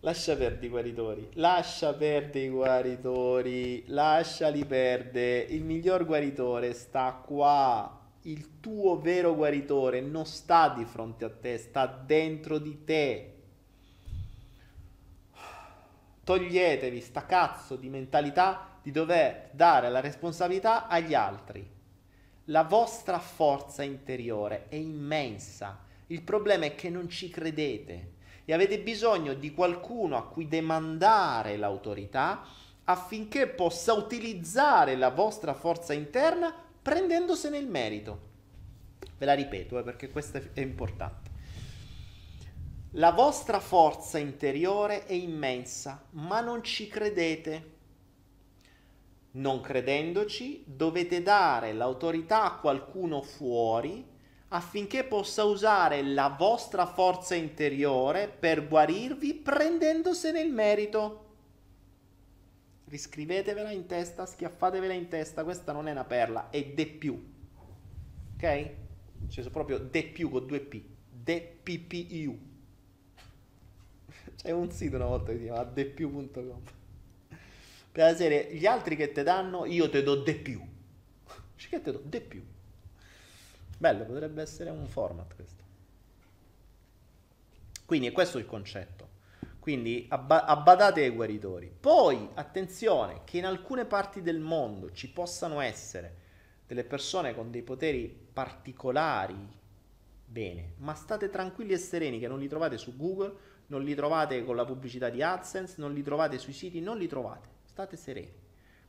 Lascia 0.01 0.35
perdere 0.35 0.65
i 0.65 0.69
guaritori, 0.69 1.29
lascia 1.33 1.93
perdere 1.93 2.45
i 2.45 2.49
guaritori, 2.49 3.83
lasciali 3.87 4.65
perdere. 4.65 5.41
Il 5.41 5.63
miglior 5.63 6.05
guaritore 6.05 6.73
sta 6.73 7.21
qua 7.25 7.98
il 8.29 8.59
tuo 8.59 8.99
vero 8.99 9.35
guaritore 9.35 10.01
non 10.01 10.25
sta 10.25 10.69
di 10.69 10.85
fronte 10.85 11.25
a 11.25 11.31
te, 11.31 11.57
sta 11.57 11.87
dentro 11.87 12.59
di 12.59 12.83
te. 12.83 13.33
Toglietevi 16.23 17.01
sta 17.01 17.25
cazzo 17.25 17.75
di 17.75 17.89
mentalità 17.89 18.77
di 18.83 18.91
dover 18.91 19.49
dare 19.51 19.89
la 19.89 19.99
responsabilità 19.99 20.87
agli 20.87 21.15
altri. 21.15 21.67
La 22.45 22.63
vostra 22.63 23.17
forza 23.17 23.81
interiore 23.81 24.67
è 24.69 24.75
immensa. 24.75 25.79
Il 26.07 26.21
problema 26.21 26.65
è 26.65 26.75
che 26.75 26.89
non 26.89 27.09
ci 27.09 27.29
credete 27.29 28.13
e 28.45 28.53
avete 28.53 28.79
bisogno 28.79 29.33
di 29.33 29.53
qualcuno 29.53 30.17
a 30.17 30.27
cui 30.27 30.47
demandare 30.47 31.57
l'autorità 31.57 32.43
affinché 32.83 33.47
possa 33.47 33.93
utilizzare 33.93 34.95
la 34.95 35.09
vostra 35.09 35.53
forza 35.55 35.93
interna 35.93 36.68
prendendosene 36.81 37.57
il 37.57 37.67
merito. 37.67 38.27
Ve 39.17 39.25
la 39.25 39.33
ripeto 39.33 39.79
eh, 39.79 39.83
perché 39.83 40.09
questo 40.09 40.41
è 40.53 40.61
importante. 40.61 41.29
La 42.93 43.11
vostra 43.11 43.59
forza 43.59 44.17
interiore 44.17 45.05
è 45.05 45.13
immensa, 45.13 46.03
ma 46.11 46.41
non 46.41 46.63
ci 46.63 46.87
credete. 46.87 47.77
Non 49.31 49.61
credendoci, 49.61 50.63
dovete 50.65 51.21
dare 51.21 51.73
l'autorità 51.73 52.43
a 52.45 52.55
qualcuno 52.55 53.21
fuori 53.21 54.17
affinché 54.49 55.03
possa 55.03 55.43
usare 55.43 56.01
la 56.01 56.35
vostra 56.35 56.87
forza 56.87 57.35
interiore 57.35 58.27
per 58.27 58.67
guarirvi 58.67 59.35
prendendosene 59.35 60.41
il 60.41 60.51
merito 60.51 61.28
riscrivetevela 62.89 63.71
in 63.71 63.85
testa, 63.85 64.25
schiaffatevela 64.25 64.93
in 64.93 65.07
testa, 65.07 65.43
questa 65.43 65.71
non 65.71 65.87
è 65.87 65.91
una 65.91 66.03
perla, 66.03 66.49
è 66.49 66.63
de 66.65 66.87
più. 66.87 67.33
Ok? 68.35 68.69
C'è 69.27 69.49
proprio 69.49 69.77
de 69.77 70.03
più 70.03 70.29
con 70.29 70.45
due 70.45 70.59
P. 70.59 70.81
De 71.09 71.59
PPU. 71.63 72.47
C'è 74.35 74.51
un 74.51 74.71
sito 74.71 74.95
una 74.95 75.05
volta 75.05 75.31
che 75.31 75.37
si 75.37 75.43
chiama 75.43 75.63
depiù.com. 75.63 76.61
Per 77.91 78.03
la 78.03 78.15
serie, 78.15 78.53
gli 78.55 78.65
altri 78.65 78.95
che 78.95 79.11
ti 79.11 79.21
danno, 79.21 79.65
io 79.65 79.89
te 79.89 80.01
do 80.01 80.15
de 80.15 80.35
più. 80.35 80.61
che 81.55 81.81
te 81.81 81.91
do 81.91 82.01
di 82.03 82.21
più. 82.21 82.43
Bello, 83.77 84.05
potrebbe 84.05 84.41
essere 84.41 84.69
un 84.69 84.87
format 84.87 85.35
questo. 85.35 85.63
Quindi 87.85 88.07
è 88.07 88.11
questo 88.11 88.37
il 88.37 88.45
concetto. 88.45 89.07
Quindi 89.69 90.07
abba- 90.09 90.45
abbadate 90.45 91.03
ai 91.03 91.11
guaritori. 91.11 91.71
Poi, 91.79 92.27
attenzione, 92.33 93.21
che 93.23 93.37
in 93.37 93.45
alcune 93.45 93.85
parti 93.85 94.23
del 94.23 94.39
mondo 94.39 94.89
ci 94.89 95.11
possano 95.11 95.59
essere 95.59 96.15
delle 96.65 96.83
persone 96.83 97.35
con 97.35 97.51
dei 97.51 97.61
poteri 97.61 98.07
particolari, 98.07 99.37
bene, 100.25 100.73
ma 100.77 100.95
state 100.95 101.29
tranquilli 101.29 101.73
e 101.73 101.77
sereni 101.77 102.17
che 102.17 102.27
non 102.27 102.39
li 102.39 102.47
trovate 102.47 102.79
su 102.79 102.97
Google, 102.97 103.31
non 103.67 103.83
li 103.83 103.93
trovate 103.93 104.43
con 104.43 104.55
la 104.55 104.65
pubblicità 104.65 105.09
di 105.09 105.21
AdSense, 105.21 105.75
non 105.77 105.93
li 105.93 106.01
trovate 106.01 106.39
sui 106.39 106.53
siti, 106.53 106.81
non 106.81 106.97
li 106.97 107.07
trovate. 107.07 107.49
State 107.65 107.95
sereni. 107.95 108.33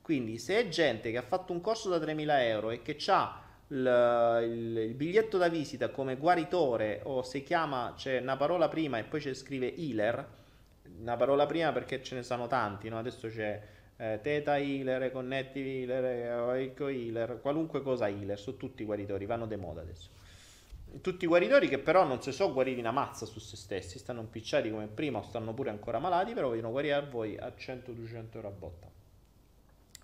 Quindi 0.01 0.39
se 0.39 0.61
è 0.61 0.69
gente 0.69 1.11
che 1.11 1.19
ha 1.19 1.23
fatto 1.23 1.53
un 1.53 1.61
corso 1.61 1.91
da 1.91 1.99
3.000 1.99 2.41
euro 2.41 2.71
e 2.71 2.81
che 2.81 2.97
ha 3.09 3.39
il, 3.67 4.41
il, 4.45 4.77
il, 4.79 4.95
biglietto 4.95 5.37
da 5.37 5.49
visita 5.49 5.91
come 5.91 6.17
guaritore 6.17 7.03
o 7.05 7.23
se 7.23 7.43
chiama, 7.43 7.93
c'è 7.95 8.19
una 8.23 8.39
parola 8.39 8.71
prima 8.71 8.97
e 8.97 9.05
poi 9.05 9.21
c'è 9.21 9.35
scrive 9.35 9.77
healer, 9.77 10.39
una 11.01 11.17
parola 11.17 11.47
prima 11.47 11.73
perché 11.73 12.03
ce 12.03 12.15
ne 12.15 12.23
sono 12.23 12.47
tanti, 12.47 12.89
no? 12.89 12.99
adesso 12.99 13.29
c'è 13.29 13.61
eh, 13.97 14.19
Theta 14.23 14.59
Healer, 14.59 15.13
Connective 15.13 15.69
Healer, 15.69 16.57
Eco 16.57 16.89
Healer, 16.89 17.39
qualunque 17.41 17.83
cosa 17.83 18.09
healer, 18.09 18.39
sono 18.39 18.57
tutti 18.57 18.85
guaritori, 18.85 19.27
vanno 19.27 19.47
de 19.47 19.57
moda 19.57 19.83
adesso. 19.83 20.09
Tutti 21.01 21.27
guaritori 21.27 21.69
che 21.69 21.79
però 21.79 22.05
non 22.05 22.21
si 22.21 22.33
sono 22.33 22.53
guariti 22.53 22.81
una 22.81 22.91
mazza 22.91 23.25
su 23.25 23.39
se 23.39 23.57
stessi, 23.57 23.99
stanno 23.99 24.21
impicciati 24.21 24.71
come 24.71 24.87
prima 24.87 25.19
o 25.19 25.23
stanno 25.23 25.55
pure 25.55 25.71
ancora 25.71 25.99
malati, 25.99 26.33
però 26.33 26.49
vogliono 26.49 26.71
guarire 26.71 26.95
a 26.95 27.01
voi 27.01 27.37
a 27.37 27.53
100-200 27.57 28.35
euro 28.35 28.49
a 28.49 28.51
botta. 28.51 28.89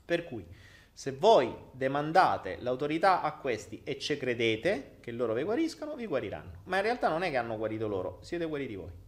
Per 0.05 0.25
cui, 0.25 0.47
se 0.93 1.13
voi 1.13 1.53
demandate 1.73 2.59
l'autorità 2.61 3.21
a 3.21 3.33
questi 3.33 3.81
e 3.83 3.99
ci 3.99 4.17
credete 4.17 4.97
che 5.01 5.11
loro 5.11 5.35
vi 5.35 5.43
guariscano, 5.43 5.97
vi 5.97 6.07
guariranno. 6.07 6.61
Ma 6.65 6.77
in 6.77 6.83
realtà 6.83 7.09
non 7.09 7.23
è 7.23 7.31
che 7.31 7.37
hanno 7.37 7.57
guarito 7.57 7.89
loro, 7.89 8.19
siete 8.23 8.45
guariti 8.45 8.77
voi. 8.77 9.05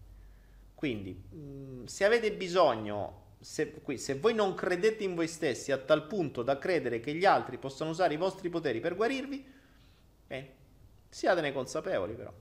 Quindi, 0.78 1.12
mh, 1.12 1.86
se 1.86 2.04
avete 2.04 2.32
bisogno 2.32 3.26
se, 3.40 3.82
se, 3.96 4.14
voi 4.14 4.32
non 4.32 4.54
credete 4.54 5.02
in 5.02 5.16
voi 5.16 5.26
stessi 5.26 5.72
a 5.72 5.78
tal 5.78 6.06
punto 6.06 6.44
da 6.44 6.56
credere 6.56 7.00
che 7.00 7.14
gli 7.14 7.24
altri 7.24 7.58
possano 7.58 7.90
usare 7.90 8.14
i 8.14 8.16
vostri 8.16 8.48
poteri 8.48 8.78
per 8.78 8.94
guarirvi, 8.94 9.44
bene, 10.28 10.48
siatene 11.08 11.52
consapevoli 11.52 12.14
però. 12.14 12.32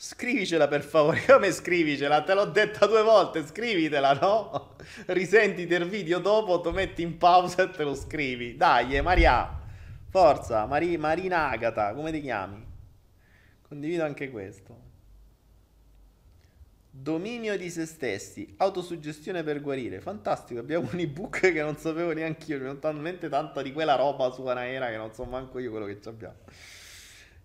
Scrivicela 0.00 0.68
per 0.68 0.82
favore, 0.82 1.22
come 1.28 1.50
scrivicela? 1.50 2.22
Te 2.22 2.32
l'ho 2.32 2.44
detta 2.44 2.86
due 2.86 3.02
volte, 3.02 3.44
scrivitela, 3.44 4.12
no? 4.14 4.76
Risentiti 5.06 5.74
il 5.74 5.88
video 5.88 6.20
dopo, 6.20 6.60
ti 6.60 6.70
metti 6.70 7.02
in 7.02 7.18
pausa 7.18 7.64
e 7.64 7.70
te 7.70 7.82
lo 7.82 7.96
scrivi. 7.96 8.56
Dai, 8.56 9.02
Maria, 9.02 9.60
forza, 10.08 10.64
Mari, 10.66 10.96
Marina 10.96 11.50
Agata, 11.50 11.92
come 11.94 12.12
ti 12.12 12.20
chiami? 12.20 12.67
Condivido 13.68 14.02
anche 14.02 14.30
questo. 14.30 14.86
Dominio 16.90 17.56
di 17.58 17.68
se 17.70 17.84
stessi, 17.84 18.54
autosuggestione 18.56 19.42
per 19.42 19.60
guarire. 19.60 20.00
Fantastico, 20.00 20.58
abbiamo 20.58 20.88
un 20.90 20.98
ebook 20.98 21.40
che 21.52 21.62
non 21.62 21.76
sapevo 21.76 22.12
neanche 22.12 22.54
io. 22.54 22.58
C'è 22.58 22.78
talmente 22.78 23.28
tanta 23.28 23.60
di 23.60 23.72
quella 23.72 23.94
roba 23.94 24.32
su 24.32 24.44
Anaera 24.46 24.88
che 24.88 24.96
non 24.96 25.12
so 25.12 25.24
manco 25.24 25.58
io 25.58 25.70
quello 25.70 25.84
che 25.84 25.98
abbiamo. 26.06 26.36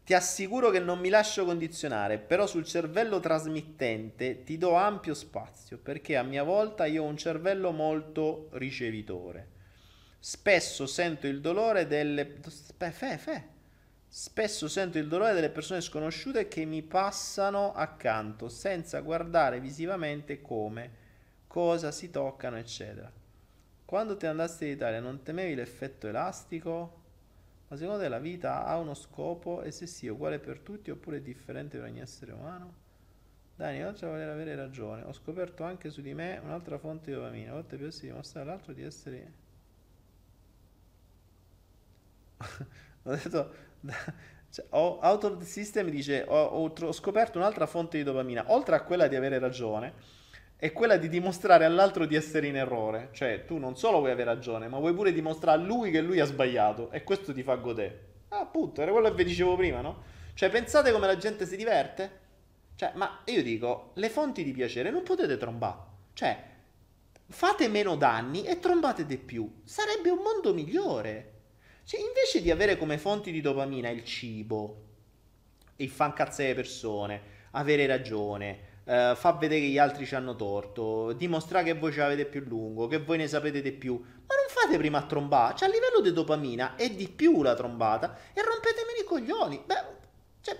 Ti 0.06 0.14
assicuro 0.14 0.70
che 0.70 0.80
non 0.80 1.00
mi 1.00 1.10
lascio 1.10 1.46
condizionare, 1.46 2.18
però 2.18 2.48
sul 2.48 2.66
cervello 2.66 3.20
trasmittente 3.20 4.44
ti 4.44 4.58
do 4.58 4.76
ampio 4.76 5.14
spazio, 5.14 5.78
perché 5.78 6.18
a 6.18 6.24
mia 6.24 6.44
volta 6.44 6.86
io 6.86 7.04
ho 7.04 7.08
un 7.08 7.16
cervello 7.18 7.72
molto 7.72 8.50
ricevitore. 8.54 9.48
Spesso 10.20 10.88
sento 10.88 11.28
il 11.28 11.42
dolore 11.42 11.86
delle... 11.86 12.40
Fe, 12.78 13.18
fe. 13.18 13.53
Spesso 14.16 14.68
sento 14.68 15.00
il 15.00 15.08
dolore 15.08 15.34
delle 15.34 15.50
persone 15.50 15.82
sconosciute 15.82 16.48
che 16.48 16.66
mi 16.66 16.84
passano 16.84 17.74
accanto 17.74 18.48
senza 18.48 19.00
guardare 19.00 19.60
visivamente 19.60 20.40
come, 20.40 20.92
cosa 21.48 21.92
si 21.92 22.12
toccano, 22.12 22.58
eccetera. 22.58 23.12
Quando 23.84 24.16
te 24.16 24.28
andasti 24.28 24.66
in 24.66 24.74
Italia 24.74 25.00
non 25.00 25.24
temevi 25.24 25.56
l'effetto 25.56 26.08
elastico? 26.08 27.02
Ma 27.68 27.76
secondo 27.76 28.04
te 28.04 28.08
la 28.08 28.20
vita 28.20 28.66
ha 28.66 28.78
uno 28.78 28.94
scopo 28.94 29.64
e 29.64 29.72
se 29.72 29.88
sì, 29.88 30.06
uguale 30.06 30.38
per 30.38 30.60
tutti 30.60 30.92
oppure 30.92 31.24
differente 31.24 31.80
per 31.80 31.88
ogni 31.88 32.00
essere 32.00 32.34
umano? 32.34 32.74
Dani, 33.56 33.84
oltre 33.84 34.06
a 34.06 34.10
voler 34.12 34.30
avere 34.30 34.54
ragione, 34.54 35.02
ho 35.02 35.12
scoperto 35.12 35.64
anche 35.64 35.90
su 35.90 36.02
di 36.02 36.14
me 36.14 36.40
un'altra 36.44 36.78
fonte 36.78 37.10
di 37.10 37.18
dopamina, 37.18 37.50
a 37.50 37.54
volte 37.56 37.92
si 37.92 38.06
dimostrare 38.06 38.48
all'altro 38.48 38.74
di 38.74 38.84
essere... 38.84 39.34
ho 43.06 43.10
detto 43.10 43.72
cioè, 44.50 44.66
out 44.70 45.24
of 45.24 45.38
the 45.38 45.46
system 45.46 45.90
dice 45.90 46.26
ho, 46.28 46.44
ho, 46.44 46.74
ho 46.80 46.92
scoperto 46.92 47.38
un'altra 47.38 47.66
fonte 47.66 47.98
di 47.98 48.04
dopamina, 48.04 48.46
oltre 48.48 48.76
a 48.76 48.84
quella 48.84 49.08
di 49.08 49.16
avere 49.16 49.40
ragione, 49.40 49.94
è 50.56 50.72
quella 50.72 50.96
di 50.96 51.10
dimostrare 51.10 51.66
all'altro 51.66 52.06
di 52.06 52.16
essere 52.16 52.48
in 52.48 52.56
errore. 52.56 53.10
Cioè, 53.12 53.44
tu 53.46 53.58
non 53.58 53.76
solo 53.76 54.00
vuoi 54.00 54.12
avere 54.12 54.34
ragione, 54.34 54.70
ma 54.70 54.80
vuoi 54.80 54.94
pure 54.94 55.12
dimostrare 55.12 55.60
a 55.60 55.62
lui 55.62 55.92
che 55.92 56.00
lui 56.00 56.20
ha 56.22 56.26
sbagliato 56.26 56.90
e 56.92 57.04
questo 57.04 57.34
ti 57.34 57.44
fa 57.44 57.56
godere. 57.56 58.12
Ah, 58.30 58.40
appunto, 58.40 58.82
era 58.82 58.92
quello 58.92 59.10
che 59.10 59.16
vi 59.16 59.26
dicevo 59.26 59.58
prima, 59.58 59.82
no? 59.82 60.04
Cioè, 60.34 60.50
pensate 60.50 60.92
come 60.92 61.06
la 61.06 61.18
gente 61.18 61.46
si 61.46 61.58
diverte? 61.58 62.22
Cioè, 62.76 62.94
ma 62.96 63.22
io 63.26 63.44
dico, 63.44 63.92
le 63.96 64.10
fonti 64.10 64.44
di 64.44 64.54
piacere 64.54 64.90
non 64.90 65.04
potete 65.04 65.36
trombare. 65.38 65.80
Cioè, 66.14 66.44
fate 67.28 67.68
meno 67.68 67.96
danni 67.96 68.46
e 68.46 68.60
trombate 68.60 69.06
di 69.06 69.18
più. 69.18 69.62
Sarebbe 69.66 70.10
un 70.10 70.20
mondo 70.24 70.54
migliore. 70.54 71.33
Cioè, 71.86 72.00
invece 72.00 72.42
di 72.42 72.50
avere 72.50 72.78
come 72.78 72.98
fonti 72.98 73.32
di 73.32 73.42
dopamina 73.42 73.90
il 73.90 74.04
cibo, 74.06 74.84
il 75.78 75.90
fan 75.90 76.14
cazzo 76.14 76.42
le 76.42 76.56
persone, 76.56 77.22
avere 77.52 77.86
ragione, 77.86 78.72
eh, 78.86 79.14
fa 79.16 79.34
vedere 79.34 79.62
che 79.62 79.68
gli 79.68 79.78
altri 79.78 80.06
ci 80.06 80.16
hanno 80.16 80.36
torto, 80.36 81.14
dimostrare 81.14 81.66
che 81.66 81.74
voi 81.74 81.92
ce 81.92 82.00
l'avete 82.00 82.26
più 82.26 82.42
lungo, 82.42 82.88
che 82.88 83.00
voi 83.00 83.18
ne 83.18 83.28
sapete 83.28 83.62
di 83.62 83.72
più, 83.72 83.94
ma 83.94 84.36
non 84.36 84.46
fate 84.48 84.78
prima 84.78 85.00
a 85.00 85.06
trombare, 85.06 85.56
cioè 85.56 85.68
a 85.68 85.72
livello 85.72 86.02
di 86.02 86.14
dopamina 86.14 86.76
è 86.76 86.90
di 86.90 87.10
più 87.10 87.42
la 87.42 87.54
trombata 87.54 88.18
e 88.34 88.42
rompetemi 88.42 89.00
i 89.02 89.04
coglioni. 89.04 89.64
Beh, 89.66 89.84
cioè, 90.42 90.58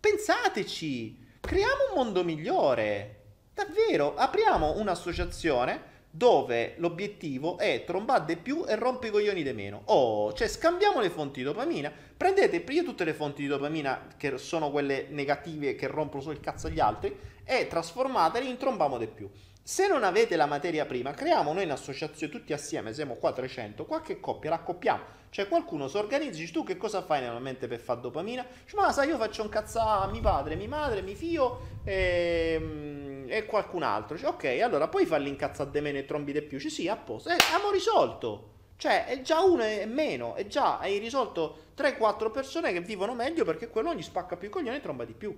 pensateci, 0.00 1.26
creiamo 1.40 1.88
un 1.90 1.96
mondo 1.96 2.24
migliore. 2.24 3.16
Davvero, 3.52 4.14
apriamo 4.14 4.78
un'associazione 4.78 5.89
dove 6.10 6.74
l'obiettivo 6.78 7.56
è 7.58 7.84
trombare 7.86 8.24
di 8.24 8.36
più 8.36 8.64
e 8.66 8.74
rompe 8.74 9.06
i 9.06 9.10
coglioni 9.10 9.42
di 9.42 9.52
meno. 9.52 9.82
Oh, 9.86 10.32
cioè 10.32 10.48
scambiamo 10.48 11.00
le 11.00 11.10
fonti 11.10 11.40
di 11.40 11.46
dopamina, 11.46 11.92
prendete 12.16 12.60
prima 12.60 12.82
tutte 12.82 13.04
le 13.04 13.14
fonti 13.14 13.42
di 13.42 13.48
dopamina 13.48 14.08
che 14.16 14.36
sono 14.38 14.70
quelle 14.70 15.06
negative 15.08 15.76
che 15.76 15.86
rompono 15.86 16.22
solo 16.22 16.34
il 16.34 16.40
cazzo 16.40 16.66
agli 16.66 16.80
altri 16.80 17.16
e 17.44 17.66
trasformatele 17.68 18.46
in 18.46 18.56
trombamo 18.56 18.98
di 18.98 19.06
più. 19.06 19.30
Se 19.62 19.86
non 19.86 20.04
avete 20.04 20.36
la 20.36 20.46
materia 20.46 20.86
prima, 20.86 21.12
creiamo 21.12 21.52
noi 21.52 21.64
in 21.64 21.70
associazione 21.70 22.32
tutti 22.32 22.52
assieme, 22.52 22.92
siamo 22.92 23.14
qua 23.14 23.32
300, 23.32 23.84
qualche 23.84 24.18
coppia, 24.18 24.50
l'accoppiamo. 24.50 25.18
Cioè 25.30 25.46
qualcuno 25.46 25.86
si 25.86 25.96
organizza, 25.96 26.40
dici 26.40 26.52
tu 26.52 26.64
che 26.64 26.76
cosa 26.76 27.02
fai 27.02 27.22
normalmente 27.22 27.68
per 27.68 27.78
fare 27.78 28.00
dopamina? 28.00 28.44
Dici, 28.64 28.74
ma 28.74 28.90
sai 28.90 29.08
io 29.08 29.16
faccio 29.16 29.42
un 29.42 29.48
cazzo 29.48 29.78
a 29.78 30.08
mio 30.08 30.20
padre, 30.20 30.56
mia 30.56 30.66
madre, 30.66 31.02
mio 31.02 31.14
figlio 31.14 31.60
e, 31.84 32.58
ehm, 32.60 33.26
e 33.28 33.46
qualcun 33.46 33.84
altro. 33.84 34.16
Dici, 34.16 34.26
ok, 34.26 34.44
allora 34.60 34.88
puoi 34.88 35.06
farli 35.06 35.28
incazzare 35.28 35.70
di 35.70 35.80
meno 35.80 35.98
e 35.98 36.04
trombi 36.04 36.32
di 36.32 36.42
più? 36.42 36.58
Dici 36.58 36.70
sì, 36.70 36.88
a 36.88 36.96
posto. 36.96 37.28
Eh, 37.28 37.34
abbiamo 37.34 37.70
risolto. 37.70 38.48
Cioè, 38.76 39.06
è 39.06 39.20
già 39.20 39.40
uno 39.42 39.62
e 39.62 39.86
meno, 39.86 40.34
è 40.34 40.46
già, 40.46 40.78
hai 40.78 40.98
risolto 40.98 41.66
3-4 41.76 42.30
persone 42.32 42.72
che 42.72 42.80
vivono 42.80 43.14
meglio 43.14 43.44
perché 43.44 43.68
quello 43.68 43.94
gli 43.94 44.02
spacca 44.02 44.36
più 44.36 44.48
i 44.48 44.50
coglioni 44.50 44.78
e 44.78 44.80
tromba 44.80 45.04
di 45.04 45.12
più. 45.12 45.36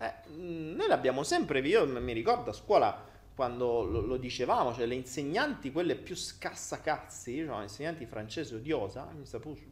Eh, 0.00 0.12
mm, 0.30 0.76
noi 0.76 0.86
l'abbiamo 0.86 1.22
sempre, 1.22 1.60
io 1.60 1.86
mi 1.86 2.12
ricordo 2.12 2.50
a 2.50 2.52
scuola 2.52 3.06
quando 3.34 3.84
lo, 3.84 4.00
lo 4.00 4.16
dicevamo, 4.16 4.72
cioè 4.74 4.86
le 4.86 4.94
insegnanti, 4.94 5.70
quelle 5.70 5.94
più 5.96 6.16
scassacazzi, 6.16 7.44
cioè 7.44 7.62
insegnanti 7.62 8.04
francesi 8.06 8.54
odiosa, 8.54 9.08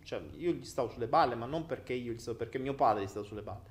cioè, 0.05 0.23
io 0.37 0.53
gli 0.53 0.65
stavo 0.65 0.89
sulle 0.89 1.09
balle, 1.09 1.35
ma 1.35 1.47
non 1.47 1.67
perché 1.67 1.93
io 1.93 2.13
gli 2.13 2.19
stavo, 2.19 2.37
perché 2.37 2.59
mio 2.59 2.75
padre 2.75 3.05
gli 3.05 3.09
stava 3.09 3.27
sulle 3.27 3.43
balle, 3.43 3.63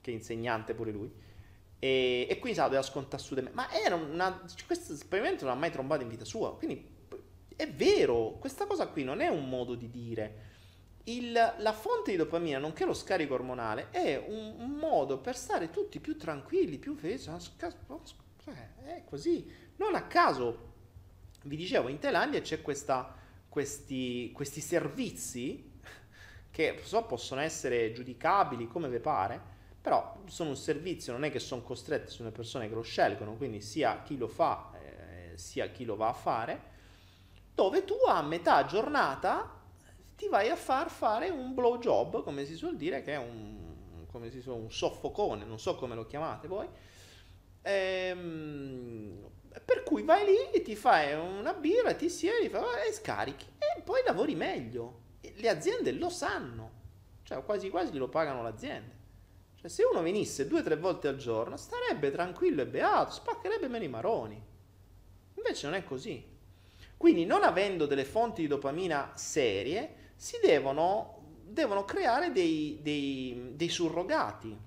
che 0.00 0.10
è 0.10 0.14
insegnante 0.14 0.74
pure 0.74 0.90
lui. 0.90 1.12
E, 1.78 2.26
e 2.28 2.38
quindi 2.40 2.58
sa, 2.58 2.64
doveva 2.64 2.82
scontare 2.82 3.22
su 3.22 3.36
di 3.36 3.42
me. 3.42 3.50
Ma 3.52 3.70
era 3.72 3.94
una, 3.94 4.42
questo 4.66 4.92
esperimento 4.92 5.44
non 5.44 5.54
ha 5.54 5.58
mai 5.58 5.70
trombato 5.70 6.02
in 6.02 6.08
vita 6.08 6.24
sua, 6.24 6.56
quindi 6.56 6.96
è 7.54 7.68
vero, 7.70 8.38
questa 8.38 8.66
cosa 8.66 8.88
qui 8.88 9.04
non 9.04 9.20
è 9.20 9.28
un 9.28 9.48
modo 9.48 9.74
di 9.74 9.90
dire 9.90 10.47
il, 11.08 11.32
la 11.32 11.72
fonte 11.72 12.10
di 12.10 12.16
dopamina, 12.16 12.58
nonché 12.58 12.84
lo 12.84 12.94
scarico 12.94 13.34
ormonale, 13.34 13.88
è 13.90 14.22
un, 14.26 14.76
modo 14.78 15.18
per 15.18 15.36
stare 15.36 15.70
tutti 15.70 16.00
più 16.00 16.16
tranquilli, 16.16 16.78
più 16.78 16.94
felici. 16.94 17.30
Cioè, 18.44 18.74
è 18.84 19.04
così. 19.04 19.50
Non 19.76 19.94
a 19.94 20.02
caso, 20.02 20.66
vi 21.44 21.56
dicevo, 21.56 21.88
in 21.88 21.98
Thailandia 21.98 22.40
c'è 22.40 22.62
questa, 22.62 23.14
questi, 23.48 24.30
questi 24.32 24.60
servizi 24.60 25.72
che 26.50 26.80
so, 26.82 27.04
possono 27.04 27.40
essere 27.40 27.92
giudicabili 27.92 28.66
come 28.66 28.88
vi 28.88 28.98
pare, 28.98 29.56
però 29.80 30.22
sono 30.26 30.50
un 30.50 30.56
servizio, 30.56 31.12
non 31.12 31.24
è 31.24 31.30
che 31.30 31.38
sono 31.38 31.62
costretti, 31.62 32.10
sono 32.10 32.30
persone 32.30 32.68
che 32.68 32.74
lo 32.74 32.82
scelgono, 32.82 33.34
quindi 33.34 33.60
sia 33.60 34.02
chi 34.02 34.16
lo 34.16 34.28
fa, 34.28 34.72
eh, 34.74 35.36
sia 35.36 35.68
chi 35.68 35.84
lo 35.84 35.96
va 35.96 36.08
a 36.08 36.14
fare, 36.14 36.76
dove 37.54 37.84
tu 37.84 37.96
a 38.06 38.22
metà 38.22 38.64
giornata 38.66 39.57
ti 40.18 40.26
vai 40.26 40.50
a 40.50 40.56
far 40.56 40.90
fare 40.90 41.28
un 41.28 41.54
blow 41.54 41.78
job, 41.78 42.24
come 42.24 42.44
si 42.44 42.56
suol 42.56 42.76
dire, 42.76 43.02
che 43.02 43.12
è 43.12 43.18
un, 43.18 44.04
come 44.10 44.30
si 44.30 44.40
suol, 44.40 44.60
un 44.62 44.70
soffocone, 44.70 45.44
non 45.44 45.60
so 45.60 45.76
come 45.76 45.94
lo 45.94 46.06
chiamate 46.06 46.48
voi. 46.48 46.68
Ehm, 47.62 49.30
per 49.64 49.84
cui 49.84 50.02
vai 50.02 50.26
lì, 50.26 50.62
ti 50.62 50.74
fai 50.74 51.14
una 51.14 51.54
birra, 51.54 51.94
ti 51.94 52.10
siedi 52.10 52.46
e 52.46 52.92
scarichi 52.92 53.46
e 53.58 53.80
poi 53.82 54.02
lavori 54.04 54.34
meglio. 54.34 55.06
Le 55.20 55.48
aziende 55.48 55.92
lo 55.92 56.10
sanno, 56.10 56.70
cioè 57.22 57.44
quasi 57.44 57.70
quasi 57.70 57.96
lo 57.96 58.08
pagano 58.08 58.42
l'azienda. 58.42 58.92
Cioè, 59.54 59.70
se 59.70 59.84
uno 59.84 60.02
venisse 60.02 60.48
due 60.48 60.60
o 60.60 60.64
tre 60.64 60.76
volte 60.76 61.06
al 61.06 61.16
giorno, 61.16 61.56
starebbe 61.56 62.10
tranquillo 62.10 62.62
e 62.62 62.66
beato, 62.66 63.12
spaccherebbe 63.12 63.68
meno 63.68 63.84
i 63.84 63.88
maroni. 63.88 64.42
Invece 65.34 65.66
non 65.66 65.76
è 65.76 65.84
così. 65.84 66.24
Quindi, 66.96 67.24
non 67.24 67.44
avendo 67.44 67.86
delle 67.86 68.04
fonti 68.04 68.42
di 68.42 68.48
dopamina 68.48 69.12
serie, 69.14 69.97
si 70.18 70.36
devono, 70.42 71.20
devono 71.44 71.84
creare 71.84 72.32
dei, 72.32 72.80
dei, 72.82 73.52
dei 73.54 73.68
surrogati. 73.68 74.66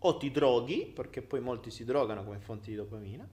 O 0.00 0.16
ti 0.16 0.30
droghi, 0.32 0.84
perché 0.84 1.22
poi 1.22 1.40
molti 1.40 1.70
si 1.70 1.84
drogano 1.84 2.24
come 2.24 2.40
fonti 2.40 2.70
di 2.70 2.76
dopamina, 2.76 3.26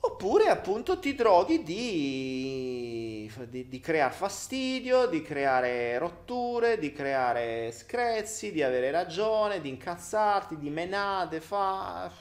oppure 0.00 0.48
appunto 0.48 0.98
ti 1.00 1.14
droghi 1.14 1.62
di, 1.64 3.32
di, 3.48 3.66
di 3.66 3.80
creare 3.80 4.12
fastidio, 4.12 5.06
di 5.06 5.22
creare 5.22 5.98
rotture, 5.98 6.78
di 6.78 6.92
creare 6.92 7.72
screzzi, 7.72 8.52
di 8.52 8.62
avere 8.62 8.90
ragione, 8.90 9.60
di 9.60 9.70
incazzarti, 9.70 10.58
di 10.58 10.70
menate, 10.70 11.40
fa... 11.40 12.12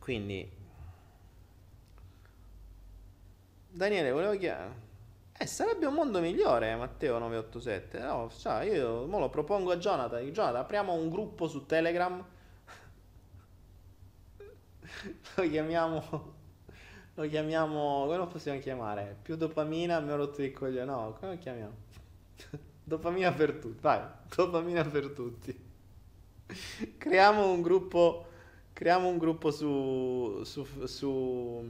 Quindi 0.00 0.57
Daniele, 3.78 4.10
volevo 4.10 4.36
chiedere. 4.36 4.86
Eh, 5.38 5.46
sarebbe 5.46 5.86
un 5.86 5.94
mondo 5.94 6.18
migliore, 6.18 6.74
Matteo 6.74 7.16
987. 7.18 8.00
No, 8.00 8.28
cioè, 8.36 8.64
io 8.64 9.06
mo 9.06 9.20
lo 9.20 9.28
propongo 9.30 9.70
a 9.70 9.76
Jonathan. 9.76 10.20
Jonathan, 10.32 10.62
apriamo 10.62 10.92
un 10.94 11.08
gruppo 11.08 11.46
su 11.46 11.64
Telegram. 11.64 12.20
lo 15.36 15.48
chiamiamo. 15.48 16.34
Lo 17.14 17.28
chiamiamo. 17.28 18.02
Come 18.06 18.16
lo 18.16 18.26
possiamo 18.26 18.58
chiamare? 18.58 19.16
Più 19.22 19.36
dopamina, 19.36 20.00
mi 20.00 20.10
ho 20.10 20.16
rotto 20.16 20.42
il 20.42 20.52
coglione. 20.52 20.84
No, 20.84 21.16
come 21.20 21.34
lo 21.34 21.38
chiamiamo? 21.38 21.74
dopamina 22.82 23.30
per 23.32 23.52
tutti. 23.52 23.80
Vai, 23.80 24.00
dopamina 24.34 24.84
per 24.84 25.10
tutti. 25.10 25.56
Creiamo 26.98 27.52
un 27.52 27.62
gruppo 27.62 28.26
Creiamo 28.78 29.08
un 29.08 29.18
gruppo 29.18 29.50
su, 29.50 30.42
su, 30.44 30.64
su, 30.86 31.64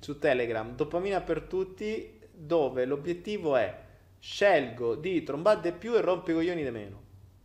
su 0.00 0.18
Telegram, 0.18 0.74
dopamina 0.74 1.20
per 1.20 1.42
tutti, 1.42 2.18
dove 2.32 2.84
l'obiettivo 2.84 3.54
è 3.54 3.84
scelgo 4.18 4.96
di 4.96 5.22
trombare 5.22 5.60
di 5.60 5.70
più 5.70 5.94
e 5.94 6.00
rompi 6.00 6.32
i 6.32 6.34
coglioni 6.34 6.64
di 6.64 6.70
meno. 6.72 7.02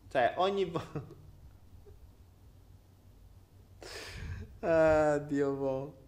Cioè, 0.10 0.34
ogni 0.38 0.66
volta... 0.66 1.06
ah, 4.62 5.20
Dio 5.20 5.54
boh. 5.54 6.03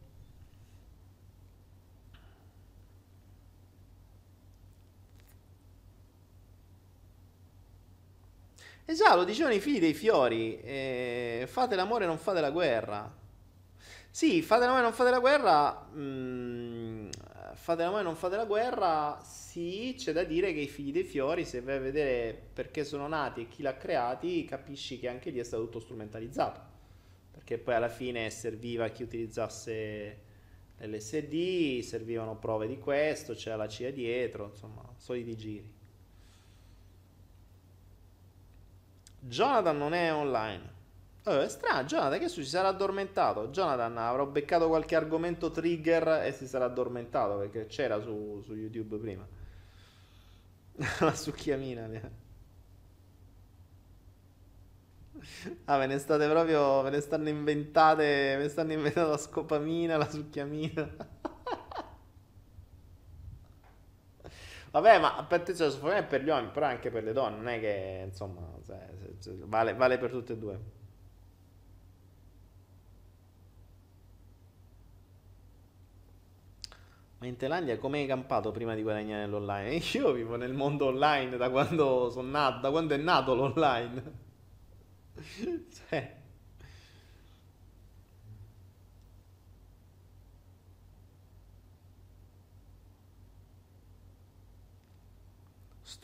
Esatto, 8.88 9.16
lo 9.18 9.24
dicevano 9.24 9.56
i 9.56 9.60
figli 9.60 9.80
dei 9.80 9.94
fiori, 9.96 10.60
eh, 10.62 11.46
fate 11.48 11.76
l'amore 11.76 12.06
non 12.06 12.20
fate 12.20 12.40
la 12.40 12.52
guerra. 12.52 13.12
Sì, 14.12 14.42
fate 14.44 14.66
l'amore 14.66 14.84
non 14.84 14.94
fate 14.94 15.10
la 15.10 15.20
guerra, 15.20 15.90
mm, 15.94 17.10
fate 17.56 17.84
l'amore 17.84 18.04
non 18.04 18.16
fate 18.16 18.36
la 18.36 18.46
guerra, 18.46 19.20
sì, 19.24 19.96
c'è 19.98 20.14
da 20.14 20.24
dire 20.24 20.54
che 20.54 20.60
i 20.62 20.68
figli 20.68 20.92
dei 20.92 21.04
fiori, 21.04 21.46
se 21.46 21.62
vai 21.62 21.78
a 21.78 21.80
vedere 21.80 22.40
perché 22.54 22.84
sono 22.86 23.08
nati 23.08 23.42
e 23.42 23.48
chi 23.48 23.62
l'ha 23.64 23.76
creati, 23.76 24.46
capisci 24.46 25.00
che 25.00 25.08
anche 25.10 25.32
lì 25.32 25.40
è 25.40 25.44
stato 25.44 25.64
tutto 25.66 25.80
strumentalizzato. 25.80 26.62
Perché 27.32 27.58
poi 27.58 27.74
alla 27.76 27.90
fine 27.90 28.30
serviva 28.30 28.88
chi 28.90 29.04
utilizzasse 29.04 30.20
l'LSD, 30.78 31.82
servivano 31.82 32.38
prove 32.38 32.68
di 32.68 32.78
questo, 32.80 33.34
c'era 33.34 33.56
la 33.58 33.68
CIA 33.68 33.92
dietro, 33.92 34.50
insomma, 34.52 34.84
soliti 34.98 35.36
giri. 35.36 35.75
Jonathan 39.28 39.78
non 39.78 39.94
è 39.94 40.14
online. 40.14 40.74
Oh, 41.24 41.42
è 41.42 41.50
strano, 41.50 41.84
Jonathan 41.86 42.20
che 42.20 42.28
su 42.28 42.42
si 42.42 42.50
sarà 42.50 42.68
addormentato. 42.68 43.48
Jonathan 43.50 43.98
avrò 43.98 44.28
beccato 44.28 44.68
qualche 44.68 44.96
argomento 44.96 45.50
trigger 45.50 46.24
e 46.24 46.32
si 46.32 46.48
sarà 46.48 46.66
addormentato 46.66 47.38
perché 47.38 47.66
c'era 47.66 48.00
su, 48.00 48.42
su 48.44 48.54
YouTube 48.54 48.98
prima. 48.98 49.28
La 51.00 51.16
succhiamina. 51.16 51.90
Ah, 55.66 55.78
ve 55.78 55.88
ne 55.88 55.98
state 55.98 56.28
proprio. 56.30 56.82
Ve 56.84 56.90
ne 56.92 57.00
stanno 57.00 57.30
inventate. 57.30 58.36
Ve 58.38 58.44
ne 58.44 58.50
stanno 58.50 58.74
inventando 58.74 59.12
la 59.12 59.18
scopamina, 59.18 59.98
la 59.98 60.10
succhiamina. 60.10 60.96
Vabbè, 64.76 65.00
ma 65.00 65.16
attenzione, 65.16 65.74
me 65.84 65.98
è 66.00 66.04
per 66.04 66.22
gli 66.22 66.28
uomini, 66.28 66.52
però 66.52 66.66
anche 66.66 66.90
per 66.92 67.04
le 67.06 67.14
donne, 67.14 67.38
non 67.38 67.48
è 67.48 67.62
che, 67.62 68.02
insomma, 68.08 68.42
vale, 69.46 69.74
vale 69.74 69.98
per 69.98 70.12
tutte 70.12 70.34
e 70.34 70.38
due. 70.38 70.60
Ma 77.20 77.26
in 77.28 77.38
Thailandia 77.38 77.78
come 77.78 78.00
hai 78.00 78.06
campato 78.06 78.52
prima 78.52 78.76
di 78.76 78.82
guadagnare 78.82 79.22
nell'online? 79.22 79.76
Io 79.94 80.12
vivo 80.12 80.36
nel 80.36 80.54
mondo 80.54 80.88
online 80.88 81.38
da 81.38 81.50
quando 81.50 82.10
sono 82.10 82.30
nato, 82.30 82.60
da 82.60 82.70
quando 82.70 82.94
è 82.96 82.98
nato 82.98 83.34
l'online. 83.34 84.04
cioè... 85.90 86.24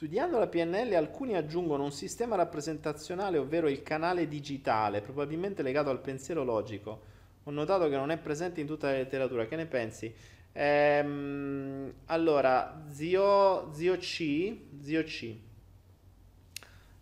Studiando 0.01 0.39
la 0.39 0.47
PNL 0.47 0.95
alcuni 0.95 1.35
aggiungono 1.35 1.83
un 1.83 1.91
sistema 1.91 2.35
rappresentazionale, 2.35 3.37
ovvero 3.37 3.69
il 3.69 3.83
canale 3.83 4.27
digitale, 4.27 4.99
probabilmente 4.99 5.61
legato 5.61 5.91
al 5.91 6.01
pensiero 6.01 6.43
logico. 6.43 7.01
Ho 7.43 7.51
notato 7.51 7.87
che 7.87 7.97
non 7.97 8.09
è 8.09 8.17
presente 8.17 8.59
in 8.59 8.65
tutta 8.65 8.87
la 8.87 8.93
letteratura. 8.97 9.45
Che 9.45 9.55
ne 9.55 9.67
pensi? 9.67 10.11
Ehm, 10.53 11.93
allora, 12.05 12.81
zio, 12.89 13.71
zio 13.73 13.97
C, 13.97 14.57
zio 14.81 15.03
C. 15.03 15.35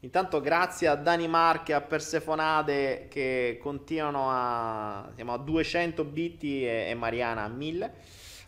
Intanto 0.01 0.41
grazie 0.41 0.89
a 0.89 0.95
Dani 0.95 1.29
Marche 1.29 1.71
e 1.71 1.75
a 1.75 1.81
Persefonade 1.81 3.07
che 3.07 3.59
continuano 3.61 4.27
a, 4.29 5.09
siamo 5.15 5.31
a 5.31 5.37
200 5.37 6.03
bit 6.03 6.43
e, 6.43 6.89
e 6.89 6.93
Mariana 6.95 7.43
a 7.43 7.47
1000. 7.47 7.93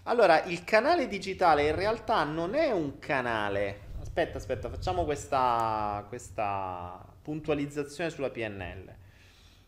Allora, 0.03 0.43
il 0.43 0.65
canale 0.65 1.07
digitale 1.07 1.69
in 1.69 1.75
realtà 1.75 2.25
non 2.25 2.53
è 2.53 2.69
un 2.71 2.99
canale, 2.99 3.90
aspetta, 4.11 4.39
aspetta, 4.39 4.69
facciamo 4.69 5.05
questa, 5.05 6.05
questa 6.09 7.01
puntualizzazione 7.21 8.09
sulla 8.09 8.29
PNL. 8.29 8.93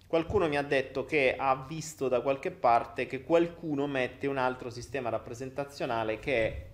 Qualcuno 0.06 0.50
mi 0.50 0.58
ha 0.58 0.62
detto 0.62 1.06
che 1.06 1.38
ha 1.38 1.56
visto 1.66 2.10
da 2.10 2.20
qualche 2.20 2.52
parte 2.52 3.08
che 3.08 3.24
qualcuno 3.24 3.88
mette 3.88 4.28
un 4.28 4.38
altro 4.38 4.70
sistema 4.70 5.08
rappresentazionale 5.08 6.20
che 6.20 6.46
è 6.46 6.66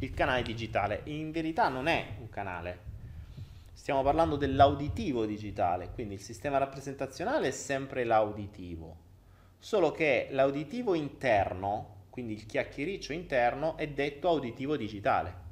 il 0.00 0.12
canale 0.12 0.42
digitale. 0.42 1.02
In 1.04 1.30
verità 1.30 1.68
non 1.68 1.86
è 1.86 2.16
un 2.18 2.28
canale. 2.28 2.88
Stiamo 3.72 4.02
parlando 4.02 4.34
dell'auditivo 4.34 5.26
digitale, 5.26 5.90
quindi 5.94 6.14
il 6.14 6.20
sistema 6.20 6.58
rappresentazionale 6.58 7.48
è 7.48 7.52
sempre 7.52 8.02
l'auditivo. 8.02 8.96
Solo 9.60 9.92
che 9.92 10.26
l'auditivo 10.32 10.94
interno, 10.94 12.06
quindi 12.10 12.32
il 12.32 12.46
chiacchiericcio 12.46 13.12
interno, 13.12 13.76
è 13.76 13.86
detto 13.86 14.26
auditivo 14.26 14.76
digitale. 14.76 15.49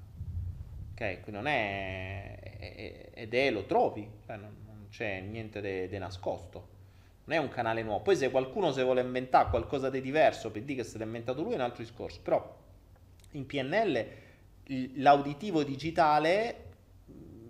Ok, 1.00 1.20
qui 1.20 1.30
non 1.30 1.46
è... 1.46 3.10
ed 3.14 3.32
è 3.32 3.50
lo 3.52 3.66
trovi, 3.66 4.10
cioè 4.26 4.36
non, 4.36 4.88
c'è 4.90 5.20
niente 5.20 5.88
di 5.88 5.98
nascosto. 5.98 6.76
Non 7.24 7.36
è 7.36 7.40
un 7.40 7.48
canale 7.48 7.84
nuovo. 7.84 8.02
Poi 8.02 8.16
se 8.16 8.30
qualcuno 8.30 8.72
si 8.72 8.82
vuole 8.82 9.02
inventare 9.02 9.48
qualcosa 9.48 9.90
di 9.90 10.00
diverso 10.00 10.50
per 10.50 10.62
dire 10.62 10.82
che 10.82 10.88
se 10.88 10.98
l'ha 10.98 11.04
inventato 11.04 11.42
lui 11.42 11.52
è 11.52 11.54
un 11.54 11.60
altro 11.60 11.84
discorso. 11.84 12.20
Però 12.20 12.56
in 13.32 13.46
PNL 13.46 14.06
l'auditivo 14.96 15.62
digitale 15.62 16.64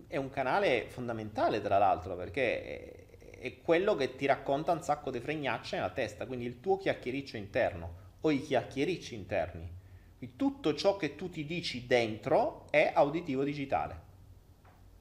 è 0.09 0.19
un 0.19 0.29
canale 0.29 0.87
fondamentale 0.89 1.63
tra 1.63 1.79
l'altro 1.79 2.17
perché 2.17 3.09
è, 3.39 3.61
quello 3.63 3.95
che 3.95 4.15
ti 4.15 4.27
racconta 4.27 4.73
un 4.73 4.83
sacco 4.83 5.11
di 5.11 5.21
fregnacce 5.21 5.77
nella 5.77 5.91
testa, 5.91 6.27
quindi 6.27 6.45
il 6.45 6.61
tuo 6.61 6.77
chiacchiericcio 6.77 7.39
interno 7.39 7.95
o 8.21 8.31
i 8.31 8.43
chiacchiericci 8.43 9.15
interni. 9.15 9.78
Quindi 10.19 10.37
tutto 10.37 10.75
ciò 10.75 10.97
che 10.97 11.14
tu 11.14 11.31
ti 11.31 11.47
dici 11.47 11.87
dentro 11.87 12.66
è 12.71 12.93
auditivo 12.95 13.45
digitale. 13.45 14.01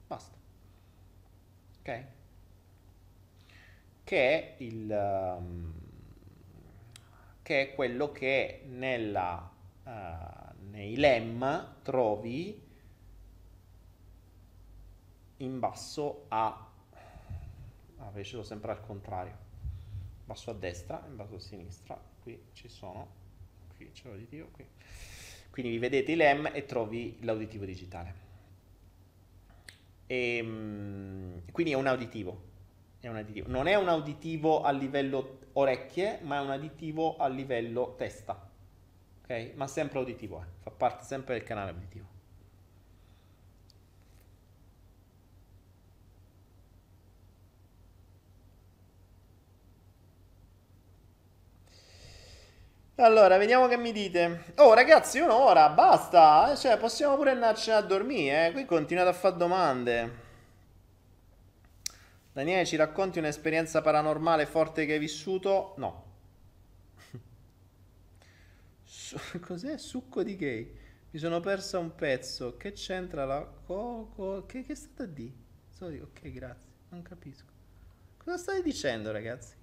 Basta. 0.06 0.36
Ok? 1.80 2.04
che 4.08 4.56
è, 4.56 4.62
il, 4.62 5.36
um, 5.38 5.70
che 7.42 7.60
è 7.60 7.74
quello 7.74 8.10
che 8.10 8.62
nella, 8.66 9.52
uh, 9.84 10.70
nei 10.70 10.96
LEM 10.96 11.82
trovi 11.82 12.58
in 15.36 15.58
basso 15.58 16.24
a... 16.28 16.70
Ah, 17.98 18.10
lo 18.10 18.42
sempre 18.42 18.70
al 18.70 18.80
contrario. 18.80 19.36
Basso 20.24 20.52
a 20.52 20.54
destra, 20.54 21.04
in 21.06 21.14
basso 21.14 21.34
a 21.34 21.40
sinistra. 21.40 22.00
Qui 22.22 22.46
ci 22.54 22.70
sono... 22.70 23.08
Qui 23.76 23.90
c'è 23.92 24.08
l'auditivo, 24.08 24.48
qui. 24.52 24.66
Quindi 25.58 25.76
vi 25.76 25.82
vedete 25.82 26.12
i 26.12 26.14
LEM 26.14 26.50
e 26.52 26.66
trovi 26.66 27.18
l'auditivo 27.22 27.64
digitale. 27.64 28.14
E, 30.06 30.36
ehm, 30.36 31.42
quindi 31.50 31.72
è 31.72 31.74
un 31.74 31.88
auditivo. 31.88 32.42
È 33.00 33.08
un 33.08 33.16
auditivo. 33.16 33.48
Non 33.48 33.66
è 33.66 33.74
un 33.74 33.88
auditivo 33.88 34.62
a 34.62 34.70
livello 34.70 35.40
orecchie, 35.54 36.20
ma 36.22 36.36
è 36.36 36.40
un 36.42 36.50
auditivo 36.52 37.16
a 37.16 37.26
livello 37.26 37.96
testa. 37.96 38.48
Ok? 39.24 39.50
Ma 39.56 39.66
sempre 39.66 39.98
auditivo, 39.98 40.40
eh. 40.40 40.46
fa 40.60 40.70
parte 40.70 41.04
sempre 41.04 41.34
del 41.34 41.42
canale 41.42 41.70
auditivo. 41.70 42.06
Allora, 53.00 53.38
vediamo 53.38 53.68
che 53.68 53.76
mi 53.76 53.92
dite. 53.92 54.52
Oh, 54.56 54.74
ragazzi, 54.74 55.20
un'ora, 55.20 55.68
basta. 55.68 56.50
Eh, 56.50 56.56
cioè, 56.56 56.76
possiamo 56.78 57.14
pure 57.14 57.30
andarci 57.30 57.70
a 57.70 57.80
dormire, 57.80 58.48
eh. 58.48 58.52
Qui 58.52 58.64
continuate 58.64 59.10
a 59.10 59.12
fare 59.12 59.36
domande. 59.36 60.10
Daniele, 62.32 62.64
ci 62.66 62.74
racconti 62.74 63.18
un'esperienza 63.20 63.82
paranormale 63.82 64.46
forte 64.46 64.84
che 64.84 64.94
hai 64.94 64.98
vissuto? 64.98 65.74
No. 65.76 66.04
Cos'è? 69.42 69.78
Succo 69.78 70.24
di 70.24 70.34
gay. 70.36 70.76
Mi 71.10 71.18
sono 71.20 71.38
persa 71.38 71.78
un 71.78 71.94
pezzo. 71.94 72.56
Che 72.56 72.72
c'entra 72.72 73.24
la 73.24 73.46
coco? 73.64 74.44
Che, 74.46 74.62
che 74.62 74.72
è 74.72 74.76
stata 74.76 75.04
di? 75.06 75.32
Ok, 75.80 76.32
grazie. 76.32 76.70
Non 76.88 77.02
capisco. 77.02 77.46
Cosa 78.16 78.36
stai 78.38 78.60
dicendo, 78.62 79.12
ragazzi? 79.12 79.57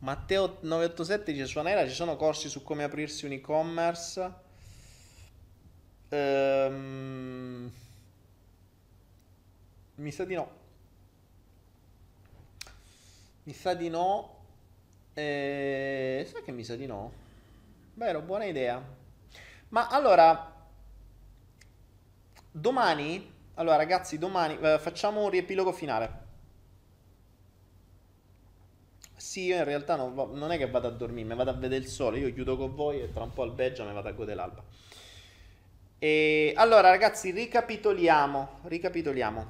Matteo 0.00 0.56
987 0.62 1.32
dice 1.32 1.44
su 1.44 1.58
Anera 1.58 1.86
ci 1.86 1.94
sono 1.94 2.16
corsi 2.16 2.48
su 2.48 2.62
come 2.62 2.84
aprirsi 2.84 3.26
un 3.26 3.32
e-commerce. 3.32 4.32
Ehm, 6.08 7.70
mi 9.96 10.10
sa 10.10 10.24
di 10.24 10.34
no. 10.34 10.50
Mi 13.42 13.52
sa 13.52 13.74
di 13.74 13.90
no. 13.90 14.38
Eh, 15.12 16.26
sai 16.32 16.42
che 16.44 16.52
mi 16.52 16.64
sa 16.64 16.76
di 16.76 16.86
no? 16.86 17.12
Vero, 17.92 18.22
buona 18.22 18.44
idea. 18.44 18.82
Ma 19.68 19.88
allora, 19.88 20.66
domani, 22.50 23.32
allora 23.54 23.76
ragazzi, 23.76 24.16
domani 24.16 24.58
eh, 24.60 24.78
facciamo 24.78 25.22
un 25.22 25.28
riepilogo 25.28 25.72
finale. 25.72 26.19
Sì, 29.30 29.44
io 29.44 29.58
in 29.58 29.62
realtà 29.62 29.94
non, 29.94 30.12
va- 30.12 30.26
non 30.32 30.50
è 30.50 30.58
che 30.58 30.68
vado 30.68 30.88
a 30.88 30.90
dormire, 30.90 31.28
mi 31.28 31.36
vado 31.36 31.50
a 31.50 31.52
vedere 31.52 31.80
il 31.80 31.86
sole. 31.86 32.18
Io 32.18 32.32
chiudo 32.32 32.56
con 32.56 32.74
voi 32.74 33.00
e 33.00 33.12
tra 33.12 33.22
un 33.22 33.32
po' 33.32 33.44
al 33.44 33.52
Beggia 33.52 33.84
mi 33.84 33.92
vado 33.92 34.08
a 34.08 34.10
godere 34.10 34.34
l'alba. 34.34 34.60
E 36.00 36.52
allora, 36.56 36.88
ragazzi, 36.88 37.30
ricapitoliamo. 37.30 38.58
Ricapitoliamo. 38.64 39.46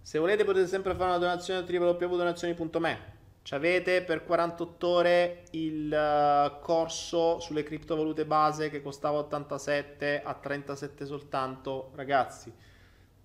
Se 0.00 0.18
volete 0.20 0.44
potete 0.44 0.68
sempre 0.68 0.94
fare 0.94 1.08
una 1.10 1.18
donazione 1.18 1.58
a 1.58 1.64
www.donazioni.me. 1.68 2.98
Ci 3.42 3.54
avete 3.54 4.02
per 4.02 4.22
48 4.24 4.86
ore 4.86 5.42
il 5.50 5.90
uh, 5.92 6.60
corso 6.60 7.40
sulle 7.40 7.64
criptovalute 7.64 8.24
base 8.26 8.70
che 8.70 8.80
costava 8.80 9.18
87 9.18 10.22
a 10.22 10.34
37 10.34 11.04
soltanto. 11.04 11.90
Ragazzi, 11.96 12.52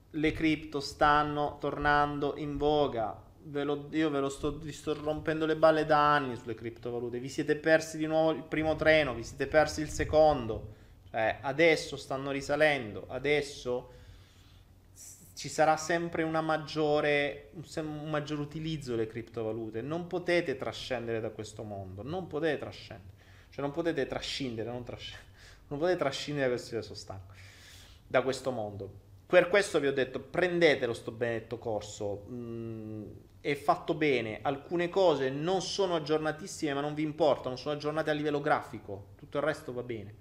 le 0.10 0.32
cripto 0.32 0.80
stanno 0.80 1.58
tornando 1.60 2.34
in 2.38 2.58
voga 2.58 3.26
ve 3.50 3.64
lo, 3.64 3.88
io 3.92 4.10
ve 4.10 4.20
lo 4.20 4.30
sto, 4.30 4.58
vi 4.58 4.72
sto 4.72 4.94
rompendo 4.94 5.46
le 5.46 5.56
balle 5.56 5.86
da 5.86 6.14
anni 6.14 6.36
sulle 6.36 6.56
criptovalute. 6.56 7.20
Vi 7.20 7.30
siete 7.30 7.56
persi 7.56 7.98
di 7.98 8.06
nuovo 8.06 8.32
il 8.32 8.44
primo 8.44 8.76
treno, 8.76 9.14
vi 9.14 9.24
siete 9.24 9.48
persi 9.48 9.82
il 9.82 9.90
secondo. 9.90 10.76
Cioè, 11.10 11.40
adesso 11.42 11.96
stanno 11.96 12.32
risalendo, 12.32 13.06
adesso 13.08 13.94
ci 15.36 15.50
sarà 15.50 15.78
sempre 15.78 16.26
maggiore, 16.26 17.52
un 17.76 18.10
maggior 18.10 18.40
utilizzo 18.40 18.92
delle 18.92 19.08
criptovalute. 19.08 19.82
Non 19.82 20.08
potete 20.08 20.58
trascendere 20.58 21.20
da 21.20 21.30
questo 21.30 21.64
mondo, 21.64 22.02
non 22.04 22.28
potete 22.28 22.58
trascendere. 22.58 23.16
Cioè, 23.50 23.62
non 23.62 23.72
potete 23.72 24.06
trascendere, 24.08 24.70
non 24.70 24.84
trascendere. 24.84 25.26
Non 25.70 25.80
potete 25.80 25.98
trascendere 25.98 26.48
da 26.50 26.56
questo, 26.56 26.94
stanco, 26.96 27.34
da 28.08 28.22
questo 28.22 28.52
mondo. 28.52 28.90
Per 29.28 29.50
questo 29.50 29.82
vi 29.82 29.88
ho 29.88 29.92
detto, 29.92 30.22
prendetelo 30.22 30.94
sto 30.94 31.12
benedetto 31.12 31.58
corso. 31.58 32.26
Mm, 32.30 33.04
è 33.48 33.56
fatto 33.56 33.94
bene, 33.94 34.40
alcune 34.42 34.90
cose 34.90 35.30
non 35.30 35.62
sono 35.62 35.96
aggiornatissime 35.96 36.74
ma 36.74 36.82
non 36.82 36.94
vi 36.94 37.04
importano, 37.04 37.56
sono 37.56 37.76
aggiornate 37.76 38.10
a 38.10 38.14
livello 38.14 38.42
grafico, 38.42 39.12
tutto 39.16 39.38
il 39.38 39.44
resto 39.44 39.72
va 39.72 39.84
bene. 39.84 40.16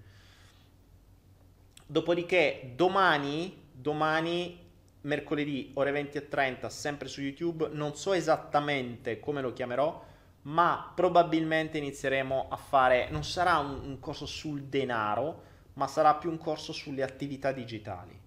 Dopodiché 1.84 2.70
domani, 2.76 3.64
domani 3.72 4.64
mercoledì 5.00 5.72
ore 5.74 5.90
20 5.90 6.18
e 6.18 6.28
30 6.28 6.68
sempre 6.68 7.08
su 7.08 7.20
YouTube, 7.20 7.66
non 7.72 7.96
so 7.96 8.12
esattamente 8.12 9.18
come 9.18 9.40
lo 9.40 9.52
chiamerò, 9.52 10.04
ma 10.42 10.92
probabilmente 10.94 11.78
inizieremo 11.78 12.46
a 12.48 12.56
fare, 12.56 13.08
non 13.10 13.24
sarà 13.24 13.58
un, 13.58 13.80
un 13.82 13.98
corso 13.98 14.26
sul 14.26 14.62
denaro, 14.62 15.42
ma 15.72 15.88
sarà 15.88 16.14
più 16.14 16.30
un 16.30 16.38
corso 16.38 16.72
sulle 16.72 17.02
attività 17.02 17.50
digitali 17.50 18.25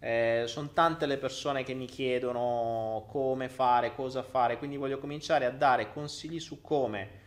eh, 0.00 0.44
sono 0.46 0.70
tante 0.72 1.06
le 1.06 1.16
persone 1.16 1.64
che 1.64 1.74
mi 1.74 1.86
chiedono 1.86 3.06
come 3.08 3.48
fare, 3.48 3.94
cosa 3.94 4.22
fare, 4.22 4.58
quindi 4.58 4.76
voglio 4.76 4.98
cominciare 4.98 5.44
a 5.44 5.50
dare 5.50 5.92
consigli 5.92 6.38
su 6.38 6.60
come. 6.60 7.26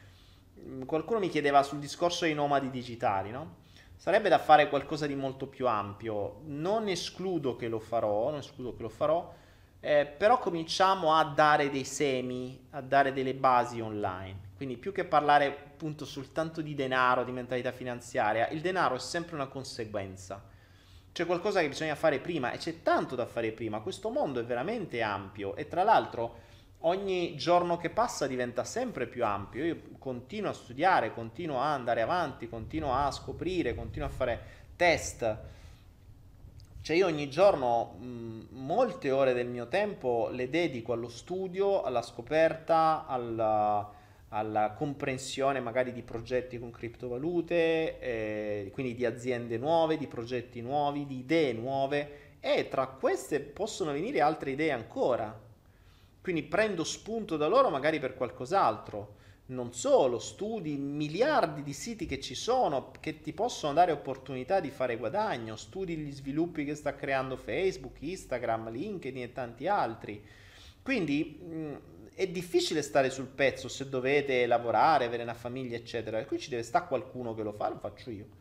Mm, 0.59 0.83
qualcuno 0.83 1.19
mi 1.19 1.29
chiedeva 1.29 1.63
sul 1.63 1.79
discorso 1.79 2.25
dei 2.25 2.33
nomadi 2.33 2.69
digitali, 2.69 3.31
no? 3.31 3.59
Sarebbe 3.95 4.29
da 4.29 4.39
fare 4.39 4.69
qualcosa 4.69 5.05
di 5.05 5.15
molto 5.15 5.47
più 5.47 5.67
ampio. 5.67 6.41
Non 6.45 6.87
escludo 6.87 7.55
che 7.55 7.67
lo 7.67 7.79
farò, 7.79 8.29
non 8.29 8.39
escludo 8.39 8.75
che 8.75 8.81
lo 8.81 8.89
farò, 8.89 9.31
eh, 9.79 10.05
però 10.05 10.39
cominciamo 10.39 11.13
a 11.13 11.23
dare 11.25 11.69
dei 11.69 11.83
semi, 11.83 12.67
a 12.71 12.81
dare 12.81 13.13
delle 13.13 13.35
basi 13.35 13.79
online. 13.79 14.49
Quindi 14.55 14.77
più 14.77 14.91
che 14.91 15.05
parlare 15.05 15.45
appunto 15.45 16.05
soltanto 16.05 16.61
di 16.61 16.73
denaro, 16.73 17.23
di 17.23 17.31
mentalità 17.31 17.71
finanziaria, 17.71 18.47
il 18.49 18.61
denaro 18.61 18.95
è 18.95 18.99
sempre 18.99 19.35
una 19.35 19.47
conseguenza 19.47 20.49
c'è 21.13 21.25
qualcosa 21.25 21.59
che 21.59 21.67
bisogna 21.67 21.95
fare 21.95 22.19
prima 22.19 22.51
e 22.51 22.57
c'è 22.57 22.81
tanto 22.81 23.15
da 23.15 23.25
fare 23.25 23.51
prima. 23.51 23.81
Questo 23.81 24.09
mondo 24.09 24.39
è 24.39 24.45
veramente 24.45 25.01
ampio 25.01 25.55
e 25.55 25.67
tra 25.67 25.83
l'altro 25.83 26.49
ogni 26.79 27.35
giorno 27.35 27.77
che 27.77 27.89
passa 27.89 28.27
diventa 28.27 28.63
sempre 28.63 29.07
più 29.07 29.25
ampio. 29.25 29.65
Io 29.65 29.81
continuo 29.99 30.49
a 30.49 30.53
studiare, 30.53 31.13
continuo 31.13 31.59
a 31.59 31.73
andare 31.73 32.01
avanti, 32.01 32.47
continuo 32.47 32.93
a 32.93 33.11
scoprire, 33.11 33.75
continuo 33.75 34.07
a 34.07 34.11
fare 34.11 34.41
test. 34.75 35.37
Cioè 36.81 36.95
io 36.95 37.05
ogni 37.05 37.29
giorno 37.29 37.97
mh, 37.99 38.47
molte 38.51 39.11
ore 39.11 39.33
del 39.33 39.47
mio 39.47 39.67
tempo 39.67 40.29
le 40.31 40.49
dedico 40.49 40.93
allo 40.93 41.09
studio, 41.09 41.83
alla 41.83 42.01
scoperta, 42.01 43.05
alla 43.05 43.99
alla 44.33 44.71
comprensione 44.71 45.59
magari 45.59 45.91
di 45.91 46.03
progetti 46.03 46.57
con 46.57 46.71
criptovalute, 46.71 47.99
eh, 47.99 48.69
quindi 48.71 48.95
di 48.95 49.05
aziende 49.05 49.57
nuove, 49.57 49.97
di 49.97 50.07
progetti 50.07 50.61
nuovi, 50.61 51.05
di 51.05 51.19
idee 51.19 51.51
nuove 51.53 52.19
e 52.39 52.67
tra 52.69 52.87
queste 52.87 53.41
possono 53.41 53.91
venire 53.91 54.21
altre 54.21 54.51
idee 54.51 54.71
ancora. 54.71 55.37
Quindi 56.21 56.43
prendo 56.43 56.83
spunto 56.83 57.35
da 57.35 57.47
loro 57.47 57.69
magari 57.69 57.99
per 57.99 58.15
qualcos'altro. 58.15 59.19
Non 59.47 59.73
solo, 59.73 60.17
studi 60.17 60.77
miliardi 60.77 61.61
di 61.61 61.73
siti 61.73 62.05
che 62.05 62.21
ci 62.21 62.35
sono 62.35 62.91
che 63.01 63.19
ti 63.19 63.33
possono 63.33 63.73
dare 63.73 63.91
opportunità 63.91 64.61
di 64.61 64.69
fare 64.69 64.95
guadagno, 64.95 65.57
studi 65.57 65.97
gli 65.97 66.11
sviluppi 66.11 66.63
che 66.63 66.75
sta 66.75 66.95
creando 66.95 67.35
Facebook, 67.35 67.97
Instagram, 67.99 68.71
LinkedIn 68.71 69.23
e 69.23 69.33
tanti 69.33 69.67
altri. 69.67 70.23
Quindi 70.81 71.37
mh, 71.41 71.75
è 72.13 72.27
difficile 72.27 72.81
stare 72.81 73.09
sul 73.09 73.27
pezzo 73.27 73.67
se 73.67 73.89
dovete 73.89 74.45
lavorare, 74.45 75.05
avere 75.05 75.23
una 75.23 75.33
famiglia, 75.33 75.75
eccetera. 75.75 76.23
Qui 76.25 76.39
ci 76.39 76.49
deve 76.49 76.63
stare 76.63 76.87
qualcuno 76.87 77.33
che 77.33 77.43
lo 77.43 77.53
fa, 77.53 77.69
lo 77.69 77.77
faccio 77.77 78.09
io. 78.09 78.39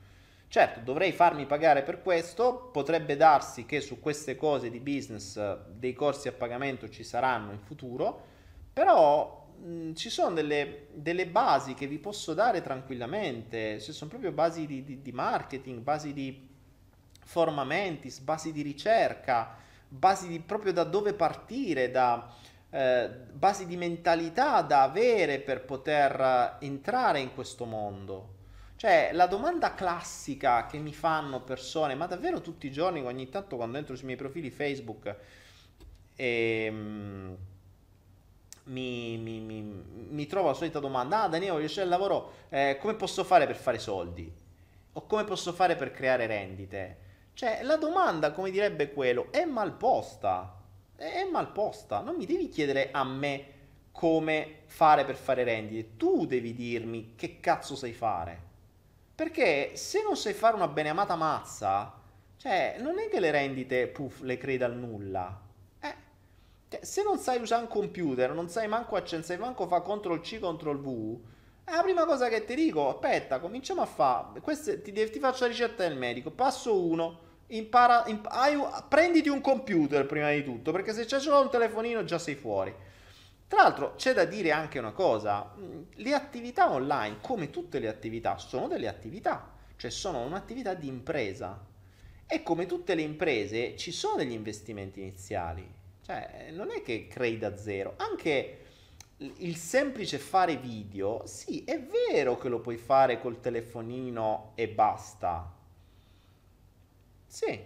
Certo, 0.48 0.80
dovrei 0.80 1.12
farmi 1.12 1.46
pagare 1.46 1.82
per 1.82 2.02
questo, 2.02 2.70
potrebbe 2.72 3.16
darsi 3.16 3.66
che 3.66 3.80
su 3.80 4.00
queste 4.00 4.34
cose 4.34 4.68
di 4.68 4.80
business 4.80 5.58
dei 5.68 5.92
corsi 5.92 6.26
a 6.26 6.32
pagamento 6.32 6.88
ci 6.88 7.04
saranno 7.04 7.52
in 7.52 7.60
futuro, 7.60 8.26
però 8.72 9.46
mh, 9.56 9.92
ci 9.92 10.10
sono 10.10 10.34
delle, 10.34 10.88
delle, 10.92 11.28
basi 11.28 11.74
che 11.74 11.86
vi 11.86 11.98
posso 11.98 12.34
dare 12.34 12.62
tranquillamente, 12.62 13.78
se 13.78 13.92
sono 13.92 14.10
proprio 14.10 14.32
basi 14.32 14.66
di, 14.66 14.82
di, 14.82 15.00
di 15.00 15.12
marketing, 15.12 15.82
basi 15.82 16.12
di 16.12 16.48
forma 17.24 17.62
mentis, 17.62 18.18
basi 18.18 18.50
di 18.50 18.62
ricerca, 18.62 19.56
basi 19.86 20.26
di 20.26 20.40
proprio 20.40 20.72
da 20.72 20.82
dove 20.82 21.14
partire, 21.14 21.92
da 21.92 22.28
eh, 22.70 23.10
basi 23.32 23.66
di 23.66 23.76
mentalità 23.76 24.62
da 24.62 24.82
avere 24.82 25.40
per 25.40 25.64
poter 25.64 26.56
entrare 26.60 27.20
in 27.20 27.34
questo 27.34 27.64
mondo. 27.64 28.38
Cioè, 28.76 29.10
la 29.12 29.26
domanda 29.26 29.74
classica 29.74 30.64
che 30.66 30.78
mi 30.78 30.94
fanno 30.94 31.42
persone, 31.42 31.94
ma 31.94 32.06
davvero 32.06 32.40
tutti 32.40 32.66
i 32.66 32.72
giorni, 32.72 33.02
ogni 33.02 33.28
tanto 33.28 33.56
quando 33.56 33.76
entro 33.76 33.94
sui 33.94 34.06
miei 34.06 34.16
profili 34.16 34.50
Facebook, 34.50 35.14
ehm, 36.16 37.36
mi, 38.64 39.18
mi, 39.18 39.40
mi, 39.40 39.60
mi, 39.62 40.26
trovo 40.26 40.48
la 40.48 40.54
solita 40.54 40.78
domanda, 40.78 41.22
ah 41.22 41.28
Daniele, 41.28 41.52
voglio 41.52 41.66
c'è 41.66 41.82
il 41.82 41.88
lavoro, 41.88 42.32
eh, 42.48 42.78
come 42.80 42.94
posso 42.94 43.24
fare 43.24 43.46
per 43.46 43.56
fare 43.56 43.78
soldi? 43.78 44.32
O 44.92 45.06
come 45.06 45.24
posso 45.24 45.52
fare 45.52 45.76
per 45.76 45.90
creare 45.90 46.26
rendite? 46.26 46.96
Cioè, 47.34 47.62
la 47.62 47.76
domanda, 47.76 48.32
come 48.32 48.50
direbbe 48.50 48.92
quello, 48.92 49.30
è 49.30 49.44
mal 49.44 49.74
posta 49.74 50.59
è 51.08 51.24
mal 51.24 51.52
posta. 51.52 52.00
Non 52.00 52.16
mi 52.16 52.26
devi 52.26 52.48
chiedere 52.48 52.90
a 52.92 53.04
me 53.04 53.58
come 53.92 54.62
fare 54.66 55.04
per 55.04 55.16
fare 55.16 55.44
rendite. 55.44 55.96
Tu 55.96 56.26
devi 56.26 56.54
dirmi 56.54 57.14
che 57.16 57.40
cazzo 57.40 57.74
sai 57.74 57.92
fare. 57.92 58.48
Perché 59.14 59.72
se 59.74 60.02
non 60.02 60.16
sai 60.16 60.32
fare 60.32 60.56
una 60.56 60.68
beneamata 60.68 61.14
mazza, 61.16 61.94
cioè, 62.36 62.76
non 62.78 62.98
è 62.98 63.08
che 63.08 63.20
le 63.20 63.30
rendite, 63.30 63.86
puff, 63.88 64.20
le 64.20 64.38
crei 64.38 64.56
dal 64.56 64.74
nulla. 64.74 65.40
Eh, 65.78 65.94
se 66.80 67.02
non 67.02 67.18
sai 67.18 67.38
usare 67.38 67.62
un 67.62 67.68
computer, 67.68 68.32
non 68.32 68.48
sai 68.48 68.66
manco 68.66 68.96
accendere, 68.96 69.36
manco 69.36 69.66
fa 69.66 69.82
CTRL 69.82 70.20
C, 70.20 70.38
CTRL 70.38 70.80
V, 70.80 71.20
è 71.64 71.72
la 71.74 71.82
prima 71.82 72.06
cosa 72.06 72.28
che 72.28 72.44
ti 72.44 72.54
dico, 72.54 72.88
aspetta, 72.88 73.40
cominciamo 73.40 73.82
a 73.82 73.86
fare, 73.86 74.40
ti, 74.80 74.92
ti 74.92 75.18
faccio 75.18 75.44
la 75.44 75.50
ricetta 75.50 75.86
del 75.86 75.98
medico, 75.98 76.30
passo 76.30 76.82
1, 76.82 77.18
impara, 77.50 78.04
imp- 78.06 78.28
hai, 78.30 78.56
prenditi 78.88 79.28
un 79.28 79.40
computer 79.40 80.06
prima 80.06 80.30
di 80.30 80.42
tutto, 80.44 80.72
perché 80.72 80.92
se 80.92 81.04
c'è 81.04 81.20
solo 81.20 81.40
un 81.40 81.50
telefonino 81.50 82.04
già 82.04 82.18
sei 82.18 82.34
fuori. 82.34 82.74
Tra 83.46 83.62
l'altro 83.62 83.94
c'è 83.96 84.12
da 84.12 84.24
dire 84.24 84.52
anche 84.52 84.78
una 84.78 84.92
cosa, 84.92 85.54
le 85.94 86.14
attività 86.14 86.70
online, 86.70 87.18
come 87.20 87.50
tutte 87.50 87.78
le 87.78 87.88
attività, 87.88 88.38
sono 88.38 88.68
delle 88.68 88.86
attività, 88.86 89.52
cioè 89.76 89.90
sono 89.90 90.20
un'attività 90.20 90.74
di 90.74 90.86
impresa. 90.86 91.66
E 92.26 92.44
come 92.44 92.66
tutte 92.66 92.94
le 92.94 93.02
imprese 93.02 93.76
ci 93.76 93.90
sono 93.90 94.16
degli 94.16 94.30
investimenti 94.30 95.00
iniziali, 95.00 95.68
cioè 96.06 96.50
non 96.52 96.70
è 96.70 96.80
che 96.80 97.08
crei 97.08 97.38
da 97.38 97.56
zero, 97.56 97.94
anche 97.96 98.58
il 99.16 99.56
semplice 99.56 100.18
fare 100.18 100.56
video, 100.56 101.26
sì, 101.26 101.64
è 101.64 101.82
vero 101.82 102.38
che 102.38 102.48
lo 102.48 102.60
puoi 102.60 102.76
fare 102.76 103.20
col 103.20 103.40
telefonino 103.40 104.52
e 104.54 104.68
basta, 104.68 105.52
sì, 107.30 107.64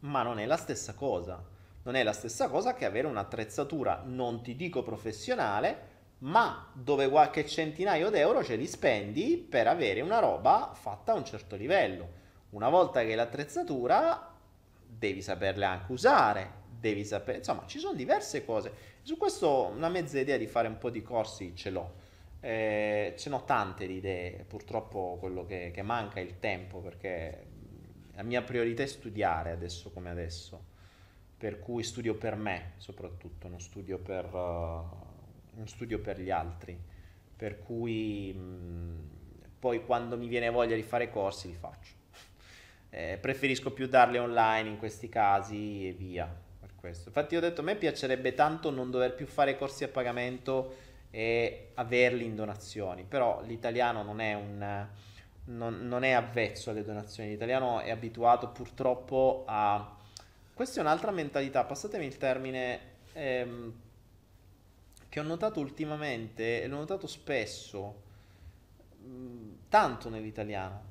ma 0.00 0.22
non 0.22 0.38
è 0.38 0.46
la 0.46 0.56
stessa 0.56 0.94
cosa. 0.94 1.44
Non 1.82 1.96
è 1.96 2.04
la 2.04 2.12
stessa 2.12 2.48
cosa 2.48 2.74
che 2.74 2.84
avere 2.84 3.08
un'attrezzatura, 3.08 4.02
non 4.04 4.40
ti 4.40 4.54
dico 4.54 4.84
professionale, 4.84 5.94
ma 6.18 6.70
dove 6.72 7.08
qualche 7.08 7.44
centinaio 7.44 8.08
d'euro 8.08 8.44
ce 8.44 8.54
li 8.54 8.68
spendi 8.68 9.36
per 9.36 9.66
avere 9.66 10.00
una 10.00 10.20
roba 10.20 10.70
fatta 10.74 11.12
a 11.12 11.16
un 11.16 11.24
certo 11.24 11.56
livello. 11.56 12.24
Una 12.50 12.68
volta 12.68 13.02
che 13.04 13.16
l'attrezzatura 13.16 14.32
devi 14.86 15.22
saperla 15.22 15.68
anche 15.68 15.92
usare, 15.92 16.50
devi 16.78 17.04
sapere, 17.04 17.38
insomma, 17.38 17.66
ci 17.66 17.80
sono 17.80 17.94
diverse 17.94 18.44
cose. 18.44 18.72
Su 19.02 19.16
questo 19.16 19.72
una 19.74 19.88
mezza 19.88 20.20
idea 20.20 20.36
di 20.36 20.46
fare 20.46 20.68
un 20.68 20.78
po' 20.78 20.90
di 20.90 21.02
corsi 21.02 21.52
ce 21.56 21.70
l'ho. 21.70 21.94
Eh, 22.40 23.14
ce 23.16 23.28
n'ho 23.28 23.42
tante 23.44 23.88
di 23.88 23.94
idee, 23.94 24.44
purtroppo 24.46 25.16
quello 25.18 25.44
che, 25.44 25.72
che 25.74 25.82
manca 25.82 26.20
è 26.20 26.22
il 26.22 26.38
tempo 26.38 26.78
perché 26.78 27.54
la 28.16 28.22
mia 28.22 28.42
priorità 28.42 28.82
è 28.82 28.86
studiare 28.86 29.50
adesso 29.50 29.90
come 29.90 30.08
adesso, 30.08 30.64
per 31.36 31.58
cui 31.58 31.82
studio 31.82 32.14
per 32.14 32.34
me 32.34 32.72
soprattutto, 32.78 33.46
non 33.46 33.60
studio 33.60 33.98
per, 33.98 34.24
uh, 34.24 35.56
non 35.56 35.66
studio 35.66 36.00
per 36.00 36.18
gli 36.18 36.30
altri, 36.30 36.78
per 37.36 37.58
cui 37.58 38.32
mh, 38.32 38.40
mm, 38.40 38.98
poi 39.58 39.84
quando 39.84 40.16
mi 40.16 40.28
viene 40.28 40.48
voglia 40.48 40.74
di 40.74 40.82
fare 40.82 41.10
corsi 41.10 41.48
li 41.48 41.54
faccio. 41.54 41.94
Eh, 42.88 43.18
preferisco 43.20 43.72
più 43.72 43.88
darli 43.88 44.16
online 44.16 44.70
in 44.70 44.78
questi 44.78 45.10
casi 45.10 45.88
e 45.88 45.92
via. 45.92 46.24
Per 46.60 46.70
questo. 46.76 47.08
Infatti 47.08 47.36
ho 47.36 47.40
detto 47.40 47.60
a 47.60 47.64
me 47.64 47.76
piacerebbe 47.76 48.32
tanto 48.32 48.70
non 48.70 48.90
dover 48.90 49.14
più 49.14 49.26
fare 49.26 49.58
corsi 49.58 49.84
a 49.84 49.88
pagamento 49.88 50.76
e 51.10 51.72
averli 51.74 52.24
in 52.24 52.34
donazioni, 52.34 53.04
però 53.04 53.42
l'italiano 53.42 54.02
non 54.02 54.20
è 54.20 54.32
un 54.32 54.88
non, 55.46 55.86
non, 55.86 56.02
è 56.02 56.12
avvezzo 56.12 56.70
alle 56.70 56.84
donazioni. 56.84 57.30
L'italiano 57.30 57.80
è 57.80 57.90
abituato 57.90 58.48
purtroppo 58.48 59.44
a... 59.46 59.94
Questa 60.52 60.78
è 60.78 60.82
un'altra 60.82 61.10
mentalità, 61.10 61.64
passatemi 61.64 62.06
il 62.06 62.16
termine, 62.16 62.80
ehm, 63.12 63.74
che 65.08 65.20
ho 65.20 65.22
notato 65.22 65.60
ultimamente 65.60 66.62
e 66.62 66.66
l'ho 66.66 66.78
notato 66.78 67.06
spesso, 67.06 68.02
mm, 69.02 69.52
tanto 69.68 70.08
nell'italiano, 70.08 70.82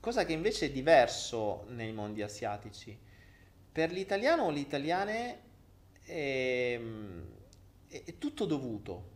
cosa 0.00 0.26
che 0.26 0.34
invece 0.34 0.66
è 0.66 0.70
diverso 0.70 1.64
nei 1.68 1.92
mondi 1.92 2.22
asiatici. 2.22 2.96
Per 3.72 3.90
l'italiano 3.90 4.44
o 4.44 4.50
l'italiane 4.50 5.40
è, 6.04 6.78
è, 7.88 8.04
è 8.04 8.18
tutto 8.18 8.44
dovuto. 8.44 9.08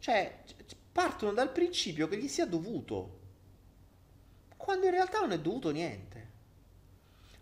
Cioè, 0.00 0.38
partono 0.90 1.32
dal 1.32 1.52
principio 1.52 2.08
che 2.08 2.18
gli 2.18 2.26
sia 2.26 2.46
dovuto 2.46 3.20
quando 4.62 4.86
in 4.86 4.92
realtà 4.92 5.20
non 5.20 5.32
è 5.32 5.40
dovuto 5.40 5.70
niente. 5.70 6.30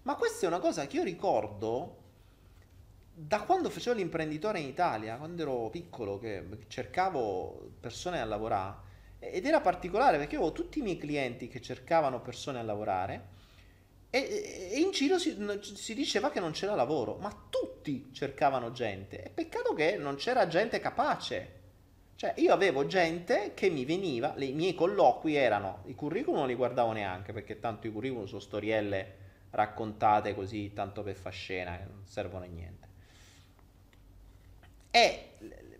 Ma 0.02 0.14
questa 0.14 0.46
è 0.46 0.48
una 0.48 0.58
cosa 0.58 0.86
che 0.86 0.96
io 0.96 1.04
ricordo 1.04 1.96
da 3.12 3.42
quando 3.42 3.68
facevo 3.68 3.96
l'imprenditore 3.96 4.60
in 4.60 4.68
Italia, 4.68 5.16
quando 5.16 5.42
ero 5.42 5.68
piccolo, 5.68 6.18
che 6.18 6.42
cercavo 6.68 7.72
persone 7.78 8.20
a 8.20 8.24
lavorare, 8.24 8.88
ed 9.18 9.44
era 9.44 9.60
particolare 9.60 10.16
perché 10.16 10.36
avevo 10.36 10.52
tutti 10.52 10.78
i 10.78 10.82
miei 10.82 10.96
clienti 10.96 11.48
che 11.48 11.60
cercavano 11.60 12.22
persone 12.22 12.58
a 12.58 12.62
lavorare 12.62 13.38
e, 14.08 14.72
in 14.74 14.90
giro 14.90 15.18
si, 15.18 15.36
si, 15.60 15.94
diceva 15.94 16.30
che 16.30 16.40
non 16.40 16.50
c'era 16.50 16.74
lavoro, 16.74 17.16
ma 17.16 17.46
tutti 17.48 18.08
cercavano 18.12 18.72
gente. 18.72 19.22
E 19.22 19.30
peccato 19.30 19.72
che 19.72 19.96
non 19.96 20.16
c'era 20.16 20.48
gente 20.48 20.80
capace. 20.80 21.58
Cioè, 22.20 22.34
io 22.36 22.52
avevo 22.52 22.84
gente 22.84 23.52
che 23.54 23.70
mi 23.70 23.86
veniva, 23.86 24.34
i 24.36 24.52
miei 24.52 24.74
colloqui 24.74 25.36
erano, 25.36 25.84
i 25.86 25.94
curriculum 25.94 26.40
non 26.40 26.48
li 26.48 26.54
guardavo 26.54 26.92
neanche, 26.92 27.32
perché 27.32 27.60
tanto 27.60 27.86
i 27.86 27.90
curriculum 27.90 28.26
sono 28.26 28.40
storielle 28.40 29.16
raccontate 29.52 30.34
così, 30.34 30.74
tanto 30.74 31.02
per 31.02 31.14
fa 31.14 31.30
scena, 31.30 31.78
che 31.78 31.84
non 31.84 32.04
servono 32.04 32.44
a 32.44 32.48
niente. 32.48 32.88
E 34.90 35.30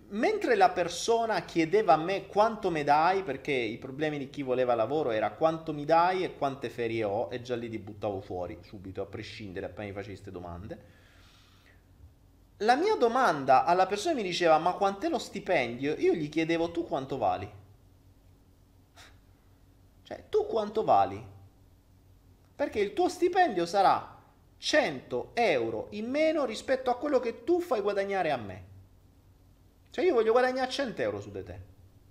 mentre 0.08 0.56
la 0.56 0.70
persona 0.70 1.44
chiedeva 1.44 1.92
a 1.92 1.98
me 1.98 2.26
quanto 2.26 2.70
mi 2.70 2.84
dai, 2.84 3.22
perché 3.22 3.52
i 3.52 3.76
problemi 3.76 4.16
di 4.16 4.30
chi 4.30 4.40
voleva 4.42 4.74
lavoro 4.74 5.10
era 5.10 5.32
quanto 5.32 5.74
mi 5.74 5.84
dai 5.84 6.24
e 6.24 6.38
quante 6.38 6.70
ferie 6.70 7.04
ho, 7.04 7.28
e 7.30 7.42
già 7.42 7.54
lì 7.54 7.68
ti 7.68 7.78
buttavo 7.78 8.22
fuori 8.22 8.56
subito, 8.62 9.02
a 9.02 9.04
prescindere, 9.04 9.66
appena 9.66 9.88
mi 9.88 9.92
facevi 9.92 10.14
queste 10.14 10.30
domande 10.30 10.99
la 12.62 12.76
mia 12.76 12.94
domanda 12.96 13.64
alla 13.64 13.86
persona 13.86 14.14
mi 14.14 14.22
diceva 14.22 14.58
ma 14.58 14.72
quant'è 14.72 15.08
lo 15.08 15.18
stipendio? 15.18 15.94
Io 15.96 16.12
gli 16.14 16.28
chiedevo 16.28 16.70
tu 16.70 16.86
quanto 16.86 17.16
vali? 17.16 17.50
Cioè 20.02 20.24
tu 20.28 20.46
quanto 20.46 20.84
vali? 20.84 21.24
Perché 22.54 22.80
il 22.80 22.92
tuo 22.92 23.08
stipendio 23.08 23.64
sarà 23.64 24.18
100 24.58 25.30
euro 25.34 25.86
in 25.90 26.10
meno 26.10 26.44
rispetto 26.44 26.90
a 26.90 26.96
quello 26.96 27.18
che 27.18 27.44
tu 27.44 27.60
fai 27.60 27.80
guadagnare 27.80 28.30
a 28.30 28.36
me. 28.36 28.64
Cioè 29.90 30.04
io 30.04 30.14
voglio 30.14 30.32
guadagnare 30.32 30.70
100 30.70 31.00
euro 31.00 31.20
su 31.20 31.30
di 31.30 31.42
te. 31.42 31.60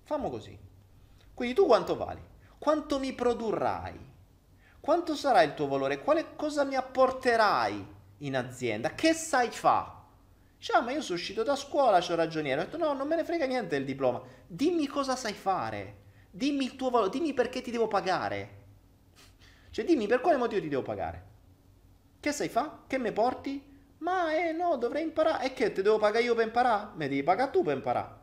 Fammo 0.03 0.31
così. 0.31 0.57
Quindi 1.33 1.53
tu 1.53 1.67
quanto 1.67 1.95
vali? 1.95 2.21
Quanto 2.57 2.97
mi 2.99 3.13
produrrai? 3.13 4.07
Quanto 4.79 5.15
sarà 5.15 5.43
il 5.43 5.53
tuo 5.53 5.67
valore? 5.67 6.01
Quale 6.01 6.35
cosa 6.35 6.63
mi 6.63 6.73
apporterai 6.73 7.95
in 8.19 8.35
azienda? 8.35 8.95
Che 8.95 9.13
sai 9.13 9.51
fare? 9.51 9.98
Dice, 10.59 10.73
ah, 10.73 10.81
ma 10.81 10.91
io 10.91 11.01
sono 11.01 11.17
uscito 11.17 11.41
da 11.41 11.55
scuola, 11.55 12.01
c'ho 12.01 12.15
ragioniere. 12.15 12.59
Ho 12.59 12.63
detto, 12.65 12.75
no, 12.75 12.91
non 12.91 13.07
me 13.07 13.15
ne 13.15 13.23
frega 13.23 13.45
niente 13.45 13.77
del 13.77 13.85
diploma. 13.85 14.21
Dimmi 14.45 14.87
cosa 14.87 15.15
sai 15.15 15.31
fare. 15.31 15.95
Dimmi 16.29 16.65
il 16.65 16.75
tuo 16.75 16.89
valore, 16.89 17.09
dimmi 17.09 17.33
perché 17.33 17.61
ti 17.61 17.71
devo 17.71 17.87
pagare. 17.87 18.57
Cioè, 19.71 19.85
dimmi 19.85 20.05
per 20.05 20.19
quale 20.19 20.35
motivo 20.35 20.59
ti 20.59 20.67
devo 20.67 20.81
pagare. 20.81 21.23
Che 22.19 22.31
sai 22.33 22.49
fa? 22.49 22.83
Che 22.85 22.99
mi 22.99 23.13
porti? 23.13 23.63
Ma 23.99 24.35
eh 24.35 24.51
no, 24.51 24.75
dovrei 24.75 25.03
imparare. 25.03 25.45
E 25.45 25.53
che 25.53 25.71
ti 25.71 25.81
devo 25.81 25.97
pagare 25.97 26.25
io 26.25 26.35
per 26.35 26.47
imparare? 26.47 26.89
Mi 26.95 27.07
devi 27.07 27.23
pagare 27.23 27.51
tu 27.51 27.63
per 27.63 27.77
imparare. 27.77 28.17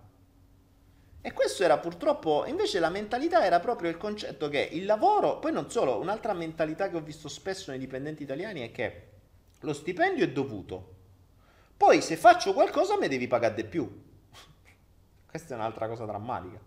E 1.23 1.33
questo 1.33 1.65
era 1.65 1.79
purtroppo, 1.79 2.45
invece 2.47 2.79
la 2.81 2.91
mentalità 2.91 3.45
era 3.45 3.61
proprio 3.61 3.89
il 3.89 3.97
concetto 3.97 4.49
che 4.51 4.69
il 4.73 4.85
lavoro, 4.85 5.39
poi 5.39 5.53
non 5.53 5.71
solo, 5.71 5.99
un'altra 5.99 6.35
mentalità 6.35 6.91
che 6.91 6.97
ho 6.97 7.01
visto 7.01 7.29
spesso 7.29 7.71
nei 7.71 7.81
dipendenti 7.81 8.23
italiani 8.23 8.61
è 8.61 8.71
che 8.71 9.09
lo 9.61 9.73
stipendio 9.73 10.23
è 10.23 10.31
dovuto, 10.31 10.96
poi 11.77 12.01
se 12.01 12.17
faccio 12.17 12.53
qualcosa 12.53 12.99
mi 12.99 13.09
devi 13.09 13.27
pagare 13.27 13.55
di 13.55 13.65
più. 13.65 14.03
Questa 15.27 15.55
è 15.55 15.57
un'altra 15.57 15.89
cosa 15.89 16.05
drammatica. 16.05 16.59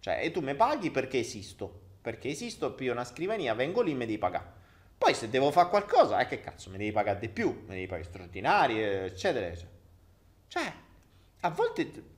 Cioè, 0.00 0.20
e 0.22 0.30
tu 0.30 0.40
mi 0.40 0.54
paghi 0.54 0.90
perché 0.90 1.18
esisto. 1.18 1.86
Perché 2.00 2.28
esisto, 2.28 2.72
più 2.72 2.90
una 2.90 3.04
scrivania, 3.04 3.54
vengo 3.54 3.82
lì 3.82 3.92
e 3.92 3.94
mi 3.94 4.06
devi 4.06 4.18
pagare. 4.18 4.56
Poi 4.96 5.14
se 5.14 5.30
devo 5.30 5.50
fare 5.50 5.68
qualcosa, 5.68 6.18
eh, 6.18 6.26
che 6.26 6.40
cazzo, 6.40 6.70
mi 6.70 6.76
devi 6.76 6.92
pagare 6.92 7.18
di 7.18 7.28
più, 7.28 7.48
mi 7.48 7.74
devi 7.74 7.86
pagare 7.86 8.08
straordinari, 8.08 8.82
eccetera, 8.82 9.46
eccetera. 9.46 9.76
Cioè, 10.48 10.72
a 11.40 11.50
volte 11.50 12.16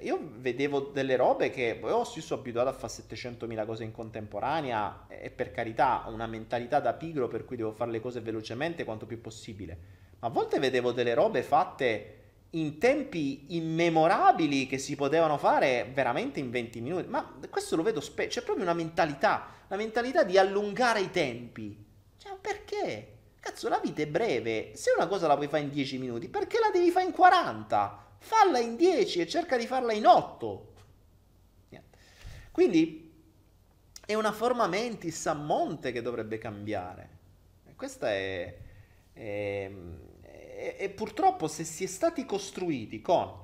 io 0.00 0.18
vedevo 0.38 0.80
delle 0.80 1.16
robe 1.16 1.50
che 1.50 1.78
oh, 1.82 2.04
sì, 2.04 2.20
sono 2.20 2.40
abituato 2.40 2.68
a 2.68 2.72
fare 2.72 2.92
700.000 2.92 3.64
cose 3.64 3.84
in 3.84 3.92
contemporanea 3.92 5.06
e 5.08 5.30
per 5.30 5.50
carità 5.50 6.08
ho 6.08 6.12
una 6.12 6.26
mentalità 6.26 6.80
da 6.80 6.94
pigro 6.94 7.28
per 7.28 7.44
cui 7.44 7.56
devo 7.56 7.72
fare 7.72 7.90
le 7.90 8.00
cose 8.00 8.20
velocemente 8.20 8.84
quanto 8.84 9.06
più 9.06 9.20
possibile. 9.20 10.02
A 10.24 10.30
volte 10.30 10.58
vedevo 10.58 10.92
delle 10.92 11.12
robe 11.12 11.42
fatte 11.42 12.10
in 12.50 12.78
tempi 12.78 13.56
immemorabili 13.56 14.66
che 14.66 14.78
si 14.78 14.96
potevano 14.96 15.36
fare 15.36 15.90
veramente 15.92 16.40
in 16.40 16.50
20 16.50 16.80
minuti. 16.80 17.08
Ma 17.08 17.38
questo 17.50 17.76
lo 17.76 17.82
vedo 17.82 18.00
spesso, 18.00 18.28
c'è 18.28 18.42
proprio 18.42 18.64
una 18.64 18.74
mentalità, 18.74 19.48
una 19.68 19.76
mentalità 19.76 20.22
di 20.24 20.38
allungare 20.38 21.00
i 21.00 21.10
tempi. 21.10 21.76
Cioè, 22.16 22.38
perché? 22.40 23.08
Cazzo, 23.38 23.68
la 23.68 23.78
vita 23.78 24.00
è 24.00 24.06
breve. 24.06 24.70
Se 24.74 24.92
una 24.96 25.08
cosa 25.08 25.26
la 25.26 25.36
puoi 25.36 25.48
fare 25.48 25.64
in 25.64 25.70
10 25.70 25.98
minuti, 25.98 26.28
perché 26.28 26.58
la 26.58 26.70
devi 26.72 26.90
fare 26.90 27.04
in 27.04 27.12
40? 27.12 28.06
Falla 28.16 28.58
in 28.58 28.76
10 28.76 29.20
e 29.20 29.28
cerca 29.28 29.58
di 29.58 29.66
farla 29.66 29.92
in 29.92 30.06
8. 30.06 30.72
Quindi 32.50 33.12
è 34.06 34.14
una 34.14 34.32
forma 34.32 34.68
mentis 34.68 35.26
a 35.26 35.34
monte 35.34 35.92
che 35.92 36.00
dovrebbe 36.00 36.38
cambiare. 36.38 37.08
Questa 37.74 38.08
è, 38.10 38.56
è, 39.12 39.70
è, 40.54 40.76
è 40.76 40.88
purtroppo 40.90 41.48
se 41.48 41.64
si 41.64 41.84
è 41.84 41.86
stati 41.86 42.24
costruiti 42.24 43.00
con 43.00 43.42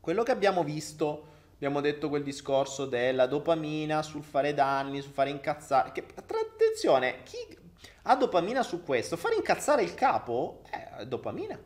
quello 0.00 0.22
che 0.22 0.32
abbiamo 0.32 0.64
visto 0.64 1.28
abbiamo 1.54 1.82
detto 1.82 2.08
quel 2.08 2.22
discorso 2.22 2.86
della 2.86 3.26
dopamina 3.26 4.00
sul 4.00 4.22
fare 4.22 4.54
danni, 4.54 5.02
sul 5.02 5.12
fare 5.12 5.28
incazzare. 5.28 5.92
Che, 5.92 6.02
attenzione, 6.16 7.22
chi 7.22 7.36
ha 8.04 8.16
dopamina 8.16 8.62
su 8.62 8.82
questo, 8.82 9.18
fare 9.18 9.34
incazzare 9.34 9.82
il 9.82 9.92
capo 9.92 10.62
è 10.70 11.04
dopamina. 11.04 11.60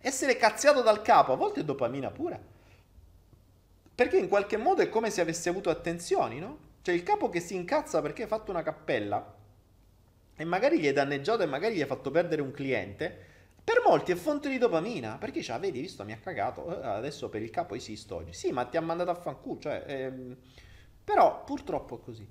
Essere 0.00 0.36
cazziato 0.36 0.82
dal 0.82 1.02
capo 1.02 1.32
a 1.32 1.36
volte 1.36 1.60
è 1.60 1.64
dopamina 1.64 2.10
pura. 2.12 2.40
Perché 3.92 4.18
in 4.18 4.28
qualche 4.28 4.56
modo 4.56 4.82
è 4.82 4.88
come 4.88 5.10
se 5.10 5.20
avesse 5.20 5.48
avuto 5.48 5.68
attenzioni, 5.68 6.38
no? 6.38 6.68
Cioè 6.82 6.94
il 6.94 7.02
capo 7.02 7.28
che 7.28 7.40
si 7.40 7.56
incazza 7.56 8.00
perché 8.00 8.22
ha 8.22 8.28
fatto 8.28 8.52
una 8.52 8.62
cappella 8.62 9.34
e 10.36 10.44
magari 10.44 10.78
gli 10.78 10.86
è 10.86 10.92
danneggiato 10.92 11.42
e 11.42 11.46
magari 11.46 11.74
gli 11.74 11.82
ha 11.82 11.86
fatto 11.86 12.10
perdere 12.10 12.40
un 12.40 12.52
cliente, 12.52 13.26
per 13.72 13.82
molti 13.86 14.10
è 14.10 14.16
fonte 14.16 14.48
di 14.48 14.58
dopamina, 14.58 15.16
perché 15.16 15.42
cioè, 15.42 15.60
vedi, 15.60 15.80
visto, 15.80 16.04
mi 16.04 16.12
ha 16.12 16.18
cagato, 16.18 16.82
eh, 16.82 16.86
adesso 16.88 17.28
per 17.28 17.40
il 17.40 17.50
capo 17.50 17.76
esisto 17.76 18.16
oggi. 18.16 18.32
Sì, 18.32 18.50
ma 18.50 18.64
ti 18.64 18.76
ha 18.76 18.80
mandato 18.80 19.10
a 19.10 19.14
fanculo, 19.14 19.60
cioè, 19.60 19.84
ehm, 19.86 20.36
però 21.04 21.44
purtroppo 21.44 21.98
è 21.98 22.00
così. 22.02 22.28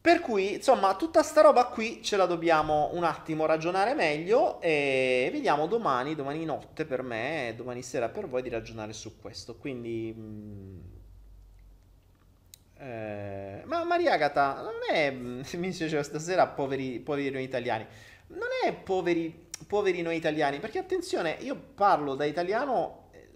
Per 0.00 0.20
cui, 0.20 0.54
insomma, 0.54 0.94
tutta 0.94 1.24
sta 1.24 1.40
roba 1.40 1.66
qui 1.66 2.02
ce 2.04 2.16
la 2.16 2.26
dobbiamo 2.26 2.90
un 2.92 3.02
attimo 3.02 3.46
ragionare 3.46 3.94
meglio 3.94 4.60
e 4.60 5.28
vediamo 5.32 5.66
domani, 5.66 6.14
domani 6.14 6.44
notte 6.44 6.84
per 6.84 7.02
me 7.02 7.48
e 7.48 7.54
domani 7.56 7.82
sera 7.82 8.08
per 8.08 8.28
voi 8.28 8.42
di 8.42 8.48
ragionare 8.48 8.92
su 8.92 9.20
questo. 9.20 9.56
Quindi... 9.56 10.14
Mh, 10.16 10.20
mm, 10.22 10.80
eh, 12.78 13.62
ma 13.64 13.84
Maria 13.84 14.12
Agata 14.12 14.60
non 14.60 14.74
è, 14.88 15.10
mi 15.56 15.68
diceva 15.70 16.02
stasera, 16.02 16.46
poveri, 16.46 17.00
poveri 17.00 17.42
italiani, 17.42 17.86
non 18.28 18.48
è 18.64 18.72
poveri, 18.72 19.50
poveri 19.64 20.02
noi 20.02 20.16
italiani, 20.16 20.58
perché 20.58 20.78
attenzione, 20.78 21.36
io 21.40 21.56
parlo 21.56 22.14
da 22.14 22.24
italiano 22.24 23.08
eh, 23.12 23.28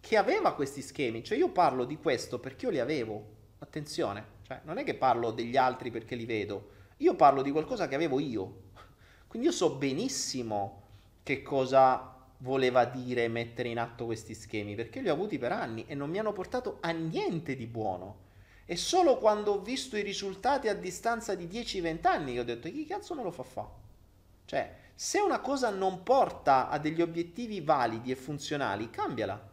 che 0.00 0.16
aveva 0.16 0.54
questi 0.54 0.82
schemi, 0.82 1.24
cioè 1.24 1.38
io 1.38 1.50
parlo 1.50 1.84
di 1.84 1.96
questo 1.96 2.38
perché 2.38 2.66
io 2.66 2.70
li 2.70 2.80
avevo, 2.80 3.24
attenzione. 3.58 4.40
Cioè, 4.42 4.60
non 4.64 4.78
è 4.78 4.84
che 4.84 4.94
parlo 4.94 5.30
degli 5.30 5.56
altri 5.56 5.90
perché 5.90 6.14
li 6.14 6.26
vedo, 6.26 6.70
io 6.98 7.14
parlo 7.14 7.42
di 7.42 7.50
qualcosa 7.50 7.88
che 7.88 7.94
avevo 7.94 8.18
io. 8.20 8.70
Quindi 9.26 9.48
io 9.48 9.54
so 9.54 9.76
benissimo 9.76 10.80
che 11.22 11.42
cosa 11.42 12.12
voleva 12.38 12.84
dire 12.84 13.28
mettere 13.28 13.68
in 13.68 13.78
atto 13.78 14.04
questi 14.04 14.34
schemi, 14.34 14.74
perché 14.74 15.00
li 15.00 15.08
ho 15.08 15.12
avuti 15.12 15.38
per 15.38 15.52
anni 15.52 15.84
e 15.86 15.94
non 15.94 16.10
mi 16.10 16.18
hanno 16.18 16.32
portato 16.32 16.78
a 16.80 16.90
niente 16.90 17.54
di 17.56 17.66
buono. 17.66 18.30
E 18.64 18.76
solo 18.76 19.18
quando 19.18 19.52
ho 19.52 19.60
visto 19.60 19.96
i 19.96 20.02
risultati 20.02 20.68
a 20.68 20.74
distanza 20.74 21.34
di 21.34 21.46
10-20 21.46 22.06
anni 22.06 22.32
che 22.34 22.40
ho 22.40 22.44
detto 22.44 22.70
chi 22.70 22.86
cazzo 22.86 23.14
me 23.14 23.22
lo 23.22 23.30
fa 23.30 23.42
fare? 23.42 23.68
Cioè, 24.44 24.76
se 24.94 25.18
una 25.18 25.40
cosa 25.40 25.70
non 25.70 26.02
porta 26.02 26.68
a 26.68 26.78
degli 26.78 27.02
obiettivi 27.02 27.60
validi 27.60 28.10
e 28.10 28.16
funzionali, 28.16 28.90
cambiala. 28.90 29.50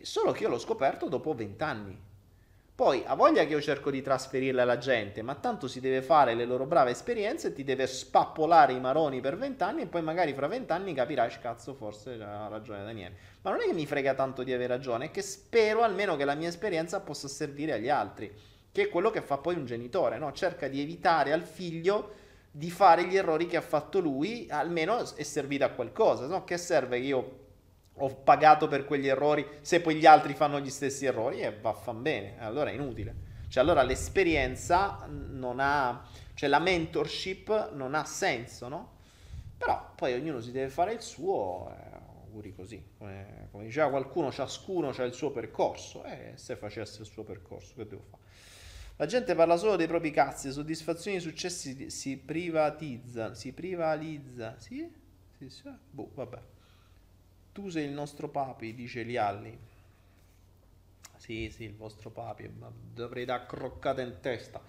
Solo 0.00 0.32
che 0.32 0.44
io 0.44 0.48
l'ho 0.48 0.58
scoperto 0.58 1.08
dopo 1.08 1.34
20 1.34 1.62
anni. 1.62 2.06
Poi 2.78 3.02
ha 3.04 3.16
voglia 3.16 3.44
che 3.44 3.54
io 3.54 3.60
cerco 3.60 3.90
di 3.90 4.02
trasferirle 4.02 4.62
alla 4.62 4.78
gente, 4.78 5.20
ma 5.22 5.34
tanto 5.34 5.66
si 5.66 5.80
deve 5.80 6.00
fare 6.00 6.34
le 6.34 6.44
loro 6.44 6.64
brave 6.64 6.92
esperienze, 6.92 7.52
ti 7.52 7.64
deve 7.64 7.88
spappolare 7.88 8.72
i 8.72 8.78
maroni 8.78 9.20
per 9.20 9.36
vent'anni 9.36 9.82
e 9.82 9.86
poi 9.86 10.00
magari 10.00 10.32
fra 10.32 10.46
vent'anni 10.46 10.94
capirai, 10.94 11.28
cazzo, 11.40 11.74
forse 11.74 12.22
ha 12.22 12.46
ragione 12.46 12.84
Daniele. 12.84 13.16
Ma 13.42 13.50
non 13.50 13.60
è 13.62 13.64
che 13.64 13.72
mi 13.72 13.84
frega 13.84 14.14
tanto 14.14 14.44
di 14.44 14.52
avere 14.52 14.74
ragione, 14.74 15.06
è 15.06 15.10
che 15.10 15.22
spero 15.22 15.82
almeno 15.82 16.14
che 16.14 16.24
la 16.24 16.36
mia 16.36 16.46
esperienza 16.46 17.00
possa 17.00 17.26
servire 17.26 17.72
agli 17.72 17.88
altri, 17.88 18.32
che 18.70 18.82
è 18.82 18.88
quello 18.88 19.10
che 19.10 19.22
fa 19.22 19.38
poi 19.38 19.56
un 19.56 19.66
genitore, 19.66 20.16
no? 20.18 20.30
Cerca 20.30 20.68
di 20.68 20.80
evitare 20.80 21.32
al 21.32 21.42
figlio 21.42 22.12
di 22.50 22.70
fare 22.70 23.06
gli 23.06 23.16
errori 23.16 23.46
che 23.46 23.56
ha 23.56 23.62
fatto 23.62 24.00
lui, 24.00 24.46
almeno 24.50 24.98
è 25.14 25.22
servita 25.22 25.66
a 25.66 25.70
qualcosa, 25.70 26.26
no? 26.26 26.44
Che 26.44 26.56
serve 26.56 27.00
che 27.00 27.06
io 27.06 27.38
ho 28.00 28.14
pagato 28.14 28.68
per 28.68 28.84
quegli 28.84 29.08
errori, 29.08 29.46
se 29.60 29.80
poi 29.80 29.96
gli 29.96 30.06
altri 30.06 30.34
fanno 30.34 30.60
gli 30.60 30.70
stessi 30.70 31.04
errori, 31.06 31.40
e 31.40 31.52
vaffan 31.52 32.02
bene, 32.02 32.36
allora 32.38 32.70
è 32.70 32.74
inutile. 32.74 33.26
Cioè 33.48 33.62
allora 33.62 33.82
l'esperienza 33.82 35.06
non 35.08 35.58
ha, 35.58 36.06
cioè 36.34 36.48
la 36.48 36.58
mentorship 36.58 37.72
non 37.72 37.94
ha 37.94 38.04
senso, 38.04 38.68
no? 38.68 38.96
Però 39.56 39.92
poi 39.94 40.14
ognuno 40.14 40.40
si 40.40 40.52
deve 40.52 40.68
fare 40.68 40.92
il 40.92 41.00
suo, 41.00 41.70
eh, 41.70 41.96
auguri 42.38 42.54
così. 42.54 42.92
Come, 42.96 43.48
come, 43.50 43.64
diceva 43.64 43.88
qualcuno, 43.88 44.30
ciascuno 44.30 44.90
ha 44.90 45.02
il 45.02 45.12
suo 45.12 45.30
percorso, 45.30 46.04
e 46.04 46.32
eh, 46.32 46.36
se 46.36 46.56
facesse 46.56 47.00
il 47.00 47.06
suo 47.06 47.24
percorso, 47.24 47.74
che 47.74 47.86
devo 47.86 48.02
fare? 48.02 48.22
La 49.00 49.06
gente 49.06 49.36
parla 49.36 49.56
solo 49.56 49.76
dei 49.76 49.86
propri 49.86 50.10
cazzi, 50.10 50.50
soddisfazioni 50.50 51.18
e 51.18 51.20
successi 51.20 51.88
si 51.88 52.16
privatizza, 52.16 53.32
si 53.32 53.52
privalizza, 53.52 54.56
sì? 54.58 54.92
Sì, 55.38 55.48
sì, 55.48 55.70
boh, 55.90 56.10
vabbè. 56.14 56.38
Tu 57.52 57.68
sei 57.68 57.84
il 57.84 57.92
nostro 57.92 58.28
papi, 58.28 58.74
dice 58.74 59.02
Lialli. 59.04 59.56
Sì, 61.16 61.48
sì, 61.54 61.64
il 61.64 61.76
vostro 61.76 62.10
papi, 62.10 62.48
ma 62.48 62.70
dovrei 62.72 63.24
dar 63.24 63.46
croccata 63.46 64.00
in 64.00 64.18
testa. 64.20 64.60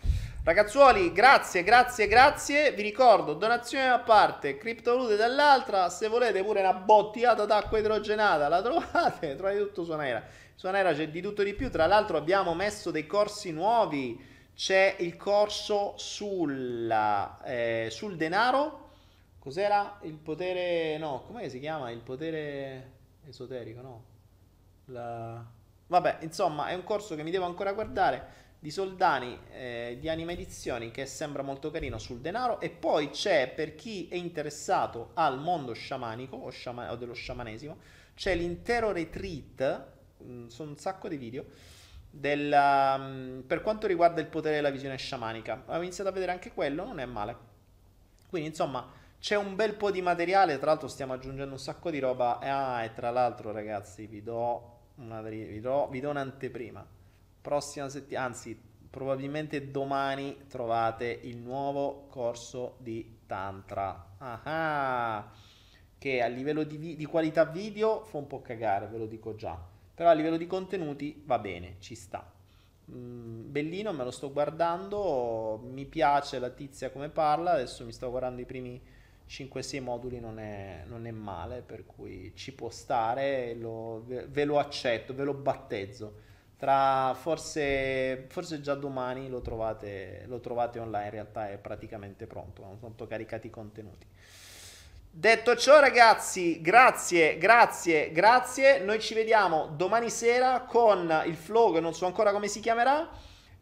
Ragazzuoli, 0.43 1.11
grazie, 1.11 1.63
grazie, 1.63 2.07
grazie. 2.07 2.71
Vi 2.73 2.81
ricordo, 2.81 3.33
donazione 3.33 3.87
da 3.87 3.99
parte, 3.99 4.57
criptovalute 4.57 5.15
dall'altra. 5.15 5.89
Se 5.89 6.07
volete 6.07 6.43
pure 6.43 6.59
una 6.59 6.73
bottigliata 6.73 7.45
d'acqua 7.45 7.79
idrogenata, 7.79 8.47
la 8.47 8.61
trovate, 8.61 9.35
trovate 9.35 9.57
tutto 9.59 9.83
su 9.83 9.91
Anaera. 9.91 10.23
Su 10.55 10.67
Anaera 10.67 10.93
c'è 10.93 11.09
di 11.09 11.21
tutto 11.21 11.43
di 11.43 11.53
più. 11.53 11.69
Tra 11.69 11.85
l'altro 11.85 12.17
abbiamo 12.17 12.53
messo 12.53 12.91
dei 12.91 13.07
corsi 13.07 13.51
nuovi. 13.51 14.28
C'è 14.59 14.97
il 14.99 15.15
corso 15.15 15.93
sulla, 15.95 17.41
eh, 17.45 17.87
sul 17.89 18.17
denaro 18.17 18.87
Cos'era 19.39 19.99
il 20.01 20.15
potere... 20.15 20.97
No, 20.97 21.23
com'è 21.25 21.47
si 21.47 21.61
chiama? 21.61 21.91
Il 21.91 22.01
potere 22.01 22.91
esoterico, 23.25 23.79
no? 23.79 24.03
La... 24.87 25.43
Vabbè, 25.87 26.17
insomma, 26.23 26.67
è 26.67 26.73
un 26.73 26.83
corso 26.83 27.15
che 27.15 27.23
mi 27.23 27.31
devo 27.31 27.45
ancora 27.45 27.71
guardare 27.71 28.47
di 28.59 28.69
Soldani 28.69 29.39
eh, 29.53 29.97
di 29.97 30.09
Anima 30.09 30.33
Edizioni 30.33 30.91
che 30.91 31.05
sembra 31.05 31.41
molto 31.41 31.71
carino 31.71 31.97
sul 31.97 32.19
denaro 32.19 32.59
e 32.59 32.69
poi 32.69 33.11
c'è 33.11 33.49
per 33.55 33.75
chi 33.75 34.09
è 34.09 34.15
interessato 34.15 35.11
al 35.13 35.39
mondo 35.39 35.71
sciamanico 35.71 36.35
o, 36.35 36.49
sciama- 36.49 36.91
o 36.91 36.97
dello 36.97 37.13
sciamanesimo 37.13 37.77
c'è 38.13 38.35
l'intero 38.35 38.91
retreat 38.91 39.85
mh, 40.17 40.29
mm, 40.29 40.47
sono 40.47 40.71
un 40.71 40.75
sacco 40.75 41.07
di 41.07 41.15
video 41.15 41.45
del, 42.09 42.51
um, 42.51 43.43
per 43.45 43.61
quanto 43.61 43.87
riguarda 43.87 44.19
il 44.21 44.27
potere 44.27 44.55
della 44.55 44.71
visione 44.71 44.97
sciamanica 44.97 45.63
ho 45.65 45.77
iniziato 45.77 46.09
a 46.09 46.13
vedere 46.13 46.31
anche 46.31 46.51
quello 46.51 46.85
non 46.85 46.99
è 46.99 47.05
male 47.05 47.35
quindi 48.29 48.49
insomma 48.49 48.97
c'è 49.19 49.35
un 49.35 49.55
bel 49.55 49.75
po' 49.75 49.91
di 49.91 50.01
materiale, 50.01 50.57
tra 50.59 50.67
l'altro 50.67 50.87
stiamo 50.87 51.11
aggiungendo 51.11 51.53
un 51.53 51.59
sacco 51.59 51.91
di 51.91 51.99
roba. 51.99 52.39
Ah, 52.39 52.83
e 52.83 52.93
tra 52.93 53.11
l'altro 53.11 53.51
ragazzi 53.51 54.07
vi 54.07 54.23
do, 54.23 54.77
una, 54.95 55.21
vi 55.21 55.59
do, 55.59 55.89
vi 55.89 55.99
do 55.99 56.09
un'anteprima. 56.09 56.85
Prossima 57.41 57.89
settimana, 57.89 58.27
anzi 58.27 58.57
probabilmente 58.89 59.71
domani 59.71 60.45
trovate 60.47 61.19
il 61.23 61.37
nuovo 61.37 62.07
corso 62.09 62.77
di 62.79 63.17
Tantra. 63.27 64.15
Ah, 64.19 65.29
che 65.97 66.21
a 66.21 66.27
livello 66.27 66.63
di, 66.63 66.95
di 66.95 67.05
qualità 67.05 67.43
video 67.43 68.05
fa 68.05 68.17
un 68.17 68.27
po' 68.27 68.41
cagare, 68.41 68.87
ve 68.87 68.97
lo 68.99 69.05
dico 69.05 69.35
già. 69.35 69.59
Però 69.99 70.11
a 70.11 70.13
livello 70.13 70.37
di 70.37 70.47
contenuti 70.47 71.21
va 71.25 71.39
bene, 71.39 71.75
ci 71.79 71.93
sta. 71.93 72.25
Mm, 72.89 73.51
bellino, 73.51 73.91
me 73.91 74.05
lo 74.05 74.11
sto 74.11 74.31
guardando, 74.31 75.59
mi 75.61 75.83
piace 75.83 76.39
la 76.39 76.51
tizia 76.51 76.89
come 76.89 77.09
parla, 77.09 77.51
adesso 77.51 77.83
mi 77.83 77.91
sto 77.91 78.09
guardando 78.09 78.39
i 78.39 78.45
primi 78.45 78.81
5-6 79.27 79.81
moduli 79.81 80.21
non 80.21 80.39
è, 80.39 80.85
non 80.87 81.05
è, 81.05 81.11
male, 81.11 81.63
per 81.63 81.85
cui 81.85 82.31
ci 82.33 82.53
può 82.53 82.69
stare, 82.69 83.55
lo, 83.55 84.05
ve 84.05 84.45
lo 84.45 84.57
accetto, 84.57 85.13
ve 85.13 85.25
lo 85.25 85.33
battezzo. 85.33 86.13
Tra 86.55 87.13
forse, 87.13 88.23
forse 88.29 88.61
già 88.61 88.75
domani 88.75 89.27
lo 89.27 89.41
trovate, 89.41 90.23
lo 90.27 90.39
trovate 90.39 90.79
online, 90.79 91.05
in 91.05 91.11
realtà 91.11 91.49
è 91.51 91.57
praticamente 91.57 92.25
pronto, 92.25 92.61
sono 92.61 92.77
tanto 92.79 93.05
caricati 93.05 93.47
i 93.47 93.49
contenuti. 93.49 94.07
Detto 95.19 95.57
ciò, 95.57 95.81
ragazzi, 95.81 96.61
grazie, 96.61 97.37
grazie, 97.37 98.09
grazie. 98.13 98.79
Noi 98.79 99.01
ci 99.01 99.13
vediamo 99.13 99.73
domani 99.75 100.09
sera 100.09 100.61
con 100.61 101.23
il 101.25 101.35
flow, 101.35 101.77
non 101.79 101.93
so 101.93 102.05
ancora 102.05 102.31
come 102.31 102.47
si 102.47 102.61
chiamerà. 102.61 103.09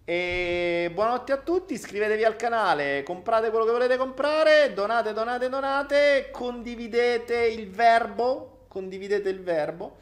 E 0.06 0.92
buonanotte 0.94 1.32
a 1.32 1.38
tutti, 1.38 1.74
iscrivetevi 1.74 2.24
al 2.24 2.36
canale, 2.36 3.02
comprate 3.02 3.50
quello 3.50 3.66
che 3.66 3.72
volete 3.72 3.98
comprare, 3.98 4.72
donate, 4.76 5.14
donate, 5.14 5.50
donate, 5.50 6.30
condividete 6.32 7.48
il 7.48 7.68
verbo, 7.72 8.66
condividete 8.68 9.28
il 9.28 9.42
verbo 9.42 9.98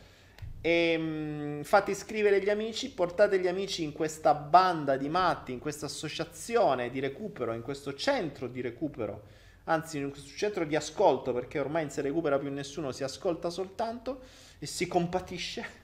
e 0.60 0.98
mh, 0.98 1.64
fate 1.64 1.92
iscrivere 1.92 2.42
gli 2.42 2.50
amici, 2.50 2.92
portate 2.92 3.40
gli 3.40 3.48
amici 3.48 3.82
in 3.82 3.94
questa 3.94 4.34
banda 4.34 4.98
di 4.98 5.08
matti, 5.08 5.54
in 5.54 5.60
questa 5.60 5.86
associazione 5.86 6.90
di 6.90 7.00
recupero, 7.00 7.54
in 7.54 7.62
questo 7.62 7.94
centro 7.94 8.50
di 8.50 8.60
recupero, 8.60 9.44
anzi 9.66 10.00
in 10.00 10.10
questo 10.12 10.36
centro 10.36 10.66
di 10.66 10.76
ascolto, 10.76 11.34
perché 11.34 11.60
ormai 11.60 11.84
non 11.84 11.92
si 11.92 12.02
recupera 12.02 12.40
più 12.40 12.52
nessuno, 12.52 12.92
si 12.92 13.04
ascolta 13.04 13.50
soltanto 13.50 14.22
e 14.60 14.66
si 14.66 14.88
compatisce. 14.88 15.84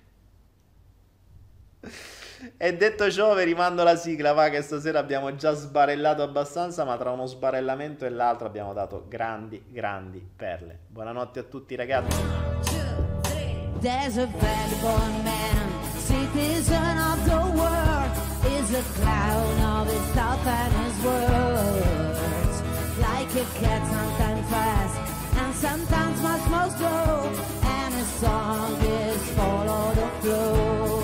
E 2.58 2.76
detto 2.76 3.12
ciò, 3.12 3.36
vi 3.36 3.44
rimando 3.44 3.84
la 3.84 3.96
sigla, 3.96 4.34
va 4.34 4.50
che 4.50 4.64
stasera 4.64 4.98
abbiamo 4.98 5.36
già 5.36 5.54
sbarellato 5.54 6.24
abbastanza, 6.24 6.84
ma 6.84 6.98
tra 6.98 7.12
uno 7.12 7.28
sbarellamento 7.28 8.06
e 8.06 8.10
l'altro 8.10 8.48
abbiamo 8.48 8.74
dato 8.74 9.06
grandi, 9.08 9.64
grandi 9.68 10.28
perle. 10.36 10.80
Buonanotte 10.88 11.40
a 11.40 11.44
tutti 11.44 11.76
ragazzi. 11.76 12.18
There's 13.80 14.18
a 14.18 14.28
vagabond 14.28 15.24
man, 15.24 15.70
citizen 16.06 16.98
of 16.98 17.24
the 17.26 17.42
world, 17.58 18.12
is 18.60 18.74
a 18.76 18.84
clown 19.00 19.60
of 19.80 19.88
his 19.88 20.06
thoughts 20.14 20.46
and 20.46 20.74
his 20.86 21.04
words. 21.04 21.61
A 23.42 23.44
cat, 23.60 23.82
sometimes 23.88 24.50
fast, 24.52 24.98
and 25.36 25.56
sometimes 25.56 26.22
much 26.22 26.48
more 26.52 26.70
slow, 26.78 27.32
and 27.64 27.94
his 27.96 28.08
song 28.22 28.76
is 28.84 29.32
follow 29.32 29.94
the 29.96 30.08
flow. 30.22 31.02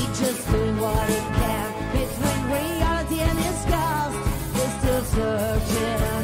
Each 0.00 0.18
just 0.18 0.50
doing 0.50 0.80
what 0.80 1.06
he 1.10 1.20
can 1.40 1.68
between 1.92 2.42
reality 2.56 3.20
and 3.20 3.38
his 3.38 3.60
ghost. 3.72 4.16
He's 4.54 4.72
still 4.80 5.04
searching 5.14 6.23